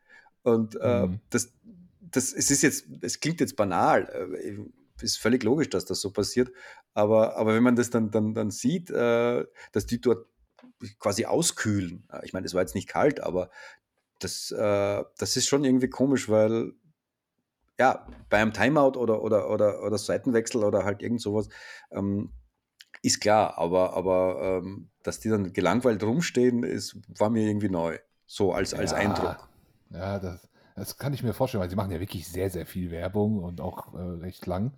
Und 0.44 0.76
äh, 0.80 1.08
mhm. 1.08 1.20
das, 1.32 1.52
das, 2.00 2.32
es 2.32 2.52
ist 2.52 2.62
jetzt, 2.62 2.86
es 3.02 3.20
klingt 3.20 3.40
jetzt 3.40 3.56
banal, 3.56 4.08
äh, 4.40 5.04
ist 5.04 5.18
völlig 5.18 5.44
logisch, 5.44 5.70
dass 5.70 5.86
das 5.86 6.00
so 6.00 6.12
passiert. 6.12 6.52
Aber, 6.94 7.38
aber 7.38 7.56
wenn 7.56 7.64
man 7.64 7.76
das 7.76 7.90
dann, 7.90 8.12
dann, 8.12 8.36
dann 8.36 8.52
sieht, 8.52 8.92
äh, 8.92 9.46
dass 9.72 9.88
die 9.88 10.00
dort 10.00 10.28
quasi 11.00 11.26
auskühlen, 11.26 12.08
äh, 12.14 12.24
ich 12.24 12.34
meine, 12.34 12.46
es 12.46 12.54
war 12.54 12.62
jetzt 12.62 12.76
nicht 12.76 12.88
kalt, 12.88 13.20
aber 13.20 13.50
das, 14.20 14.52
äh, 14.52 15.04
das 15.18 15.38
ist 15.38 15.48
schon 15.48 15.64
irgendwie 15.64 15.90
komisch, 15.90 16.30
weil 16.30 16.74
ja, 17.80 18.08
bei 18.30 18.38
einem 18.38 18.54
Timeout 18.54 18.98
oder, 18.98 19.24
oder, 19.24 19.50
oder, 19.50 19.84
oder 19.84 19.98
Seitenwechsel 19.98 20.64
oder 20.64 20.86
halt 20.86 21.02
irgend 21.02 21.22
sowas, 21.22 21.50
ähm, 21.90 22.32
ist 23.02 23.22
klar, 23.22 23.58
aber, 23.58 23.96
aber 23.96 24.62
ähm, 24.64 24.90
dass 25.04 25.20
die 25.20 25.30
dann 25.30 25.54
gelangweilt 25.54 26.04
rumstehen, 26.04 26.64
ist, 26.64 26.98
war 27.18 27.30
mir 27.30 27.48
irgendwie 27.48 27.70
neu. 27.70 27.98
So 28.26 28.54
als, 28.54 28.74
als 28.74 28.92
ja, 28.92 28.98
Eindruck. 28.98 29.48
Ja, 29.92 30.20
das, 30.20 30.48
das 30.76 30.98
kann 30.98 31.14
ich 31.14 31.24
mir 31.24 31.34
vorstellen, 31.34 31.62
weil 31.62 31.70
sie 31.70 31.76
machen 31.76 31.92
ja 31.92 32.00
wirklich 32.00 32.28
sehr, 32.28 32.50
sehr 32.50 32.66
viel 32.66 32.92
Werbung 32.92 33.42
und 33.44 33.62
auch 33.62 33.94
äh, 33.94 33.98
recht 33.98 34.46
lang. 34.46 34.74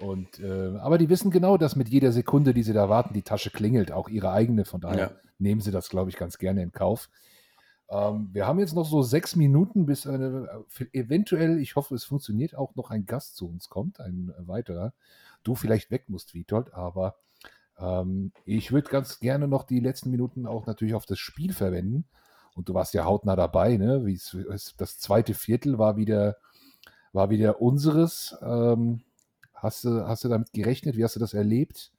Und, 0.00 0.40
äh, 0.40 0.76
aber 0.78 0.98
die 0.98 1.08
wissen 1.08 1.30
genau, 1.30 1.58
dass 1.58 1.76
mit 1.76 1.88
jeder 1.88 2.12
Sekunde, 2.12 2.54
die 2.54 2.62
sie 2.62 2.72
da 2.72 2.88
warten, 2.88 3.14
die 3.14 3.22
Tasche 3.22 3.50
klingelt, 3.50 3.92
auch 3.92 4.08
ihre 4.08 4.32
eigene. 4.32 4.64
Von 4.64 4.80
daher 4.80 4.98
ja. 4.98 5.10
nehmen 5.38 5.60
sie 5.60 5.70
das, 5.70 5.88
glaube 5.90 6.10
ich, 6.10 6.16
ganz 6.16 6.38
gerne 6.38 6.62
in 6.62 6.72
Kauf. 6.72 7.08
Ähm, 7.88 8.30
wir 8.32 8.46
haben 8.46 8.58
jetzt 8.58 8.74
noch 8.74 8.86
so 8.86 9.02
sechs 9.02 9.36
Minuten, 9.36 9.84
bis 9.84 10.06
eine, 10.06 10.64
eventuell, 10.92 11.58
ich 11.58 11.76
hoffe, 11.76 11.94
es 11.94 12.04
funktioniert, 12.04 12.56
auch 12.56 12.74
noch 12.74 12.90
ein 12.90 13.04
Gast 13.04 13.36
zu 13.36 13.48
uns 13.48 13.68
kommt, 13.68 14.00
ein 14.00 14.32
weiterer. 14.38 14.94
Du 15.44 15.54
vielleicht 15.54 15.90
weg 15.90 16.08
musst, 16.08 16.34
Vitold, 16.34 16.72
aber 16.72 17.16
ähm, 17.78 18.32
ich 18.44 18.72
würde 18.72 18.90
ganz 18.90 19.20
gerne 19.20 19.48
noch 19.48 19.64
die 19.64 19.80
letzten 19.80 20.10
Minuten 20.10 20.46
auch 20.46 20.66
natürlich 20.66 20.94
auf 20.94 21.06
das 21.06 21.18
Spiel 21.18 21.52
verwenden. 21.52 22.04
Und 22.54 22.68
du 22.68 22.74
warst 22.74 22.92
ja 22.94 23.04
hautnah 23.04 23.36
dabei, 23.36 23.76
ne? 23.76 24.04
Das 24.76 24.98
zweite 24.98 25.32
Viertel 25.32 25.78
war 25.78 25.96
wieder, 25.96 26.36
war 27.12 27.30
wieder 27.30 27.62
unseres. 27.62 28.36
Ähm, 28.42 29.02
hast, 29.54 29.84
du, 29.84 30.06
hast 30.06 30.24
du 30.24 30.28
damit 30.28 30.52
gerechnet? 30.52 30.96
Wie 30.96 31.04
hast 31.04 31.16
du 31.16 31.20
das 31.20 31.32
erlebt? 31.32 31.92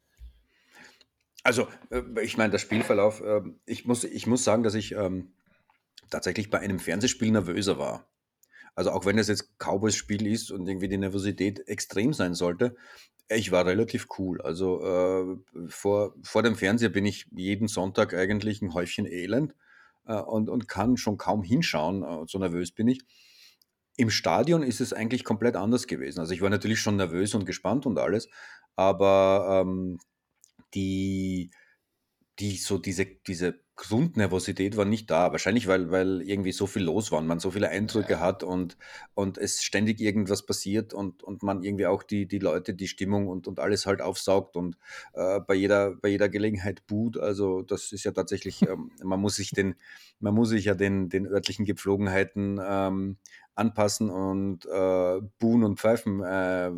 Also, 1.43 1.67
äh, 1.89 2.03
ich 2.21 2.37
meine, 2.37 2.51
der 2.51 2.59
Spielverlauf, 2.59 3.21
ähm, 3.25 3.59
ich, 3.65 3.85
muss, 3.85 4.03
ich 4.03 4.27
muss 4.27 4.43
sagen, 4.43 4.63
dass 4.63 4.75
ich 4.75 4.93
ähm, 4.93 5.33
tatsächlich 6.09 6.49
bei 6.49 6.59
einem 6.59 6.79
Fernsehspiel 6.79 7.31
nervöser 7.31 7.77
war. 7.79 8.05
Also 8.75 8.91
auch 8.91 9.05
wenn 9.05 9.17
es 9.17 9.27
jetzt 9.27 9.57
Cowboys-Spiel 9.59 10.25
ist 10.27 10.51
und 10.51 10.67
irgendwie 10.67 10.87
die 10.87 10.97
Nervosität 10.97 11.67
extrem 11.67 12.13
sein 12.13 12.33
sollte, 12.33 12.75
ich 13.29 13.51
war 13.51 13.65
relativ 13.65 14.07
cool. 14.17 14.41
Also 14.41 14.83
äh, 14.83 15.67
vor, 15.69 16.15
vor 16.23 16.43
dem 16.43 16.55
Fernseher 16.55 16.89
bin 16.89 17.05
ich 17.05 17.27
jeden 17.31 17.67
Sonntag 17.67 18.13
eigentlich 18.13 18.61
ein 18.61 18.73
Häufchen 18.73 19.05
elend 19.05 19.55
äh, 20.05 20.15
und, 20.15 20.49
und 20.49 20.67
kann 20.67 20.97
schon 20.97 21.17
kaum 21.17 21.43
hinschauen, 21.43 22.03
äh, 22.03 22.25
so 22.27 22.39
nervös 22.39 22.71
bin 22.71 22.87
ich. 22.87 23.01
Im 23.95 24.09
Stadion 24.09 24.63
ist 24.63 24.81
es 24.81 24.91
eigentlich 24.91 25.23
komplett 25.23 25.55
anders 25.55 25.85
gewesen. 25.87 26.19
Also 26.19 26.33
ich 26.33 26.41
war 26.41 26.49
natürlich 26.49 26.79
schon 26.79 26.95
nervös 26.95 27.35
und 27.35 27.45
gespannt 27.45 27.85
und 27.85 27.99
alles, 27.99 28.27
aber 28.75 29.61
ähm, 29.61 29.99
die, 30.73 31.51
die 32.39 32.57
so 32.57 32.79
diese, 32.79 33.05
diese 33.05 33.62
Grundnervosität 33.75 34.77
war 34.77 34.85
nicht 34.85 35.09
da. 35.09 35.31
Wahrscheinlich, 35.31 35.67
weil, 35.67 35.89
weil 35.89 36.21
irgendwie 36.21 36.51
so 36.51 36.67
viel 36.67 36.83
los 36.83 37.11
war 37.11 37.19
und 37.19 37.27
man 37.27 37.39
so 37.39 37.49
viele 37.49 37.69
Eindrücke 37.69 38.13
ja. 38.13 38.19
hat 38.19 38.43
und, 38.43 38.77
und 39.15 39.37
es 39.37 39.63
ständig 39.63 39.99
irgendwas 39.99 40.45
passiert 40.45 40.93
und, 40.93 41.23
und 41.23 41.41
man 41.41 41.63
irgendwie 41.63 41.87
auch 41.87 42.03
die, 42.03 42.27
die 42.27 42.39
Leute, 42.39 42.75
die 42.75 42.87
Stimmung 42.87 43.27
und, 43.27 43.47
und 43.47 43.59
alles 43.59 43.85
halt 43.85 44.01
aufsaugt 44.01 44.55
und 44.55 44.77
äh, 45.13 45.39
bei, 45.39 45.55
jeder, 45.55 45.95
bei 45.95 46.09
jeder 46.09 46.29
Gelegenheit 46.29 46.85
boot. 46.85 47.17
Also 47.17 47.63
das 47.63 47.91
ist 47.91 48.03
ja 48.03 48.11
tatsächlich, 48.11 48.61
ähm, 48.61 48.91
man 49.03 49.19
muss 49.19 49.37
sich 49.37 49.49
den, 49.51 49.75
man 50.19 50.35
muss 50.35 50.49
sich 50.49 50.65
ja 50.65 50.75
den, 50.75 51.09
den 51.09 51.25
örtlichen 51.25 51.65
Gepflogenheiten 51.65 52.59
ähm, 52.63 53.17
anpassen 53.55 54.09
und 54.09 54.65
äh, 54.67 55.21
buhen 55.39 55.63
und 55.63 55.79
pfeifen, 55.79 56.21
äh, 56.21 56.71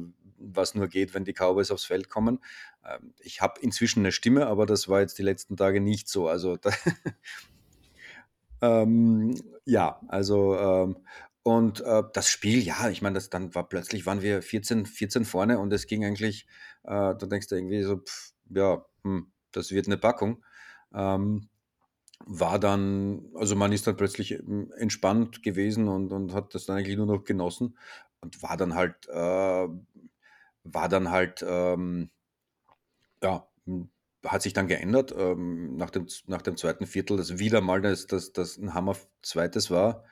was 0.53 0.75
nur 0.75 0.88
geht, 0.88 1.13
wenn 1.13 1.25
die 1.25 1.34
Cowboys 1.34 1.71
aufs 1.71 1.86
Feld 1.86 2.10
kommen. 2.10 2.39
Ähm, 2.86 3.13
ich 3.19 3.41
habe 3.41 3.60
inzwischen 3.62 3.99
eine 3.99 4.12
Stimme, 4.12 4.47
aber 4.47 4.65
das 4.65 4.88
war 4.88 5.01
jetzt 5.01 5.17
die 5.17 5.23
letzten 5.23 5.58
Tage 5.58 5.81
nicht 5.81 6.08
so. 6.08 6.27
Also 6.27 6.58
da, 6.58 6.71
ähm, 8.62 9.36
ja, 9.65 9.99
also 10.08 10.58
ähm, 10.58 10.97
und 11.43 11.81
äh, 11.81 12.01
das 12.13 12.27
Spiel, 12.27 12.60
ja, 12.60 12.89
ich 12.89 13.03
meine, 13.03 13.19
dann 13.19 13.53
war 13.53 13.69
plötzlich 13.69 14.08
waren 14.08 14.23
wir 14.23 14.41
14, 14.41 14.88
14 14.88 15.25
vorne 15.25 15.60
und 15.60 15.71
es 15.73 15.86
ging 15.86 16.03
eigentlich, 16.03 16.47
äh, 16.84 16.89
da 16.89 17.13
denkst 17.13 17.47
du 17.47 17.55
irgendwie 17.55 17.84
so, 17.84 17.97
pff, 17.97 18.34
ja, 18.49 18.84
hm, 19.03 19.31
das 19.51 19.71
wird 19.71 19.86
eine 19.86 19.97
Packung. 19.97 20.43
Ähm, 20.93 21.49
war 22.25 22.60
dann, 22.60 23.25
also 23.36 23.55
man 23.55 23.71
ist 23.71 23.86
dann 23.86 23.97
plötzlich 23.97 24.31
ähm, 24.31 24.73
entspannt 24.77 25.43
gewesen 25.43 25.88
und, 25.88 26.12
und 26.12 26.34
hat 26.34 26.55
das 26.55 26.65
dann 26.65 26.77
eigentlich 26.77 26.97
nur 26.97 27.05
noch 27.05 27.23
genossen 27.23 27.77
und 28.21 28.41
war 28.41 28.58
dann 28.58 28.73
halt, 28.73 29.08
äh, 29.08 29.67
war 30.65 30.89
dann 30.89 31.12
halt, 31.12 31.45
ähm, 31.47 32.10
ja, 33.23 33.47
hm, 33.65 33.89
hat 34.25 34.41
sich 34.41 34.54
dann 34.54 34.67
geändert 34.67 35.13
ähm, 35.17 35.78
nach, 35.78 35.91
dem, 35.91 36.08
nach 36.28 36.41
dem 36.41 36.58
zweiten 36.58 36.88
Viertel, 36.88 37.17
dass 37.17 37.38
wieder 37.38 37.62
mal 37.62 37.82
das, 37.82 38.08
das, 38.08 38.34
das 38.34 38.58
ein 38.58 38.73
Hammer 38.73 38.95
zweites 39.21 39.69
war. 39.71 40.04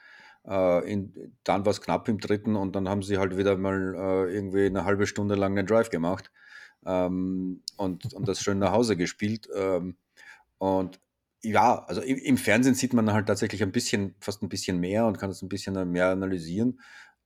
Äh, 0.46 0.92
in, 0.92 1.36
dann 1.44 1.66
war 1.66 1.72
es 1.72 1.82
knapp 1.82 2.08
im 2.08 2.20
dritten 2.20 2.56
und 2.56 2.76
dann 2.76 2.90
haben 2.90 3.02
sie 3.02 3.18
halt 3.18 3.38
wieder 3.38 3.58
mal 3.58 3.96
äh, 3.96 4.34
irgendwie 4.34 4.66
eine 4.66 4.86
halbe 4.86 5.08
Stunde 5.08 5.36
lang 5.36 5.58
einen 5.58 5.68
Drive 5.68 5.90
gemacht 5.90 6.32
ähm, 6.86 7.64
und, 7.78 8.14
und 8.14 8.28
das 8.28 8.42
schön 8.42 8.60
nach 8.60 8.72
Hause 8.72 8.98
gespielt. 8.98 9.48
Ähm, 9.56 9.98
und 10.58 11.00
ja, 11.42 11.84
also 11.86 12.02
im, 12.02 12.18
im, 12.18 12.38
Fernsehen 12.38 12.76
sieht 12.76 12.94
man 12.94 13.12
halt 13.14 13.28
tatsächlich 13.28 13.64
ein 13.64 13.72
bisschen, 13.72 14.16
fast 14.20 14.44
ein 14.44 14.50
bisschen 14.50 14.80
mehr 14.80 15.06
und 15.06 15.18
kann 15.18 15.30
das 15.30 15.42
ein 15.42 15.50
bisschen 15.50 15.92
mehr 15.92 16.10
analysieren. 16.10 16.80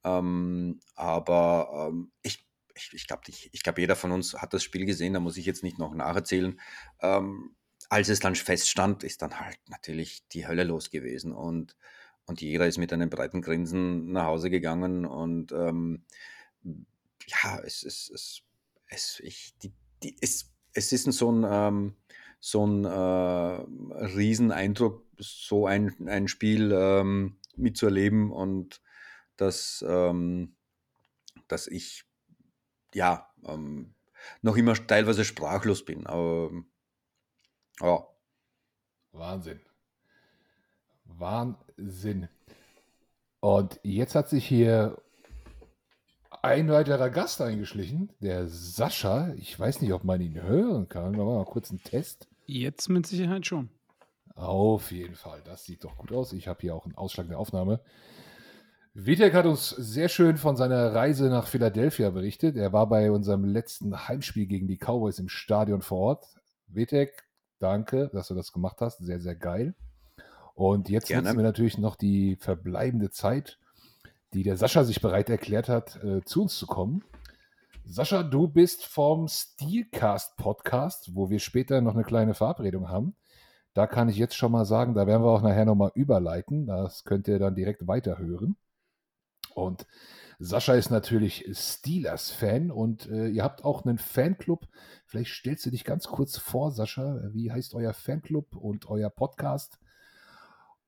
Ähm, 0.03 0.79
aber 0.95 1.89
ähm, 1.89 2.11
ich 2.23 2.46
ich, 2.77 2.93
ich 2.93 3.07
glaube, 3.07 3.23
glaub, 3.63 3.77
jeder 3.77 3.95
von 3.95 4.11
uns 4.11 4.33
hat 4.33 4.53
das 4.53 4.63
Spiel 4.63 4.85
gesehen, 4.85 5.13
da 5.13 5.19
muss 5.19 5.37
ich 5.37 5.45
jetzt 5.45 5.63
nicht 5.63 5.77
noch 5.77 5.93
nacherzählen. 5.93 6.59
Ähm, 7.01 7.55
als 7.89 8.09
es 8.09 8.19
dann 8.19 8.35
feststand, 8.35 9.03
ist 9.03 9.21
dann 9.21 9.39
halt 9.39 9.59
natürlich 9.67 10.27
die 10.29 10.47
Hölle 10.47 10.63
los 10.63 10.89
gewesen 10.89 11.31
und, 11.31 11.75
und 12.25 12.41
jeder 12.41 12.67
ist 12.67 12.77
mit 12.77 12.91
einem 12.91 13.09
breiten 13.09 13.41
Grinsen 13.41 14.11
nach 14.11 14.25
Hause 14.25 14.49
gegangen 14.49 15.05
und 15.05 15.51
ähm, 15.51 16.03
ja, 16.63 17.59
es 17.63 17.83
ist, 17.83 18.09
es, 18.09 18.41
es, 18.87 19.19
ich, 19.21 19.53
die, 19.63 19.73
die, 20.03 20.17
es, 20.21 20.53
es 20.73 20.91
ist 20.91 21.11
so 21.11 21.31
ein, 21.31 21.45
ähm, 21.49 21.95
so 22.39 22.65
ein 22.65 22.85
äh, 22.85 24.05
Rieseneindruck, 24.05 25.05
so 25.17 25.65
ein, 25.65 26.07
ein 26.07 26.27
Spiel 26.27 26.71
ähm, 26.73 27.37
mitzuerleben 27.55 28.31
und 28.31 28.81
dass, 29.37 29.83
ähm, 29.87 30.55
dass 31.47 31.67
ich 31.67 32.06
ja, 32.93 33.29
ähm, 33.45 33.93
noch 34.41 34.57
immer 34.57 34.73
teilweise 34.73 35.25
sprachlos 35.25 35.85
bin. 35.85 36.07
Aber 36.07 36.51
ja. 37.81 38.07
Wahnsinn. 39.11 39.61
Wahnsinn. 41.05 42.27
Und 43.39 43.79
jetzt 43.83 44.15
hat 44.15 44.29
sich 44.29 44.45
hier 44.45 45.01
ein 46.41 46.69
weiterer 46.69 47.09
Gast 47.09 47.41
eingeschlichen, 47.41 48.11
der 48.19 48.47
Sascha. 48.47 49.33
Ich 49.35 49.59
weiß 49.59 49.81
nicht, 49.81 49.93
ob 49.93 50.03
man 50.03 50.21
ihn 50.21 50.41
hören 50.41 50.87
kann. 50.87 51.15
Wir 51.15 51.23
machen 51.23 51.37
mal 51.37 51.45
kurz 51.45 51.69
einen 51.69 51.83
Test. 51.83 52.27
Jetzt 52.45 52.89
mit 52.89 53.05
Sicherheit 53.05 53.45
schon. 53.45 53.69
Auf 54.35 54.91
jeden 54.91 55.15
Fall. 55.15 55.41
Das 55.43 55.65
sieht 55.65 55.83
doch 55.83 55.97
gut 55.97 56.11
aus. 56.11 56.33
Ich 56.33 56.47
habe 56.47 56.61
hier 56.61 56.75
auch 56.75 56.85
einen 56.85 56.95
Ausschlag 56.95 57.27
der 57.27 57.39
Aufnahme. 57.39 57.81
Vitek 58.99 59.35
hat 59.35 59.45
uns 59.45 59.69
sehr 59.69 60.09
schön 60.09 60.37
von 60.37 60.57
seiner 60.57 60.95
Reise 60.95 61.29
nach 61.29 61.45
Philadelphia 61.45 62.09
berichtet. 62.09 62.55
Er 62.55 62.73
war 62.73 62.89
bei 62.89 63.11
unserem 63.11 63.45
letzten 63.45 64.07
Heimspiel 64.07 64.47
gegen 64.47 64.67
die 64.67 64.79
Cowboys 64.79 65.19
im 65.19 65.29
Stadion 65.29 65.83
vor 65.83 65.99
Ort. 65.99 66.25
Vitek, 66.65 67.23
danke, 67.59 68.09
dass 68.11 68.29
du 68.29 68.33
das 68.33 68.51
gemacht 68.51 68.77
hast. 68.81 68.97
Sehr, 68.97 69.19
sehr 69.19 69.35
geil. 69.35 69.75
Und 70.55 70.89
jetzt 70.89 71.09
Gerne. 71.09 71.25
nutzen 71.25 71.37
wir 71.37 71.43
natürlich 71.43 71.77
noch 71.77 71.95
die 71.95 72.37
verbleibende 72.37 73.11
Zeit, 73.11 73.59
die 74.33 74.41
der 74.41 74.57
Sascha 74.57 74.83
sich 74.83 74.99
bereit 74.99 75.29
erklärt 75.29 75.69
hat, 75.69 76.03
äh, 76.03 76.23
zu 76.23 76.41
uns 76.41 76.57
zu 76.57 76.65
kommen. 76.65 77.03
Sascha, 77.85 78.23
du 78.23 78.47
bist 78.47 78.83
vom 78.83 79.27
Steelcast 79.27 80.37
Podcast, 80.37 81.13
wo 81.13 81.29
wir 81.29 81.37
später 81.37 81.81
noch 81.81 81.93
eine 81.93 82.03
kleine 82.03 82.33
Verabredung 82.33 82.89
haben. 82.89 83.15
Da 83.75 83.85
kann 83.85 84.09
ich 84.09 84.17
jetzt 84.17 84.35
schon 84.35 84.51
mal 84.51 84.65
sagen, 84.65 84.95
da 84.95 85.05
werden 85.05 85.21
wir 85.21 85.29
auch 85.29 85.43
nachher 85.43 85.65
nochmal 85.65 85.91
überleiten. 85.93 86.65
Das 86.65 87.03
könnt 87.03 87.27
ihr 87.27 87.37
dann 87.37 87.53
direkt 87.53 87.87
weiterhören. 87.87 88.57
Und 89.57 89.87
Sascha 90.39 90.75
ist 90.75 90.91
natürlich 90.91 91.45
Steelers-Fan 91.51 92.69
und 92.69 93.07
äh, 93.07 93.27
ihr 93.27 93.43
habt 93.43 93.65
auch 93.65 93.85
einen 93.85 93.97
Fanclub. 93.97 94.67
Vielleicht 95.05 95.31
stellst 95.31 95.65
du 95.65 95.71
dich 95.71 95.83
ganz 95.83 96.07
kurz 96.07 96.37
vor, 96.37 96.71
Sascha. 96.71 97.19
Wie 97.31 97.51
heißt 97.51 97.73
euer 97.73 97.93
Fanclub 97.93 98.55
und 98.55 98.87
euer 98.87 99.09
Podcast? 99.09 99.79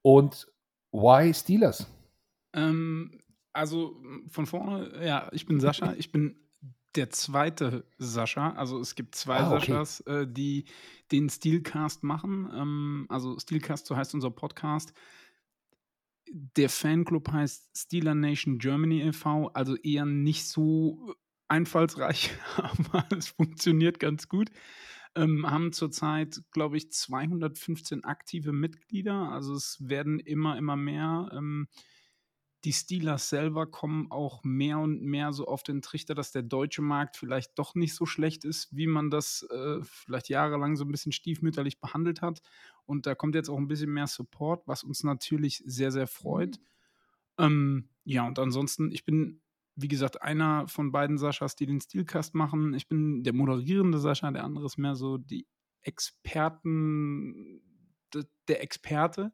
Und 0.04 0.48
why 0.92 1.34
Steelers? 1.34 1.88
Ähm, 2.54 3.22
also 3.52 4.00
von 4.28 4.46
vorne, 4.46 5.04
ja, 5.04 5.30
ich 5.32 5.46
bin 5.46 5.60
Sascha. 5.60 5.94
Ich 5.98 6.12
bin 6.12 6.36
der 6.96 7.10
zweite 7.10 7.86
Sascha. 7.98 8.52
Also 8.52 8.80
es 8.80 8.94
gibt 8.94 9.16
zwei 9.16 9.38
ah, 9.38 9.52
okay. 9.52 9.72
Saschas, 9.72 10.02
äh, 10.02 10.28
die 10.28 10.66
den 11.12 11.30
Steelcast 11.30 12.04
machen. 12.04 12.50
Ähm, 12.54 13.06
also 13.10 13.40
Steelcast, 13.40 13.88
so 13.88 13.98
heißt 13.98 14.14
unser 14.14 14.32
Podcast 14.32 14.94
der 16.32 16.70
Fanclub 16.70 17.32
heißt 17.32 17.78
Steeler 17.78 18.16
Nation 18.16 18.60
Germany 18.60 19.02
e.V., 19.02 19.48
also 19.54 19.76
eher 19.78 20.06
nicht 20.06 20.48
so 20.48 21.16
einfallsreich, 21.48 22.32
aber 22.58 23.06
es 23.16 23.30
funktioniert 23.30 24.00
ganz 24.00 24.28
gut. 24.28 24.50
Ähm, 25.16 25.50
haben 25.50 25.74
zurzeit, 25.74 26.40
glaube 26.52 26.78
ich, 26.78 26.92
215 26.92 28.04
aktive 28.04 28.54
Mitglieder. 28.54 29.32
Also 29.32 29.56
es 29.56 29.78
werden 29.80 30.20
immer, 30.20 30.56
immer 30.58 30.76
mehr. 30.76 31.30
Ähm, 31.34 31.68
die 32.66 32.74
Steelers 32.74 33.30
selber 33.30 33.68
kommen 33.68 34.12
auch 34.12 34.44
mehr 34.44 34.80
und 34.80 35.02
mehr 35.02 35.32
so 35.32 35.46
auf 35.48 35.64
den 35.64 35.82
Trichter, 35.82 36.14
dass 36.14 36.32
der 36.32 36.44
deutsche 36.44 36.82
Markt 36.82 37.16
vielleicht 37.16 37.58
doch 37.58 37.74
nicht 37.74 37.96
so 37.96 38.06
schlecht 38.06 38.44
ist, 38.44 38.76
wie 38.76 38.88
man 38.88 39.10
das 39.10 39.48
äh, 39.50 39.80
vielleicht 39.82 40.30
jahrelang 40.30 40.76
so 40.76 40.84
ein 40.84 40.92
bisschen 40.92 41.14
stiefmütterlich 41.14 41.80
behandelt 41.80 42.22
hat. 42.22 42.42
Und 42.90 43.06
da 43.06 43.16
kommt 43.16 43.36
jetzt 43.36 43.50
auch 43.50 43.58
ein 43.58 43.68
bisschen 43.68 43.94
mehr 43.94 44.08
Support, 44.08 44.68
was 44.68 44.84
uns 44.84 45.04
natürlich 45.04 45.64
sehr, 45.66 45.92
sehr 45.92 46.08
freut. 46.08 46.60
Mhm. 47.38 47.46
Ähm, 47.46 47.90
ja, 48.04 48.28
und 48.28 48.40
ansonsten, 48.40 48.92
ich 48.92 49.06
bin 49.06 49.42
wie 49.82 49.88
gesagt, 49.88 50.22
einer 50.22 50.68
von 50.68 50.92
beiden 50.92 51.18
Saschas, 51.18 51.56
die 51.56 51.66
den 51.66 51.80
Steelcast 51.80 52.36
machen. 52.36 52.74
Ich 52.74 52.88
bin 52.90 53.24
der 53.24 53.34
moderierende 53.34 54.00
Sascha, 54.00 54.30
der 54.30 54.44
andere 54.44 54.66
ist 54.66 54.78
mehr 54.78 54.96
so 54.96 55.18
die 55.18 55.48
Experten, 55.82 57.62
der 58.48 58.62
Experte. 58.62 59.32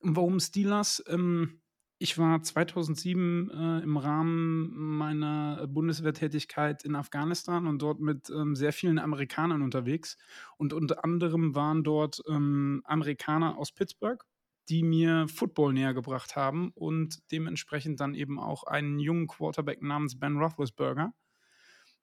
Warum 0.00 0.40
Steelers? 0.40 1.02
Ähm, 1.06 1.61
ich 2.02 2.18
war 2.18 2.42
2007 2.42 3.50
äh, 3.50 3.78
im 3.84 3.96
Rahmen 3.96 4.72
meiner 4.74 5.68
Bundeswehrtätigkeit 5.68 6.84
in 6.84 6.96
Afghanistan 6.96 7.68
und 7.68 7.80
dort 7.80 8.00
mit 8.00 8.28
ähm, 8.28 8.56
sehr 8.56 8.72
vielen 8.72 8.98
Amerikanern 8.98 9.62
unterwegs. 9.62 10.18
Und 10.56 10.72
unter 10.72 11.04
anderem 11.04 11.54
waren 11.54 11.84
dort 11.84 12.20
ähm, 12.28 12.82
Amerikaner 12.84 13.56
aus 13.56 13.70
Pittsburgh, 13.70 14.20
die 14.68 14.82
mir 14.82 15.28
Football 15.28 15.74
näher 15.74 15.94
gebracht 15.94 16.34
haben 16.34 16.72
und 16.74 17.20
dementsprechend 17.30 18.00
dann 18.00 18.14
eben 18.14 18.40
auch 18.40 18.64
einen 18.64 18.98
jungen 18.98 19.28
Quarterback 19.28 19.80
namens 19.80 20.18
Ben 20.18 20.38
Roethlisberger. 20.38 21.14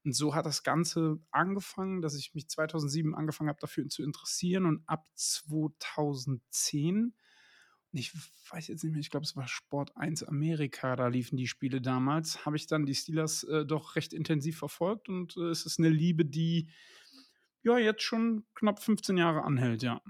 Und 0.05 0.15
so 0.15 0.33
hat 0.33 0.45
das 0.45 0.63
Ganze 0.63 1.19
angefangen, 1.29 2.01
dass 2.01 2.15
ich 2.15 2.33
mich 2.33 2.47
2007 2.47 3.13
angefangen 3.15 3.49
habe, 3.49 3.59
dafür 3.59 3.85
zu 3.89 4.01
interessieren 4.03 4.65
und 4.65 4.81
ab 4.87 5.05
2010 5.15 7.13
ich 7.91 8.13
weiß 8.51 8.67
jetzt 8.67 8.83
nicht 8.83 8.93
mehr, 8.93 9.01
ich 9.01 9.09
glaube, 9.09 9.25
es 9.25 9.35
war 9.35 9.47
Sport 9.47 9.95
1 9.97 10.23
Amerika, 10.23 10.95
da 10.95 11.07
liefen 11.07 11.37
die 11.37 11.47
Spiele 11.47 11.81
damals, 11.81 12.45
habe 12.45 12.55
ich 12.55 12.67
dann 12.67 12.85
die 12.85 12.95
Steelers 12.95 13.43
äh, 13.43 13.65
doch 13.65 13.95
recht 13.95 14.13
intensiv 14.13 14.57
verfolgt 14.57 15.09
und 15.09 15.35
äh, 15.37 15.49
es 15.49 15.65
ist 15.65 15.79
eine 15.79 15.89
Liebe, 15.89 16.25
die 16.25 16.69
ja 17.63 17.77
jetzt 17.77 18.03
schon 18.03 18.45
knapp 18.55 18.81
15 18.81 19.17
Jahre 19.17 19.43
anhält, 19.43 19.83
ja. 19.83 20.01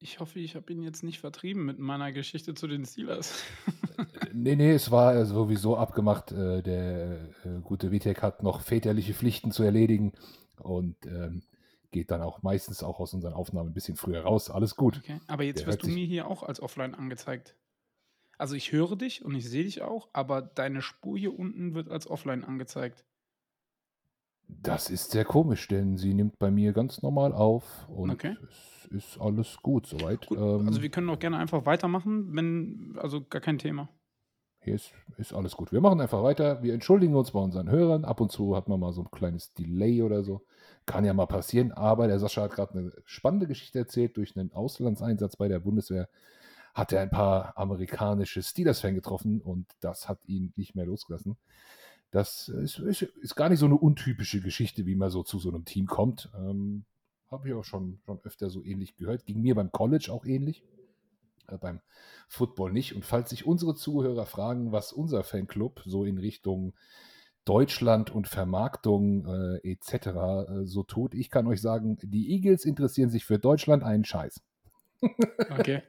Ich 0.00 0.20
hoffe, 0.20 0.40
ich 0.40 0.54
habe 0.54 0.72
ihn 0.72 0.82
jetzt 0.82 1.02
nicht 1.02 1.20
vertrieben 1.20 1.64
mit 1.64 1.78
meiner 1.78 2.12
Geschichte 2.12 2.54
zu 2.54 2.66
den 2.66 2.84
Steelers. 2.84 3.42
nee, 4.32 4.56
nee, 4.56 4.72
es 4.72 4.90
war 4.90 5.24
sowieso 5.26 5.76
abgemacht. 5.76 6.32
Äh, 6.32 6.62
der 6.62 7.28
äh, 7.44 7.60
gute 7.62 7.90
Vitek 7.90 8.22
hat 8.22 8.42
noch 8.42 8.60
väterliche 8.60 9.14
Pflichten 9.14 9.50
zu 9.50 9.62
erledigen 9.62 10.12
und 10.56 10.96
ähm, 11.06 11.42
geht 11.90 12.10
dann 12.10 12.22
auch 12.22 12.42
meistens 12.42 12.82
auch 12.82 13.00
aus 13.00 13.14
unseren 13.14 13.32
Aufnahmen 13.32 13.70
ein 13.70 13.74
bisschen 13.74 13.96
früher 13.96 14.22
raus. 14.22 14.50
Alles 14.50 14.76
gut. 14.76 14.98
Okay. 14.98 15.20
Aber 15.26 15.44
jetzt 15.44 15.60
der 15.60 15.68
wirst 15.68 15.82
du 15.82 15.88
mir 15.88 16.06
hier 16.06 16.28
auch 16.28 16.42
als 16.42 16.60
offline 16.60 16.94
angezeigt. 16.94 17.56
Also 18.36 18.54
ich 18.54 18.72
höre 18.72 18.96
dich 18.96 19.24
und 19.24 19.34
ich 19.34 19.48
sehe 19.48 19.64
dich 19.64 19.82
auch, 19.82 20.08
aber 20.12 20.42
deine 20.42 20.80
Spur 20.80 21.18
hier 21.18 21.36
unten 21.38 21.74
wird 21.74 21.90
als 21.90 22.08
offline 22.08 22.44
angezeigt. 22.44 23.04
Das 24.48 24.88
ist 24.88 25.10
sehr 25.10 25.24
komisch, 25.24 25.68
denn 25.68 25.98
sie 25.98 26.14
nimmt 26.14 26.38
bei 26.38 26.50
mir 26.50 26.72
ganz 26.72 27.02
normal 27.02 27.32
auf 27.32 27.86
und 27.88 28.10
okay. 28.10 28.36
es 28.48 28.86
ist 28.90 29.20
alles 29.20 29.58
gut 29.60 29.86
soweit. 29.86 30.26
Gut, 30.26 30.38
ähm, 30.38 30.66
also 30.66 30.80
wir 30.80 30.88
können 30.88 31.10
auch 31.10 31.18
gerne 31.18 31.36
einfach 31.36 31.66
weitermachen, 31.66 32.34
wenn, 32.34 32.96
also 32.98 33.22
gar 33.24 33.42
kein 33.42 33.58
Thema. 33.58 33.90
Hier 34.60 34.74
ist, 34.74 34.92
ist 35.18 35.32
alles 35.32 35.56
gut. 35.56 35.72
Wir 35.72 35.80
machen 35.80 36.00
einfach 36.00 36.22
weiter. 36.22 36.62
Wir 36.62 36.74
entschuldigen 36.74 37.14
uns 37.14 37.30
bei 37.30 37.40
unseren 37.40 37.70
Hörern. 37.70 38.04
Ab 38.04 38.20
und 38.20 38.32
zu 38.32 38.56
hat 38.56 38.68
man 38.68 38.80
mal 38.80 38.92
so 38.92 39.02
ein 39.02 39.10
kleines 39.10 39.52
Delay 39.54 40.02
oder 40.02 40.22
so. 40.22 40.44
Kann 40.88 41.04
ja 41.04 41.12
mal 41.12 41.26
passieren, 41.26 41.70
aber 41.72 42.06
der 42.08 42.18
Sascha 42.18 42.40
hat 42.40 42.52
gerade 42.52 42.78
eine 42.78 42.92
spannende 43.04 43.46
Geschichte 43.46 43.78
erzählt. 43.78 44.16
Durch 44.16 44.38
einen 44.38 44.52
Auslandseinsatz 44.52 45.36
bei 45.36 45.46
der 45.46 45.60
Bundeswehr 45.60 46.08
hat 46.72 46.94
er 46.94 47.02
ein 47.02 47.10
paar 47.10 47.58
amerikanische 47.58 48.42
Steelers-Fans 48.42 48.94
getroffen 48.94 49.42
und 49.42 49.66
das 49.80 50.08
hat 50.08 50.18
ihn 50.26 50.54
nicht 50.56 50.74
mehr 50.74 50.86
losgelassen. 50.86 51.36
Das 52.10 52.48
ist, 52.48 52.78
ist, 52.78 53.02
ist, 53.02 53.36
gar 53.36 53.50
nicht 53.50 53.58
so 53.58 53.66
eine 53.66 53.74
untypische 53.74 54.40
Geschichte, 54.40 54.86
wie 54.86 54.94
man 54.94 55.10
so 55.10 55.22
zu 55.22 55.38
so 55.38 55.50
einem 55.50 55.66
Team 55.66 55.86
kommt. 55.86 56.30
Ähm, 56.34 56.86
Habe 57.30 57.48
ich 57.48 57.54
auch 57.54 57.64
schon, 57.64 58.00
schon 58.06 58.20
öfter 58.22 58.48
so 58.48 58.64
ähnlich 58.64 58.96
gehört. 58.96 59.26
Ging 59.26 59.42
mir 59.42 59.54
beim 59.54 59.70
College 59.70 60.10
auch 60.10 60.24
ähnlich, 60.24 60.64
äh, 61.48 61.58
beim 61.58 61.82
Football 62.28 62.72
nicht. 62.72 62.94
Und 62.94 63.04
falls 63.04 63.28
sich 63.28 63.44
unsere 63.44 63.74
Zuhörer 63.74 64.24
fragen, 64.24 64.72
was 64.72 64.94
unser 64.94 65.22
Fanclub 65.22 65.82
so 65.84 66.06
in 66.06 66.16
Richtung 66.16 66.72
Deutschland 67.48 68.10
und 68.10 68.28
Vermarktung 68.28 69.24
äh, 69.26 69.72
etc. 69.72 69.94
Äh, 69.94 70.64
so 70.64 70.82
tut. 70.82 71.14
Ich 71.14 71.30
kann 71.30 71.46
euch 71.46 71.62
sagen, 71.62 71.96
die 72.02 72.30
Eagles 72.30 72.66
interessieren 72.66 73.08
sich 73.08 73.24
für 73.24 73.38
Deutschland 73.38 73.82
einen 73.82 74.04
Scheiß. 74.04 74.42
okay. 75.58 75.82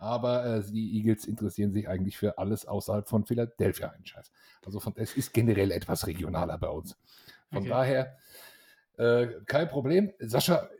Aber 0.00 0.46
äh, 0.46 0.62
die 0.62 0.96
Eagles 0.96 1.26
interessieren 1.26 1.72
sich 1.72 1.90
eigentlich 1.90 2.16
für 2.16 2.38
alles 2.38 2.64
außerhalb 2.64 3.06
von 3.06 3.26
Philadelphia 3.26 3.90
einen 3.90 4.06
Scheiß. 4.06 4.32
Also 4.64 4.80
von, 4.80 4.94
es 4.96 5.14
ist 5.14 5.34
generell 5.34 5.72
etwas 5.72 6.06
regionaler 6.06 6.56
bei 6.56 6.68
uns. 6.68 6.96
Von 7.50 7.58
okay. 7.58 7.68
daher 7.68 8.16
äh, 8.96 9.26
kein 9.44 9.68
Problem. 9.68 10.10
Sascha, 10.20 10.70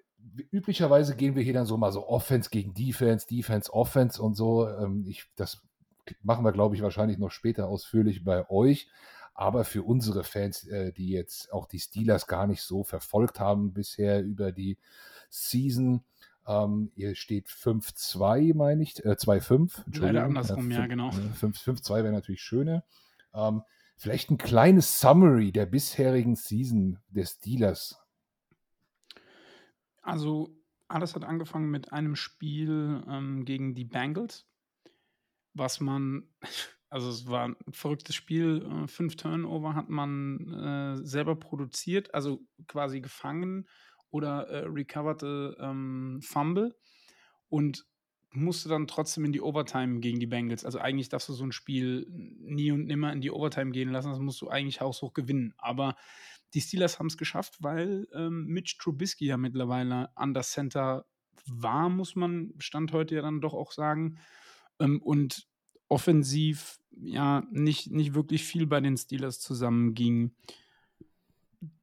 üblicherweise 0.50 1.16
gehen 1.16 1.36
wir 1.36 1.42
hier 1.42 1.52
dann 1.52 1.66
so 1.66 1.76
mal 1.76 1.92
so 1.92 2.08
Offense 2.08 2.48
gegen 2.48 2.72
Defense, 2.72 3.26
Defense, 3.26 3.70
Offense 3.70 4.22
und 4.22 4.36
so. 4.36 4.66
Ähm, 4.70 5.04
ich, 5.06 5.26
das 5.36 5.60
machen 6.22 6.46
wir, 6.46 6.52
glaube 6.52 6.76
ich, 6.76 6.82
wahrscheinlich 6.82 7.18
noch 7.18 7.30
später 7.30 7.68
ausführlich 7.68 8.24
bei 8.24 8.48
euch. 8.48 8.88
Aber 9.34 9.64
für 9.64 9.82
unsere 9.82 10.22
Fans, 10.22 10.66
äh, 10.68 10.92
die 10.92 11.08
jetzt 11.08 11.52
auch 11.52 11.66
die 11.66 11.80
Steelers 11.80 12.26
gar 12.26 12.46
nicht 12.46 12.62
so 12.62 12.84
verfolgt 12.84 13.40
haben 13.40 13.72
bisher 13.72 14.22
über 14.22 14.52
die 14.52 14.78
Season, 15.28 16.04
ähm, 16.46 16.92
ihr 16.94 17.14
steht 17.14 17.48
5-2, 17.48 18.54
meine 18.54 18.82
ich, 18.82 19.04
äh, 19.04 19.16
2-5. 19.16 19.82
Leider 19.98 20.24
andersrum, 20.24 20.70
äh, 20.70 20.74
ja, 20.74 20.86
genau. 20.86 21.10
5-2 21.10 22.04
wäre 22.04 22.12
natürlich 22.12 22.42
schöner. 22.42 22.84
Ähm, 23.32 23.62
vielleicht 23.96 24.30
ein 24.30 24.38
kleines 24.38 25.00
Summary 25.00 25.52
der 25.52 25.66
bisherigen 25.66 26.36
Season 26.36 26.98
des 27.08 27.30
Steelers. 27.32 27.98
Also, 30.02 30.54
alles 30.86 31.14
hat 31.14 31.24
angefangen 31.24 31.70
mit 31.70 31.92
einem 31.92 32.14
Spiel 32.14 33.02
ähm, 33.08 33.44
gegen 33.46 33.74
die 33.74 33.86
Bengals, 33.86 34.46
was 35.54 35.80
man 35.80 36.28
also 36.90 37.08
es 37.10 37.26
war 37.26 37.48
ein 37.48 37.56
verrücktes 37.72 38.14
Spiel. 38.14 38.64
Äh, 38.64 38.88
fünf 38.88 39.16
Turnover 39.16 39.74
hat 39.74 39.88
man 39.88 40.52
äh, 40.52 41.04
selber 41.04 41.36
produziert, 41.36 42.14
also 42.14 42.40
quasi 42.68 43.00
gefangen 43.00 43.68
oder 44.10 44.48
äh, 44.48 44.66
recoverte 44.66 45.56
ähm, 45.60 46.20
Fumble 46.22 46.76
und 47.48 47.86
musste 48.30 48.68
dann 48.68 48.86
trotzdem 48.86 49.24
in 49.24 49.32
die 49.32 49.40
Overtime 49.40 50.00
gegen 50.00 50.18
die 50.18 50.26
Bengals. 50.26 50.64
Also 50.64 50.78
eigentlich 50.78 51.08
darfst 51.08 51.28
du 51.28 51.32
so 51.32 51.44
ein 51.44 51.52
Spiel 51.52 52.06
nie 52.10 52.72
und 52.72 52.86
nimmer 52.86 53.12
in 53.12 53.20
die 53.20 53.30
Overtime 53.30 53.70
gehen 53.70 53.90
lassen. 53.90 54.10
Das 54.10 54.18
musst 54.18 54.40
du 54.40 54.48
eigentlich 54.48 54.80
haushoch 54.80 55.12
gewinnen. 55.12 55.54
Aber 55.56 55.96
die 56.52 56.60
Steelers 56.60 56.98
haben 56.98 57.06
es 57.06 57.16
geschafft, 57.16 57.56
weil 57.60 58.08
ähm, 58.12 58.46
Mitch 58.46 58.76
Trubisky 58.78 59.26
ja 59.26 59.36
mittlerweile 59.36 60.16
an 60.16 60.34
das 60.34 60.50
Center 60.50 61.06
war, 61.46 61.88
muss 61.88 62.16
man 62.16 62.52
Stand 62.58 62.92
heute 62.92 63.16
ja 63.16 63.22
dann 63.22 63.40
doch 63.40 63.54
auch 63.54 63.72
sagen. 63.72 64.18
Ähm, 64.80 65.00
und 65.02 65.46
offensiv 65.88 66.78
ja 66.96 67.42
nicht, 67.50 67.90
nicht 67.90 68.14
wirklich 68.14 68.44
viel 68.44 68.66
bei 68.66 68.80
den 68.80 68.96
Steelers 68.96 69.40
zusammenging. 69.40 70.32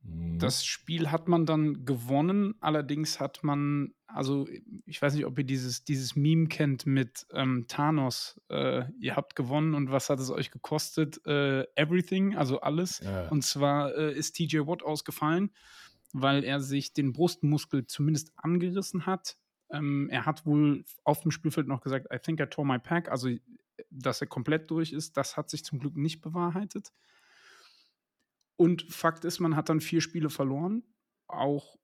Mhm. 0.03 0.39
Das 0.39 0.65
Spiel 0.65 1.11
hat 1.11 1.27
man 1.27 1.45
dann 1.45 1.85
gewonnen, 1.85 2.55
allerdings 2.59 3.19
hat 3.19 3.43
man, 3.43 3.93
also 4.07 4.47
ich 4.85 5.01
weiß 5.01 5.13
nicht, 5.15 5.25
ob 5.25 5.37
ihr 5.37 5.43
dieses, 5.43 5.83
dieses 5.83 6.15
Meme 6.15 6.47
kennt 6.47 6.85
mit 6.85 7.27
ähm, 7.33 7.65
Thanos. 7.67 8.39
Äh, 8.49 8.85
ihr 8.99 9.15
habt 9.15 9.35
gewonnen 9.35 9.73
und 9.73 9.91
was 9.91 10.09
hat 10.09 10.19
es 10.19 10.31
euch 10.31 10.51
gekostet? 10.51 11.25
Äh, 11.25 11.63
everything, 11.75 12.35
also 12.35 12.61
alles. 12.61 12.99
Ja. 12.99 13.27
Und 13.29 13.43
zwar 13.43 13.95
äh, 13.95 14.13
ist 14.13 14.33
TJ 14.33 14.59
Watt 14.59 14.83
ausgefallen, 14.83 15.51
weil 16.13 16.43
er 16.43 16.59
sich 16.59 16.93
den 16.93 17.13
Brustmuskel 17.13 17.85
zumindest 17.85 18.31
angerissen 18.37 19.05
hat. 19.05 19.37
Ähm, 19.69 20.09
er 20.11 20.25
hat 20.25 20.45
wohl 20.45 20.83
auf 21.03 21.21
dem 21.21 21.31
Spielfeld 21.31 21.67
noch 21.67 21.81
gesagt, 21.81 22.07
I 22.13 22.17
think 22.19 22.41
I 22.41 22.45
tore 22.45 22.67
my 22.67 22.79
pack. 22.79 23.09
Also 23.09 23.29
dass 23.89 24.21
er 24.21 24.27
komplett 24.27 24.69
durch 24.71 24.93
ist, 24.93 25.17
das 25.17 25.37
hat 25.37 25.49
sich 25.49 25.63
zum 25.63 25.79
Glück 25.79 25.95
nicht 25.95 26.21
bewahrheitet. 26.21 26.91
Und 28.55 28.83
Fakt 28.83 29.25
ist, 29.25 29.39
man 29.39 29.55
hat 29.55 29.69
dann 29.69 29.81
vier 29.81 30.01
Spiele 30.01 30.29
verloren, 30.29 30.83
auch 31.27 31.77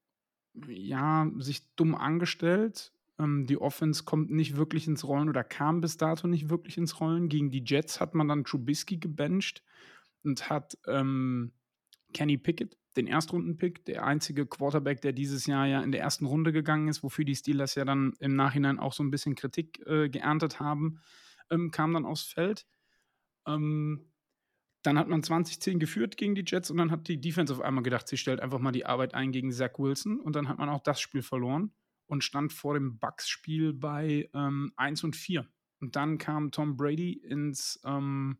ja, 0.66 1.30
sich 1.38 1.74
dumm 1.74 1.94
angestellt. 1.94 2.92
Ähm, 3.18 3.46
die 3.46 3.60
Offense 3.60 4.04
kommt 4.04 4.30
nicht 4.30 4.56
wirklich 4.56 4.86
ins 4.86 5.04
Rollen 5.04 5.28
oder 5.28 5.44
kam 5.44 5.80
bis 5.80 5.96
dato 5.96 6.26
nicht 6.28 6.50
wirklich 6.50 6.78
ins 6.78 7.00
Rollen. 7.00 7.28
Gegen 7.28 7.50
die 7.50 7.64
Jets 7.64 8.00
hat 8.00 8.14
man 8.14 8.28
dann 8.28 8.44
Trubisky 8.44 8.98
gebencht 8.98 9.62
und 10.22 10.50
hat 10.50 10.78
ähm, 10.86 11.52
Kenny 12.12 12.38
Pickett, 12.38 12.76
den 12.96 13.06
Erstrunden-Pick, 13.06 13.84
der 13.84 14.04
einzige 14.04 14.46
Quarterback, 14.46 15.00
der 15.00 15.12
dieses 15.12 15.46
Jahr 15.46 15.66
ja 15.66 15.82
in 15.82 15.92
der 15.92 16.00
ersten 16.00 16.26
Runde 16.26 16.52
gegangen 16.52 16.88
ist, 16.88 17.02
wofür 17.02 17.24
die 17.24 17.36
Steelers 17.36 17.74
ja 17.74 17.84
dann 17.84 18.14
im 18.18 18.34
Nachhinein 18.34 18.78
auch 18.78 18.92
so 18.92 19.02
ein 19.02 19.10
bisschen 19.10 19.34
Kritik 19.34 19.84
äh, 19.86 20.08
geerntet 20.08 20.60
haben 20.60 21.00
ähm, 21.50 21.70
kam 21.70 21.94
dann 21.94 22.04
aufs 22.04 22.22
Feld. 22.22 22.66
Ähm, 23.46 24.12
dann 24.82 24.98
hat 24.98 25.08
man 25.08 25.22
2010 25.22 25.78
geführt 25.78 26.16
gegen 26.16 26.34
die 26.34 26.44
Jets 26.46 26.70
und 26.70 26.76
dann 26.76 26.90
hat 26.90 27.08
die 27.08 27.20
Defense 27.20 27.52
auf 27.52 27.60
einmal 27.60 27.82
gedacht, 27.82 28.06
sie 28.08 28.16
stellt 28.16 28.40
einfach 28.40 28.60
mal 28.60 28.72
die 28.72 28.86
Arbeit 28.86 29.14
ein 29.14 29.32
gegen 29.32 29.50
Zach 29.50 29.78
Wilson 29.78 30.20
und 30.20 30.36
dann 30.36 30.48
hat 30.48 30.58
man 30.58 30.68
auch 30.68 30.82
das 30.82 31.00
Spiel 31.00 31.22
verloren 31.22 31.72
und 32.06 32.24
stand 32.24 32.52
vor 32.52 32.74
dem 32.74 32.98
Bucks-Spiel 32.98 33.72
bei 33.72 34.30
ähm, 34.34 34.72
1 34.76 35.04
und 35.04 35.16
4. 35.16 35.46
Und 35.80 35.96
dann 35.96 36.18
kam 36.18 36.50
Tom 36.52 36.76
Brady 36.76 37.12
ins 37.12 37.80
ähm, 37.84 38.38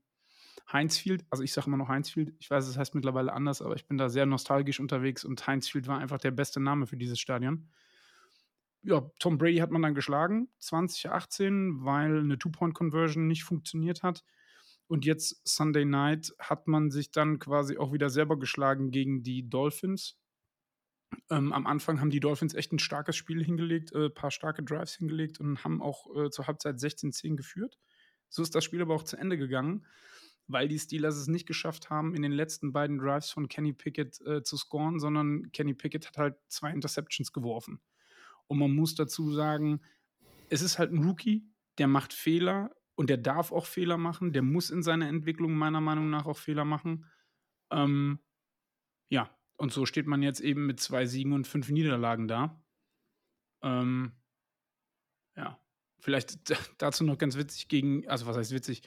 Heinz 0.73 0.99
Field, 0.99 1.25
also 1.31 1.43
ich 1.43 1.53
sage 1.53 1.67
immer 1.67 1.77
noch 1.77 1.89
Heinz 1.89 2.11
Field, 2.11 2.35
ich 2.39 2.51
weiß, 2.51 2.67
es 2.67 2.77
heißt 2.77 2.95
mittlerweile 2.95 3.33
anders, 3.33 3.63
aber 3.63 3.75
ich 3.75 3.87
bin 3.87 3.97
da 3.97 4.09
sehr 4.09 4.27
nostalgisch 4.27 4.81
unterwegs 4.81 5.25
und 5.25 5.47
Heinz 5.47 5.69
Field 5.69 5.87
war 5.87 5.99
einfach 5.99 6.19
der 6.19 6.31
beste 6.31 6.61
Name 6.61 6.87
für 6.87 6.97
dieses 6.97 7.19
Stadion 7.19 7.69
ja, 8.83 9.11
Tom 9.19 9.39
Brady 9.39 9.59
hat 9.59 9.71
man 9.71 9.83
dann 9.83 9.95
geschlagen, 9.95 10.49
2018, 10.59 11.85
weil 11.85 12.21
eine 12.21 12.39
Two-Point-Conversion 12.39 13.27
nicht 13.27 13.45
funktioniert 13.45 14.03
hat. 14.03 14.25
Und 14.87 15.05
jetzt 15.05 15.47
Sunday 15.47 15.85
Night 15.85 16.33
hat 16.39 16.67
man 16.67 16.91
sich 16.91 17.11
dann 17.11 17.39
quasi 17.39 17.77
auch 17.77 17.93
wieder 17.93 18.09
selber 18.09 18.39
geschlagen 18.39 18.91
gegen 18.91 19.23
die 19.23 19.49
Dolphins. 19.49 20.19
Ähm, 21.31 21.53
am 21.53 21.67
Anfang 21.67 22.01
haben 22.01 22.11
die 22.11 22.21
Dolphins 22.21 22.55
echt 22.55 22.73
ein 22.73 22.79
starkes 22.79 23.17
Spiel 23.17 23.45
hingelegt, 23.45 23.95
ein 23.95 24.03
äh, 24.03 24.11
paar 24.11 24.31
starke 24.31 24.63
Drives 24.63 24.95
hingelegt 24.95 25.41
und 25.41 25.63
haben 25.65 25.83
auch 25.83 26.07
äh, 26.17 26.31
zur 26.31 26.47
Halbzeit 26.47 26.77
16-10 26.77 27.37
geführt. 27.37 27.79
So 28.31 28.43
ist 28.43 28.55
das 28.55 28.65
Spiel 28.65 28.83
aber 28.83 28.95
auch 28.95 29.05
zu 29.05 29.17
Ende 29.17 29.37
gegangen, 29.37 29.87
weil 30.47 30.69
die 30.69 30.79
Steelers 30.79 31.17
es 31.17 31.29
nicht 31.29 31.47
geschafft 31.47 31.91
haben, 31.91 32.15
in 32.15 32.23
den 32.23 32.33
letzten 32.33 32.73
beiden 32.73 32.99
Drives 32.99 33.31
von 33.31 33.49
Kenny 33.49 33.73
Pickett 33.73 34.21
äh, 34.23 34.43
zu 34.43 34.57
scoren, 34.57 34.99
sondern 34.99 35.51
Kenny 35.53 35.75
Pickett 35.75 36.07
hat 36.07 36.17
halt 36.17 36.37
zwei 36.49 36.73
Interceptions 36.73 37.33
geworfen. 37.33 37.81
Und 38.49 38.59
man 38.59 38.75
muss 38.75 38.95
dazu 38.95 39.33
sagen, 39.33 39.81
es 40.49 40.63
ist 40.63 40.79
halt 40.79 40.93
ein 40.93 41.05
Rookie, 41.05 41.47
der 41.79 41.87
macht 41.87 42.13
Fehler 42.13 42.75
und 42.95 43.11
der 43.11 43.19
darf 43.19 43.53
auch 43.53 43.67
Fehler 43.67 43.97
machen, 43.97 44.33
der 44.33 44.43
muss 44.43 44.71
in 44.71 44.83
seiner 44.83 45.09
Entwicklung 45.09 45.55
meiner 45.55 45.81
Meinung 45.81 46.11
nach 46.11 46.27
auch 46.27 46.39
Fehler 46.39 46.65
machen. 46.65 47.07
Ähm, 47.71 48.19
ja, 49.11 49.31
und 49.57 49.73
so 49.73 49.87
steht 49.87 50.07
man 50.07 50.23
jetzt 50.23 50.41
eben 50.41 50.67
mit 50.67 50.81
zwei 50.81 51.07
Siegen 51.07 51.33
und 51.33 51.47
fünf 51.47 51.69
Niederlagen 51.69 52.29
da. 52.29 52.63
Ähm, 53.63 54.13
ja, 55.37 55.61
vielleicht 56.01 56.51
dazu 56.79 57.05
noch 57.05 57.19
ganz 57.19 57.37
witzig 57.37 57.69
gegen, 57.69 58.09
also 58.09 58.27
was 58.27 58.37
heißt 58.37 58.53
witzig, 58.53 58.83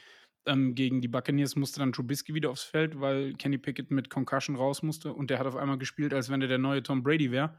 ähm, 0.46 0.74
gegen 0.74 1.00
die 1.00 1.08
Buccaneers 1.08 1.56
musste 1.56 1.80
dann 1.80 1.92
Trubisky 1.92 2.34
wieder 2.34 2.50
aufs 2.50 2.64
Feld, 2.64 3.00
weil 3.00 3.34
Kenny 3.34 3.58
Pickett 3.58 3.90
mit 3.90 4.10
Concussion 4.10 4.56
raus 4.56 4.82
musste 4.82 5.12
und 5.12 5.30
der 5.30 5.38
hat 5.38 5.46
auf 5.46 5.56
einmal 5.56 5.78
gespielt, 5.78 6.12
als 6.12 6.30
wenn 6.30 6.42
er 6.42 6.48
der 6.48 6.58
neue 6.58 6.82
Tom 6.82 7.02
Brady 7.02 7.30
wäre. 7.30 7.56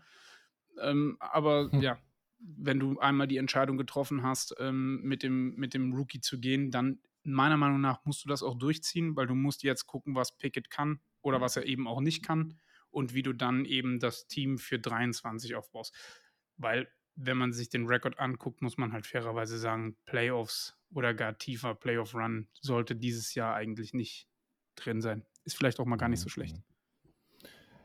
Ähm, 0.80 1.18
aber 1.20 1.72
hm. 1.72 1.82
ja, 1.82 1.98
wenn 2.40 2.80
du 2.80 3.00
einmal 3.00 3.28
die 3.28 3.38
Entscheidung 3.38 3.78
getroffen 3.78 4.24
hast, 4.24 4.56
ähm, 4.60 5.02
mit, 5.04 5.24
dem, 5.24 5.56
mit 5.56 5.74
dem 5.74 5.94
Rookie 5.94 6.22
zu 6.22 6.40
gehen, 6.40 6.72
dann 6.72 7.00
meiner 7.24 7.58
Meinung 7.58 7.82
nach 7.82 8.04
musst 8.06 8.26
du 8.26 8.30
das 8.30 8.44
auch 8.44 8.58
durchziehen, 8.58 9.16
weil 9.16 9.28
du 9.28 9.36
musst 9.36 9.64
jetzt 9.64 9.88
gucken, 9.88 10.16
was 10.16 10.38
Pickett 10.38 10.70
kann 10.70 11.00
oder 11.22 11.42
was 11.42 11.56
er 11.56 11.66
eben 11.66 11.88
auch 11.88 12.02
nicht 12.02 12.24
kann 12.24 12.60
und 12.90 13.14
wie 13.14 13.24
du 13.24 13.34
dann 13.34 13.66
eben 13.66 14.00
das 14.00 14.28
Team 14.28 14.58
für 14.58 14.78
23 14.78 15.56
aufbaust. 15.56 15.96
Weil, 16.58 16.90
wenn 17.16 17.38
man 17.38 17.54
sich 17.54 17.70
den 17.70 17.88
Rekord 17.88 18.20
anguckt, 18.20 18.62
muss 18.62 18.78
man 18.78 18.92
halt 18.92 19.08
fairerweise 19.08 19.58
sagen, 19.58 19.98
Playoffs 20.06 20.78
oder 20.92 21.14
gar 21.14 21.38
tiefer 21.38 21.76
Playoff-Run 21.76 22.48
sollte 22.62 22.96
dieses 22.96 23.34
Jahr 23.36 23.56
eigentlich 23.56 23.94
nicht 23.94 24.28
drin 24.76 25.02
sein. 25.02 25.26
Ist 25.46 25.58
vielleicht 25.58 25.80
auch 25.80 25.86
mal 25.86 25.98
gar 25.98 26.10
nicht 26.10 26.20
so 26.22 26.30
schlecht. 26.30 26.62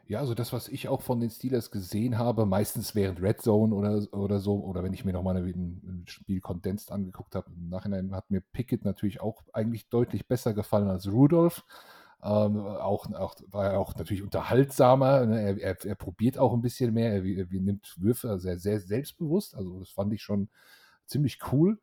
Ja, 0.09 0.21
also 0.21 0.35
das, 0.35 0.55
was 0.55 0.69
ich 0.69 0.89
auch 0.89 1.03
von 1.03 1.21
den 1.21 1.29
Steelers 1.29 1.71
gesehen 1.71 2.17
habe, 2.17 2.47
meistens 2.47 2.95
während 2.95 3.21
Red 3.21 3.43
Zone 3.43 3.75
oder, 3.75 4.11
oder 4.15 4.41
so, 4.41 4.55
oder 4.65 4.83
wenn 4.83 4.95
ich 4.95 5.05
mir 5.05 5.13
nochmal 5.13 5.37
ein, 5.37 5.45
ein 5.47 6.05
Spiel 6.07 6.41
kondensiert 6.41 6.93
angeguckt 6.93 7.35
habe, 7.35 7.51
im 7.55 7.69
Nachhinein 7.69 8.15
hat 8.15 8.31
mir 8.31 8.41
Pickett 8.41 8.87
natürlich 8.87 9.21
auch 9.21 9.43
eigentlich 9.53 9.91
deutlich 9.91 10.27
besser 10.27 10.55
gefallen 10.55 10.89
als 10.89 11.13
Rudolph. 11.13 11.63
Ähm, 12.23 12.59
auch, 12.59 13.13
auch, 13.13 13.35
war 13.49 13.67
er 13.73 13.79
auch 13.79 13.95
natürlich 13.97 14.23
unterhaltsamer. 14.23 15.27
Ne? 15.27 15.43
Er, 15.43 15.59
er, 15.59 15.85
er, 15.85 15.95
probiert 15.95 16.39
auch 16.39 16.55
ein 16.55 16.63
bisschen 16.63 16.95
mehr. 16.95 17.13
Er, 17.13 17.25
er, 17.25 17.47
nimmt 17.51 17.95
Würfe 18.01 18.39
sehr, 18.39 18.59
sehr 18.59 18.81
selbstbewusst. 18.81 19.55
Also, 19.55 19.79
das 19.79 19.91
fand 19.91 20.15
ich 20.15 20.23
schon 20.23 20.49
ziemlich 21.05 21.39
cool. 21.53 21.79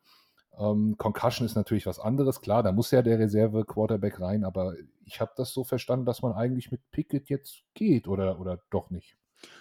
Ähm, 0.57 0.95
Concussion 0.97 1.45
ist 1.45 1.55
natürlich 1.55 1.85
was 1.85 1.99
anderes, 1.99 2.41
klar, 2.41 2.63
da 2.63 2.71
muss 2.71 2.91
ja 2.91 3.01
der 3.01 3.19
Reserve-Quarterback 3.19 4.19
rein, 4.19 4.43
aber 4.43 4.75
ich 5.05 5.21
habe 5.21 5.31
das 5.35 5.53
so 5.53 5.63
verstanden, 5.63 6.05
dass 6.05 6.21
man 6.21 6.33
eigentlich 6.33 6.71
mit 6.71 6.81
Pickett 6.91 7.29
jetzt 7.29 7.63
geht 7.73 8.07
oder, 8.07 8.39
oder 8.39 8.61
doch 8.69 8.89
nicht. 8.89 9.17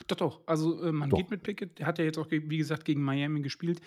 Doch, 0.06 0.16
doch. 0.16 0.40
Also 0.46 0.82
äh, 0.82 0.92
man 0.92 1.10
doch. 1.10 1.18
geht 1.18 1.30
mit 1.30 1.42
Pickett. 1.42 1.78
Der 1.78 1.86
hat 1.86 1.98
ja 1.98 2.04
jetzt 2.04 2.18
auch, 2.18 2.30
wie 2.30 2.58
gesagt, 2.58 2.84
gegen 2.84 3.02
Miami 3.02 3.40
gespielt. 3.40 3.80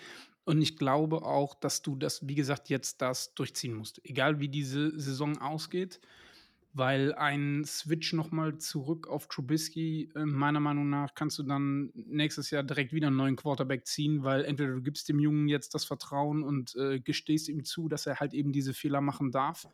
Und 0.44 0.62
ich 0.62 0.76
glaube 0.76 1.22
auch, 1.22 1.54
dass 1.54 1.82
du 1.82 1.96
das, 1.96 2.26
wie 2.26 2.34
gesagt, 2.34 2.68
jetzt 2.68 3.02
das 3.02 3.34
durchziehen 3.34 3.74
musst. 3.74 4.00
Egal 4.04 4.38
wie 4.40 4.48
diese 4.48 4.98
Saison 4.98 5.38
ausgeht 5.38 6.00
weil 6.78 7.14
ein 7.14 7.64
Switch 7.64 8.12
nochmal 8.12 8.56
zurück 8.58 9.08
auf 9.08 9.26
Trubisky, 9.26 10.10
äh, 10.14 10.24
meiner 10.24 10.60
Meinung 10.60 10.88
nach, 10.88 11.14
kannst 11.14 11.38
du 11.38 11.42
dann 11.42 11.90
nächstes 11.94 12.50
Jahr 12.50 12.62
direkt 12.62 12.92
wieder 12.92 13.08
einen 13.08 13.16
neuen 13.16 13.36
Quarterback 13.36 13.86
ziehen, 13.86 14.22
weil 14.22 14.44
entweder 14.44 14.72
du 14.72 14.82
gibst 14.82 15.08
dem 15.08 15.18
Jungen 15.18 15.48
jetzt 15.48 15.74
das 15.74 15.84
Vertrauen 15.84 16.42
und 16.42 16.74
äh, 16.76 17.00
gestehst 17.00 17.48
ihm 17.48 17.64
zu, 17.64 17.88
dass 17.88 18.06
er 18.06 18.20
halt 18.20 18.32
eben 18.32 18.52
diese 18.52 18.72
Fehler 18.72 19.00
machen 19.00 19.32
darf 19.32 19.68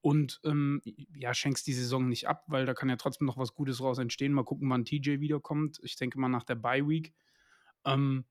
und 0.00 0.40
ähm, 0.44 0.80
ja, 1.14 1.34
schenkst 1.34 1.66
die 1.66 1.74
Saison 1.74 2.08
nicht 2.08 2.26
ab, 2.26 2.44
weil 2.46 2.64
da 2.66 2.74
kann 2.74 2.88
ja 2.88 2.96
trotzdem 2.96 3.26
noch 3.26 3.36
was 3.36 3.54
Gutes 3.54 3.80
raus 3.80 3.98
entstehen. 3.98 4.32
Mal 4.32 4.44
gucken, 4.44 4.68
wann 4.70 4.84
TJ 4.84 5.20
wiederkommt. 5.20 5.78
Ich 5.82 5.96
denke 5.96 6.18
mal 6.18 6.28
nach 6.28 6.44
der 6.44 6.54
Bye 6.54 6.88
Week. 6.88 7.12
Ähm, 7.84 8.24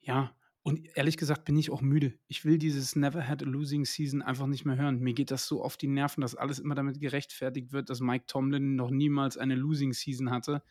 ja, 0.00 0.34
und 0.64 0.96
ehrlich 0.96 1.18
gesagt 1.18 1.44
bin 1.44 1.58
ich 1.58 1.70
auch 1.70 1.82
müde. 1.82 2.14
Ich 2.26 2.46
will 2.46 2.56
dieses 2.56 2.96
Never 2.96 3.28
Had 3.28 3.42
a 3.42 3.46
Losing 3.46 3.84
Season 3.84 4.22
einfach 4.22 4.46
nicht 4.46 4.64
mehr 4.64 4.76
hören. 4.76 4.98
Mir 4.98 5.12
geht 5.12 5.30
das 5.30 5.46
so 5.46 5.62
auf 5.62 5.76
die 5.76 5.88
Nerven, 5.88 6.22
dass 6.22 6.34
alles 6.34 6.58
immer 6.58 6.74
damit 6.74 7.00
gerechtfertigt 7.00 7.72
wird, 7.72 7.90
dass 7.90 8.00
Mike 8.00 8.24
Tomlin 8.26 8.74
noch 8.74 8.90
niemals 8.90 9.36
eine 9.36 9.56
Losing 9.56 9.92
Season 9.92 10.30
hatte. 10.30 10.62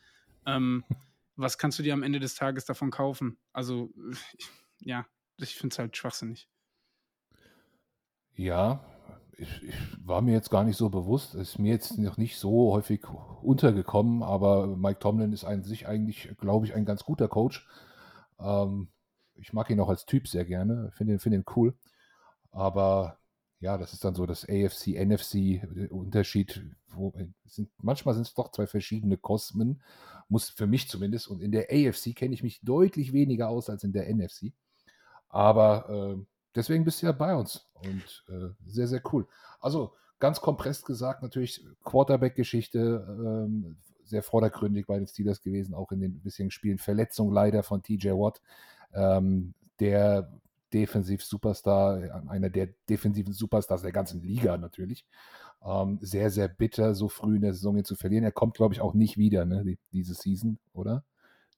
Ähm, 0.48 0.84
was 1.36 1.60
kannst 1.60 1.78
du 1.78 1.84
dir 1.84 1.94
am 1.94 2.02
Ende 2.02 2.20
des 2.20 2.34
Tages 2.34 2.66
davon 2.66 2.90
kaufen? 2.90 3.38
Also, 3.54 3.92
ja, 4.80 5.06
ich 5.38 5.56
finde 5.56 5.74
es 5.74 5.80
halt 5.80 5.96
schwachsinnig. 5.96 6.50
Ja, 8.36 8.84
ich, 9.38 9.62
ich, 9.62 9.76
war 10.04 10.24
mir 10.24 10.34
jetzt 10.34 10.50
gar 10.50 10.64
nicht 10.64 10.78
so 10.78 10.90
bewusst. 10.90 11.36
Ist 11.36 11.60
mir 11.60 11.72
jetzt 11.72 12.00
noch 12.00 12.18
nicht 12.18 12.38
so 12.38 12.74
häufig 12.74 13.06
untergekommen, 13.44 14.24
aber 14.24 14.76
Mike 14.76 15.02
Tomlin 15.02 15.34
ist 15.34 15.44
an 15.44 15.64
sich 15.64 15.88
eigentlich, 15.88 16.36
glaube 16.40 16.66
ich, 16.66 16.74
ein 16.74 16.86
ganz 16.86 17.04
guter 17.04 17.28
Coach. 17.28 17.68
Ähm, 18.40 18.88
ich 19.36 19.54
mag 19.54 19.70
ihn 19.70 19.80
auch 19.80 19.90
als 19.90 20.06
Typ 20.06 20.28
sehr 20.28 20.46
gerne, 20.46 20.92
finde 20.94 21.14
ihn, 21.14 21.20
find 21.20 21.36
ihn 21.36 21.46
cool. 21.56 21.76
Aber 22.52 23.20
ja, 23.60 23.78
das 23.78 23.94
ist 23.94 24.04
dann 24.04 24.14
so 24.14 24.26
das 24.26 24.44
AFC, 24.44 25.00
NFC-Unterschied. 25.00 26.62
Sind, 27.46 27.70
manchmal 27.82 28.14
sind 28.14 28.28
es 28.28 28.34
doch 28.34 28.52
zwei 28.52 28.68
verschiedene 28.68 29.18
Kosmen, 29.18 29.82
muss 30.28 30.50
für 30.50 30.68
mich 30.68 30.90
zumindest. 30.90 31.30
Und 31.30 31.42
in 31.42 31.52
der 31.52 31.68
AFC 31.72 32.14
kenne 32.14 32.34
ich 32.34 32.44
mich 32.44 32.62
deutlich 32.62 33.14
weniger 33.14 33.48
aus 33.48 33.70
als 33.70 33.84
in 33.84 33.94
der 33.94 34.14
NFC. 34.14 34.52
Aber 35.30 35.90
äh, 35.90 36.26
deswegen 36.54 36.84
bist 36.84 37.02
du 37.02 37.06
ja 37.06 37.14
bei 37.14 37.34
uns 37.36 37.66
und 37.74 38.26
äh, 38.28 38.50
sehr, 38.66 38.88
sehr 38.88 39.02
cool. 39.14 39.28
Also 39.60 39.94
ganz 40.20 40.42
kompress 40.42 40.84
gesagt, 40.84 41.24
natürlich 41.24 41.66
Quarterback-Geschichte, 41.84 43.06
ähm, 43.08 43.78
sehr 44.04 44.24
vordergründig 44.24 44.88
bei 44.88 44.98
den 44.98 45.08
Steelers 45.08 45.42
gewesen, 45.42 45.74
auch 45.74 45.92
in 45.92 46.02
den 46.02 46.22
bisherigen 46.22 46.52
Spielen. 46.52 46.78
Verletzung 46.78 47.32
leider 47.32 47.64
von 47.64 47.82
TJ 47.82 48.10
Watt 48.10 48.42
ähm, 48.94 49.54
der 49.80 50.32
Defensiv-Superstar, 50.74 52.24
einer 52.28 52.50
der 52.50 52.70
defensiven 52.90 53.34
Superstars 53.34 53.84
der 53.84 53.92
ganzen 53.92 54.22
Liga 54.22 54.58
natürlich. 54.58 55.06
Ähm, 55.64 56.00
sehr, 56.02 56.30
sehr 56.30 56.48
bitter, 56.48 56.96
so 56.96 57.08
früh 57.08 57.36
in 57.36 57.42
der 57.42 57.54
Saison 57.54 57.78
ihn 57.78 57.86
zu 57.86 57.96
verlieren. 57.96 58.24
Er 58.24 58.32
kommt, 58.32 58.56
glaube 58.56 58.74
ich, 58.74 58.82
auch 58.82 58.94
nicht 58.94 59.18
wieder, 59.18 59.46
ne, 59.46 59.64
die, 59.64 59.78
diese 59.92 60.14
Season, 60.14 60.60
oder? 60.74 61.06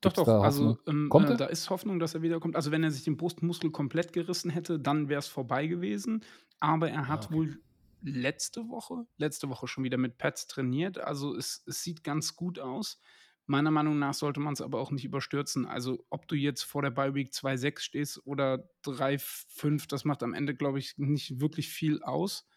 Doch, 0.02 0.14
Gibt's 0.14 0.26
doch. 0.26 0.44
Also 0.44 0.78
ähm, 0.88 1.10
kommt 1.10 1.30
äh, 1.30 1.38
da 1.38 1.46
ist 1.46 1.70
Hoffnung, 1.70 2.00
dass 2.00 2.14
er 2.14 2.22
wiederkommt. 2.22 2.56
Also 2.56 2.72
wenn 2.72 2.84
er 2.84 2.92
sich 2.92 3.04
den 3.04 3.18
Brustmuskel 3.18 3.72
komplett 3.72 4.14
gerissen 4.14 4.52
hätte, 4.52 4.80
dann 4.80 5.10
wäre 5.10 5.20
es 5.20 5.28
vorbei 5.28 5.66
gewesen. 5.66 6.24
Aber 6.60 6.90
er 6.90 7.08
hat 7.08 7.24
ah, 7.24 7.26
okay. 7.26 7.36
wohl 7.36 7.60
letzte 8.02 8.70
Woche, 8.70 9.06
letzte 9.18 9.50
Woche 9.50 9.68
schon 9.68 9.84
wieder 9.84 9.98
mit 9.98 10.18
Pets 10.18 10.48
trainiert. 10.48 11.00
Also 11.00 11.36
es, 11.36 11.64
es 11.66 11.82
sieht 11.82 12.04
ganz 12.04 12.36
gut 12.36 12.60
aus. 12.60 13.00
Meiner 13.48 13.72
Meinung 13.72 14.00
nach 14.00 14.14
sollte 14.14 14.39
man 14.39 14.54
es 14.54 14.62
aber 14.62 14.80
auch 14.80 14.91
nicht 14.91 15.06
überstürzen. 15.06 15.66
Also, 15.66 16.04
ob 16.10 16.28
du 16.28 16.36
jetzt 16.36 16.64
vor 16.64 16.82
der 16.82 16.89
Bye 16.89 17.14
Week 17.14 17.30
2-6 17.30 17.80
stehst 17.80 18.26
oder 18.26 18.68
3-5, 18.86 19.88
das 19.88 20.04
macht 20.06 20.24
am 20.24 20.34
Ende, 20.34 20.56
glaube 20.56 20.80
ich, 20.80 20.96
nicht 20.98 21.39
wirklich 21.39 21.70
viel 21.70 22.02
aus. 22.02 22.48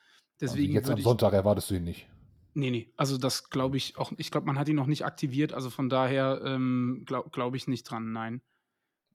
Also 0.41 0.55
Deswegen 0.55 0.76
also 0.76 0.91
jetzt 0.91 0.99
am 0.99 1.03
Sonntag 1.03 1.32
erwartest 1.32 1.70
du 1.70 1.74
ihn 1.74 1.84
nicht. 1.84 2.09
Nee, 2.55 2.70
nee. 2.70 2.93
Also, 2.97 3.18
das 3.18 3.51
glaube 3.51 3.76
ich 3.76 3.99
auch. 3.99 4.12
Ich 4.16 4.30
glaube, 4.30 4.47
man 4.47 4.59
hat 4.59 4.68
ihn 4.68 4.76
noch 4.76 4.86
nicht 4.86 5.05
aktiviert. 5.05 5.53
Also, 5.53 5.68
von 5.68 5.89
daher 5.89 6.41
ähm, 6.45 7.03
glaube 7.07 7.30
glaub 7.30 7.55
ich 7.55 7.68
nicht 7.68 7.84
dran. 7.84 8.12
Nein. 8.12 8.41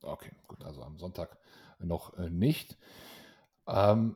Okay, 0.04 0.32
gut. 0.48 0.64
Also 0.64 0.84
am 0.84 1.00
Sonntag 1.00 1.38
noch 1.80 2.18
äh, 2.18 2.30
nicht. 2.30 2.78
Ähm, 3.68 4.16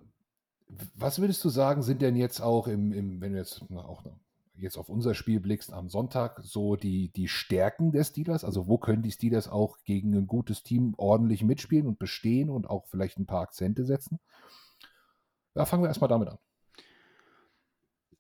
was 0.95 1.20
würdest 1.20 1.43
du 1.43 1.49
sagen, 1.49 1.82
sind 1.82 2.01
denn 2.01 2.16
jetzt 2.16 2.41
auch 2.41 2.68
im, 2.68 2.91
im 2.91 3.22
wenn 3.22 3.32
du 3.32 3.39
jetzt 3.39 3.62
auch 3.72 4.03
noch 4.03 4.20
jetzt 4.58 4.78
auf 4.78 4.89
unser 4.89 5.14
Spiel 5.14 5.39
blickst 5.39 5.72
am 5.72 5.89
Sonntag, 5.89 6.39
so 6.43 6.76
die, 6.76 7.10
die 7.10 7.28
Stärken 7.28 7.91
der 7.91 8.03
Steelers? 8.03 8.43
Also 8.43 8.68
wo 8.68 8.78
können 8.78 9.03
die 9.03 9.12
Steelers 9.12 9.47
auch 9.47 9.78
gegen 9.84 10.14
ein 10.16 10.28
gutes 10.28 10.64
Team 10.64 10.93
ordentlich 10.97 11.43
mitspielen 11.43 11.88
und 11.88 11.99
bestehen 11.99 12.49
und 12.49 12.70
auch 12.70 12.88
vielleicht 12.88 13.18
ein 13.20 13.26
paar 13.26 13.41
Akzente 13.41 13.86
setzen? 13.86 14.20
Ja, 15.55 15.66
fangen 15.66 15.84
wir 15.84 15.88
erstmal 15.88 16.10
damit 16.10 16.30
an. 16.30 16.38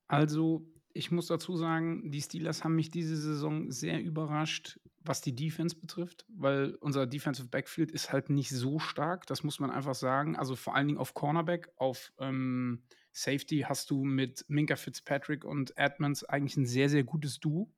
Also 0.07 0.65
ich 0.93 1.11
muss 1.11 1.27
dazu 1.27 1.55
sagen, 1.55 2.09
die 2.11 2.21
Steelers 2.21 2.63
haben 2.63 2.75
mich 2.75 2.89
diese 2.89 3.15
Saison 3.15 3.71
sehr 3.71 4.01
überrascht, 4.01 4.79
was 5.03 5.21
die 5.21 5.35
Defense 5.35 5.75
betrifft, 5.75 6.25
weil 6.27 6.75
unser 6.81 7.05
Defensive 7.05 7.47
Backfield 7.47 7.91
ist 7.91 8.11
halt 8.11 8.29
nicht 8.29 8.49
so 8.49 8.79
stark, 8.79 9.25
das 9.27 9.43
muss 9.43 9.59
man 9.59 9.69
einfach 9.69 9.95
sagen. 9.95 10.35
Also 10.35 10.55
vor 10.55 10.75
allen 10.75 10.87
Dingen 10.87 10.99
auf 10.99 11.13
Cornerback, 11.13 11.71
auf 11.77 12.11
ähm, 12.19 12.81
Safety 13.17 13.65
hast 13.67 13.89
du 13.89 14.03
mit 14.03 14.45
Minka 14.47 14.75
Fitzpatrick 14.75 15.43
und 15.43 15.75
Edmonds 15.75 16.23
eigentlich 16.23 16.55
ein 16.55 16.67
sehr, 16.67 16.87
sehr 16.87 17.03
gutes 17.03 17.39
Duo. 17.39 17.73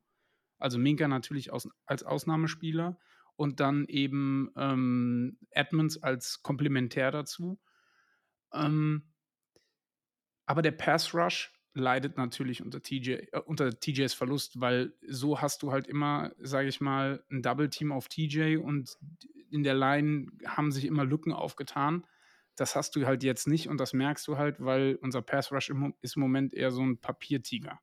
Also 0.58 0.78
Minka 0.78 1.08
natürlich 1.08 1.50
aus, 1.50 1.66
als 1.86 2.02
Ausnahmespieler 2.02 2.98
und 3.36 3.58
dann 3.58 3.86
eben 3.86 4.50
ähm, 4.54 5.38
Edmonds 5.50 6.02
als 6.02 6.42
Komplementär 6.42 7.10
dazu. 7.10 7.58
Ähm, 8.52 9.14
Aber 10.44 10.60
der 10.60 10.72
Pass 10.72 11.14
Rush 11.14 11.50
leidet 11.72 12.18
natürlich 12.18 12.62
unter 12.62 12.82
TJ, 12.82 13.12
äh, 13.12 13.40
unter 13.46 13.70
TJs 13.70 14.12
Verlust, 14.12 14.60
weil 14.60 14.92
so 15.08 15.40
hast 15.40 15.62
du 15.62 15.72
halt 15.72 15.86
immer, 15.86 16.32
sage 16.38 16.68
ich 16.68 16.82
mal, 16.82 17.24
ein 17.30 17.40
Double 17.40 17.70
Team 17.70 17.92
auf 17.92 18.08
TJ 18.08 18.58
und 18.58 18.98
in 19.50 19.62
der 19.62 19.74
Line 19.74 20.32
haben 20.44 20.70
sich 20.70 20.84
immer 20.84 21.06
Lücken 21.06 21.32
aufgetan. 21.32 22.04
Das 22.60 22.76
hast 22.76 22.94
du 22.94 23.06
halt 23.06 23.22
jetzt 23.22 23.48
nicht 23.48 23.70
und 23.70 23.78
das 23.78 23.94
merkst 23.94 24.28
du 24.28 24.36
halt, 24.36 24.62
weil 24.62 24.96
unser 24.96 25.22
Pass 25.22 25.50
Rush 25.50 25.72
ist 26.02 26.16
im 26.16 26.20
Moment 26.20 26.52
eher 26.52 26.70
so 26.70 26.82
ein 26.82 26.98
Papiertiger. 26.98 27.80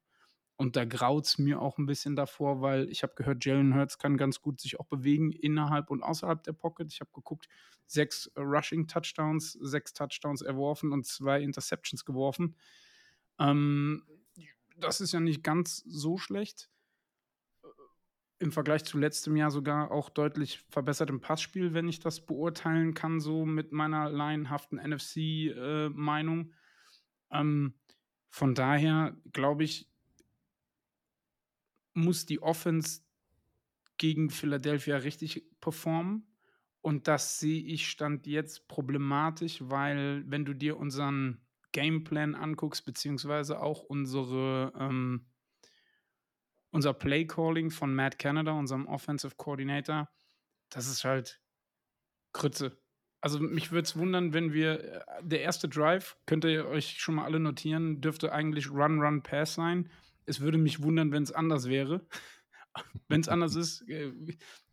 Und 0.56 0.76
da 0.76 0.86
graut 0.86 1.26
es 1.26 1.40
mir 1.40 1.60
auch 1.60 1.80
ein 1.80 1.88
bisschen 1.88 2.16
davor, 2.16 2.62
weil 2.62 2.88
ich 2.90 3.02
habe 3.02 3.16
gehört, 3.16 3.44
Jalen 3.44 3.74
Hurts 3.74 3.98
kann 3.98 4.18
ganz 4.18 4.40
gut 4.40 4.62
sich 4.62 4.80
auch 4.80 4.86
bewegen 4.86 5.32
innerhalb 5.32 5.90
und 5.90 6.04
außerhalb 6.04 6.44
der 6.44 6.54
Pocket. 6.54 6.94
Ich 6.94 7.00
habe 7.00 7.10
geguckt, 7.12 7.48
sechs 7.88 8.32
Rushing 8.38 8.88
Touchdowns, 8.88 9.54
sechs 9.54 9.94
Touchdowns 9.94 10.44
erworfen 10.44 10.92
und 10.92 11.08
zwei 11.08 11.42
Interceptions 11.42 12.06
geworfen. 12.06 12.56
Ähm, 13.40 14.04
das 14.76 15.02
ist 15.02 15.12
ja 15.12 15.20
nicht 15.20 15.44
ganz 15.44 15.78
so 15.88 16.20
schlecht. 16.20 16.70
Im 18.40 18.52
Vergleich 18.52 18.84
zu 18.86 18.98
letztem 18.98 19.36
Jahr 19.36 19.50
sogar 19.50 19.92
auch 19.92 20.10
deutlich 20.10 20.60
verbessert 20.70 21.10
im 21.10 21.22
Passspiel, 21.22 21.74
wenn 21.74 21.88
ich 21.88 22.00
das 22.00 22.26
beurteilen 22.26 22.94
kann, 22.94 23.20
so 23.20 23.46
mit 23.46 23.72
meiner 23.72 24.10
laienhaften 24.10 24.78
NFC-Meinung. 24.78 26.52
Äh, 27.32 27.40
ähm, 27.40 27.74
von 28.30 28.54
daher 28.54 29.18
glaube 29.34 29.64
ich, 29.64 29.90
muss 31.94 32.26
die 32.28 32.42
Offense 32.42 33.02
gegen 33.98 34.30
Philadelphia 34.30 34.98
richtig 34.98 35.50
performen. 35.60 36.28
Und 36.82 37.08
das 37.08 37.40
sehe 37.40 37.62
ich 37.64 37.90
stand 37.90 38.28
jetzt 38.28 38.68
problematisch, 38.68 39.60
weil 39.62 40.24
wenn 40.28 40.46
du 40.46 40.54
dir 40.54 40.78
unseren 40.78 41.42
Gameplan 41.74 42.36
anguckst, 42.36 42.86
beziehungsweise 42.86 43.62
auch 43.62 43.84
unsere, 43.84 44.72
ähm, 44.80 45.26
unser 46.78 46.94
Play-Calling 46.94 47.72
von 47.72 47.94
Matt 47.94 48.18
Canada, 48.20 48.54
unserem 48.54 48.88
Offensive 48.88 49.36
Coordinator, 49.36 50.10
das 50.70 50.88
ist 50.88 51.04
halt 51.04 51.42
Krütze. 52.34 52.78
Also 53.20 53.40
mich 53.40 53.72
würde 53.72 53.86
es 53.86 53.98
wundern, 53.98 54.34
wenn 54.34 54.54
wir, 54.54 54.84
äh, 54.84 55.02
der 55.22 55.42
erste 55.42 55.68
Drive, 55.68 56.18
könnt 56.26 56.46
ihr 56.46 56.68
euch 56.68 57.00
schon 57.00 57.16
mal 57.16 57.26
alle 57.26 57.40
notieren, 57.40 58.00
dürfte 58.00 58.32
eigentlich 58.32 58.70
Run, 58.70 59.02
Run, 59.02 59.24
Pass 59.24 59.56
sein 59.56 59.90
es 60.28 60.42
würde 60.42 60.60
mich 60.60 60.84
wundern, 60.84 61.12
wenn 61.12 61.24
es 61.24 61.32
anders 61.32 61.68
wäre. 61.68 62.06
wenn 63.08 63.22
es 63.22 63.30
anders 63.30 63.56
ist, 63.56 63.90
äh, 63.90 64.12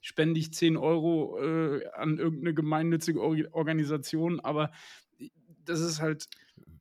spende 0.00 0.38
ich 0.38 0.52
10 0.52 0.76
Euro 0.76 1.38
äh, 1.40 1.86
an 1.94 2.18
irgendeine 2.18 2.52
gemeinnützige 2.52 3.20
Or 3.20 3.36
Organisation, 3.52 4.40
aber 4.40 4.70
das 5.64 5.80
ist 5.80 6.02
halt. 6.02 6.28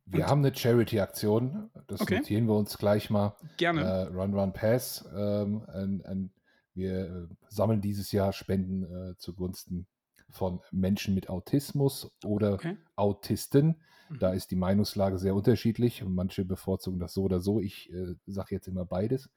Wir 0.06 0.28
haben 0.28 0.44
eine 0.44 0.56
Charity-Aktion, 0.56 1.70
das 1.88 2.02
okay. 2.02 2.18
notieren 2.18 2.48
wir 2.48 2.56
uns 2.56 2.78
gleich 2.78 3.10
mal. 3.10 3.36
Gerne. 3.58 3.82
Äh, 3.82 4.02
Run 4.08 4.34
Run 4.34 4.54
Pass. 4.54 5.08
Ähm, 5.16 5.64
ein, 5.68 6.02
ein, 6.06 6.34
wir 6.74 7.06
äh, 7.06 7.28
sammeln 7.50 7.82
dieses 7.82 8.12
Jahr 8.12 8.34
Spenden 8.34 8.84
äh, 8.84 9.18
zugunsten 9.18 9.88
von 10.30 10.60
Menschen 10.72 11.14
mit 11.16 11.30
Autismus 11.30 12.12
oder 12.24 12.54
okay. 12.54 12.78
Autisten. 12.96 13.82
Da 14.20 14.32
mhm. 14.32 14.38
ist 14.38 14.52
die 14.52 14.56
Meinungslage 14.56 15.18
sehr 15.18 15.36
unterschiedlich. 15.36 16.04
Manche 16.06 16.44
bevorzugen 16.44 17.00
das 17.00 17.14
so 17.14 17.24
oder 17.24 17.40
so. 17.40 17.60
Ich 17.62 17.92
äh, 17.94 18.16
sage 18.26 18.56
jetzt 18.56 18.68
immer 18.68 18.86
beides. 18.86 19.30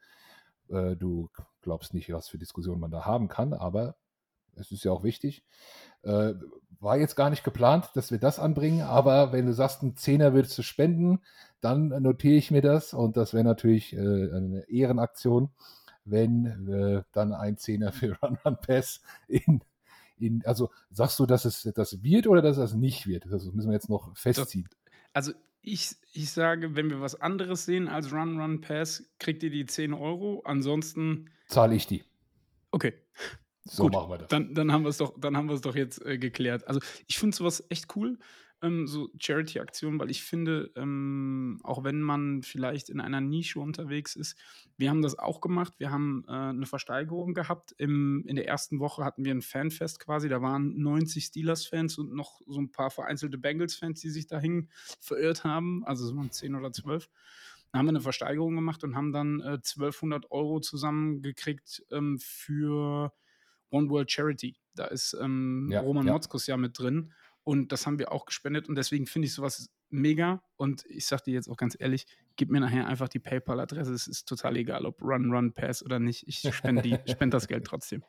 Äh, 0.69 0.95
du 0.95 1.29
glaubst 1.61 1.93
nicht, 1.93 2.11
was 2.11 2.27
für 2.27 2.37
Diskussionen 2.37 2.81
man 2.81 2.91
da 2.91 3.05
haben 3.05 3.27
kann, 3.27 3.53
aber 3.53 3.95
es 4.55 4.71
ist 4.71 4.83
ja 4.83 4.91
auch 4.91 5.03
wichtig. 5.03 5.43
Äh, 6.07 6.35
war 6.79 6.97
jetzt 6.97 7.15
gar 7.15 7.29
nicht 7.29 7.43
geplant, 7.43 7.89
dass 7.95 8.11
wir 8.11 8.19
das 8.19 8.39
anbringen, 8.39 8.81
aber 8.81 9.31
wenn 9.31 9.47
du 9.47 9.53
sagst, 9.53 9.81
ein 9.81 9.95
Zehner 9.95 10.33
würdest 10.33 10.57
du 10.57 10.61
spenden, 10.61 11.19
dann 11.59 11.87
notiere 11.87 12.35
ich 12.35 12.51
mir 12.51 12.61
das 12.61 12.93
und 12.93 13.17
das 13.17 13.33
wäre 13.33 13.43
natürlich 13.43 13.93
äh, 13.93 13.97
eine 13.97 14.63
Ehrenaktion, 14.69 15.49
wenn 16.05 16.67
äh, 16.67 17.03
dann 17.13 17.33
ein 17.33 17.57
Zehner 17.57 17.91
für 17.91 18.15
Run 18.21 18.37
Run 18.45 18.57
Pass 18.61 19.01
in 19.27 19.61
in, 20.19 20.43
also 20.45 20.71
sagst 20.89 21.19
du, 21.19 21.25
dass 21.25 21.45
es 21.45 21.61
das 21.75 22.01
wird 22.03 22.27
oder 22.27 22.41
dass 22.41 22.57
es 22.57 22.73
nicht 22.73 23.07
wird? 23.07 23.25
Das 23.29 23.45
müssen 23.51 23.69
wir 23.69 23.75
jetzt 23.75 23.89
noch 23.89 24.15
festziehen. 24.17 24.67
Also 25.13 25.31
ich, 25.61 25.95
ich 26.13 26.31
sage, 26.31 26.75
wenn 26.75 26.89
wir 26.89 27.01
was 27.01 27.19
anderes 27.19 27.65
sehen 27.65 27.87
als 27.87 28.11
Run, 28.11 28.39
Run, 28.39 28.61
Pass, 28.61 29.03
kriegt 29.19 29.43
ihr 29.43 29.51
die 29.51 29.65
10 29.65 29.93
Euro. 29.93 30.41
Ansonsten. 30.45 31.29
Zahle 31.47 31.75
ich 31.75 31.87
die. 31.87 32.03
Okay. 32.71 32.93
So 33.69 33.83
Gut, 33.83 33.93
machen 33.93 34.09
wir 34.09 34.17
das. 34.19 34.27
Dann, 34.29 34.53
dann 34.53 34.71
haben 34.71 34.83
wir 34.83 34.89
es 34.89 34.97
doch, 34.97 35.13
dann 35.17 35.37
haben 35.37 35.47
wir 35.47 35.55
es 35.55 35.61
doch 35.61 35.75
jetzt 35.75 36.03
äh, 36.05 36.17
geklärt. 36.17 36.67
Also 36.67 36.79
ich 37.07 37.17
finde 37.17 37.35
sowas 37.35 37.63
echt 37.69 37.95
cool 37.95 38.17
ähm, 38.61 38.87
so 38.87 39.09
Charity-Aktionen, 39.19 39.99
weil 39.99 40.09
ich 40.09 40.23
finde, 40.23 40.71
ähm, 40.75 41.59
auch 41.63 41.83
wenn 41.83 42.01
man 42.01 42.41
vielleicht 42.41 42.89
in 42.89 42.99
einer 42.99 43.21
Nische 43.21 43.59
unterwegs 43.59 44.15
ist, 44.15 44.37
wir 44.77 44.89
haben 44.89 45.01
das 45.01 45.17
auch 45.19 45.41
gemacht. 45.41 45.73
Wir 45.77 45.91
haben 45.91 46.25
äh, 46.27 46.31
eine 46.31 46.65
Versteigerung 46.65 47.33
gehabt. 47.33 47.73
Im, 47.77 48.23
in 48.27 48.35
der 48.35 48.47
ersten 48.47 48.79
Woche 48.79 49.03
hatten 49.03 49.25
wir 49.25 49.33
ein 49.33 49.41
Fanfest 49.41 49.99
quasi. 49.99 50.27
Da 50.29 50.41
waren 50.41 50.79
90 50.81 51.25
Steelers-Fans 51.25 51.97
und 51.99 52.13
noch 52.13 52.41
so 52.47 52.59
ein 52.59 52.71
paar 52.71 52.89
vereinzelte 52.89 53.37
Bengals-Fans, 53.37 54.01
die 54.01 54.09
sich 54.09 54.27
dahin 54.27 54.69
verirrt 54.99 55.43
haben. 55.43 55.83
Also 55.85 56.07
es 56.07 56.15
waren 56.15 56.31
10 56.31 56.55
oder 56.55 56.71
12. 56.71 57.09
Da 57.71 57.79
haben 57.79 57.85
wir 57.85 57.89
eine 57.89 58.01
Versteigerung 58.01 58.55
gemacht 58.55 58.83
und 58.83 58.95
haben 58.95 59.11
dann 59.11 59.41
äh, 59.41 59.57
1200 59.57 60.31
Euro 60.31 60.59
zusammengekriegt 60.61 61.83
ähm, 61.91 62.17
für 62.17 63.11
One 63.69 63.89
World 63.89 64.11
Charity. 64.11 64.55
Da 64.75 64.85
ist 64.85 65.17
ähm, 65.19 65.69
ja, 65.71 65.81
Roman 65.81 66.07
ja. 66.07 66.13
Motzkus 66.13 66.47
ja 66.47 66.57
mit 66.57 66.77
drin. 66.77 67.13
Und 67.43 67.71
das 67.71 67.85
haben 67.85 67.97
wir 67.97 68.11
auch 68.11 68.25
gespendet 68.25 68.67
und 68.67 68.75
deswegen 68.75 69.05
finde 69.05 69.27
ich 69.27 69.33
sowas 69.33 69.69
mega. 69.89 70.41
Und 70.57 70.85
ich 70.87 71.07
sage 71.07 71.23
dir 71.23 71.33
jetzt 71.33 71.47
auch 71.47 71.55
ganz 71.55 71.77
ehrlich, 71.79 72.05
gib 72.35 72.49
mir 72.49 72.59
nachher 72.59 72.87
einfach 72.87 73.07
die 73.07 73.19
PayPal-Adresse. 73.19 73.93
Es 73.93 74.07
ist 74.07 74.27
total 74.27 74.57
egal, 74.57 74.85
ob 74.85 75.01
Run, 75.01 75.31
Run, 75.31 75.53
Pass 75.53 75.83
oder 75.83 75.97
nicht. 75.97 76.27
Ich 76.27 76.41
spende 76.53 76.99
spend 77.07 77.33
das 77.33 77.47
Geld 77.47 77.65
trotzdem. 77.65 78.03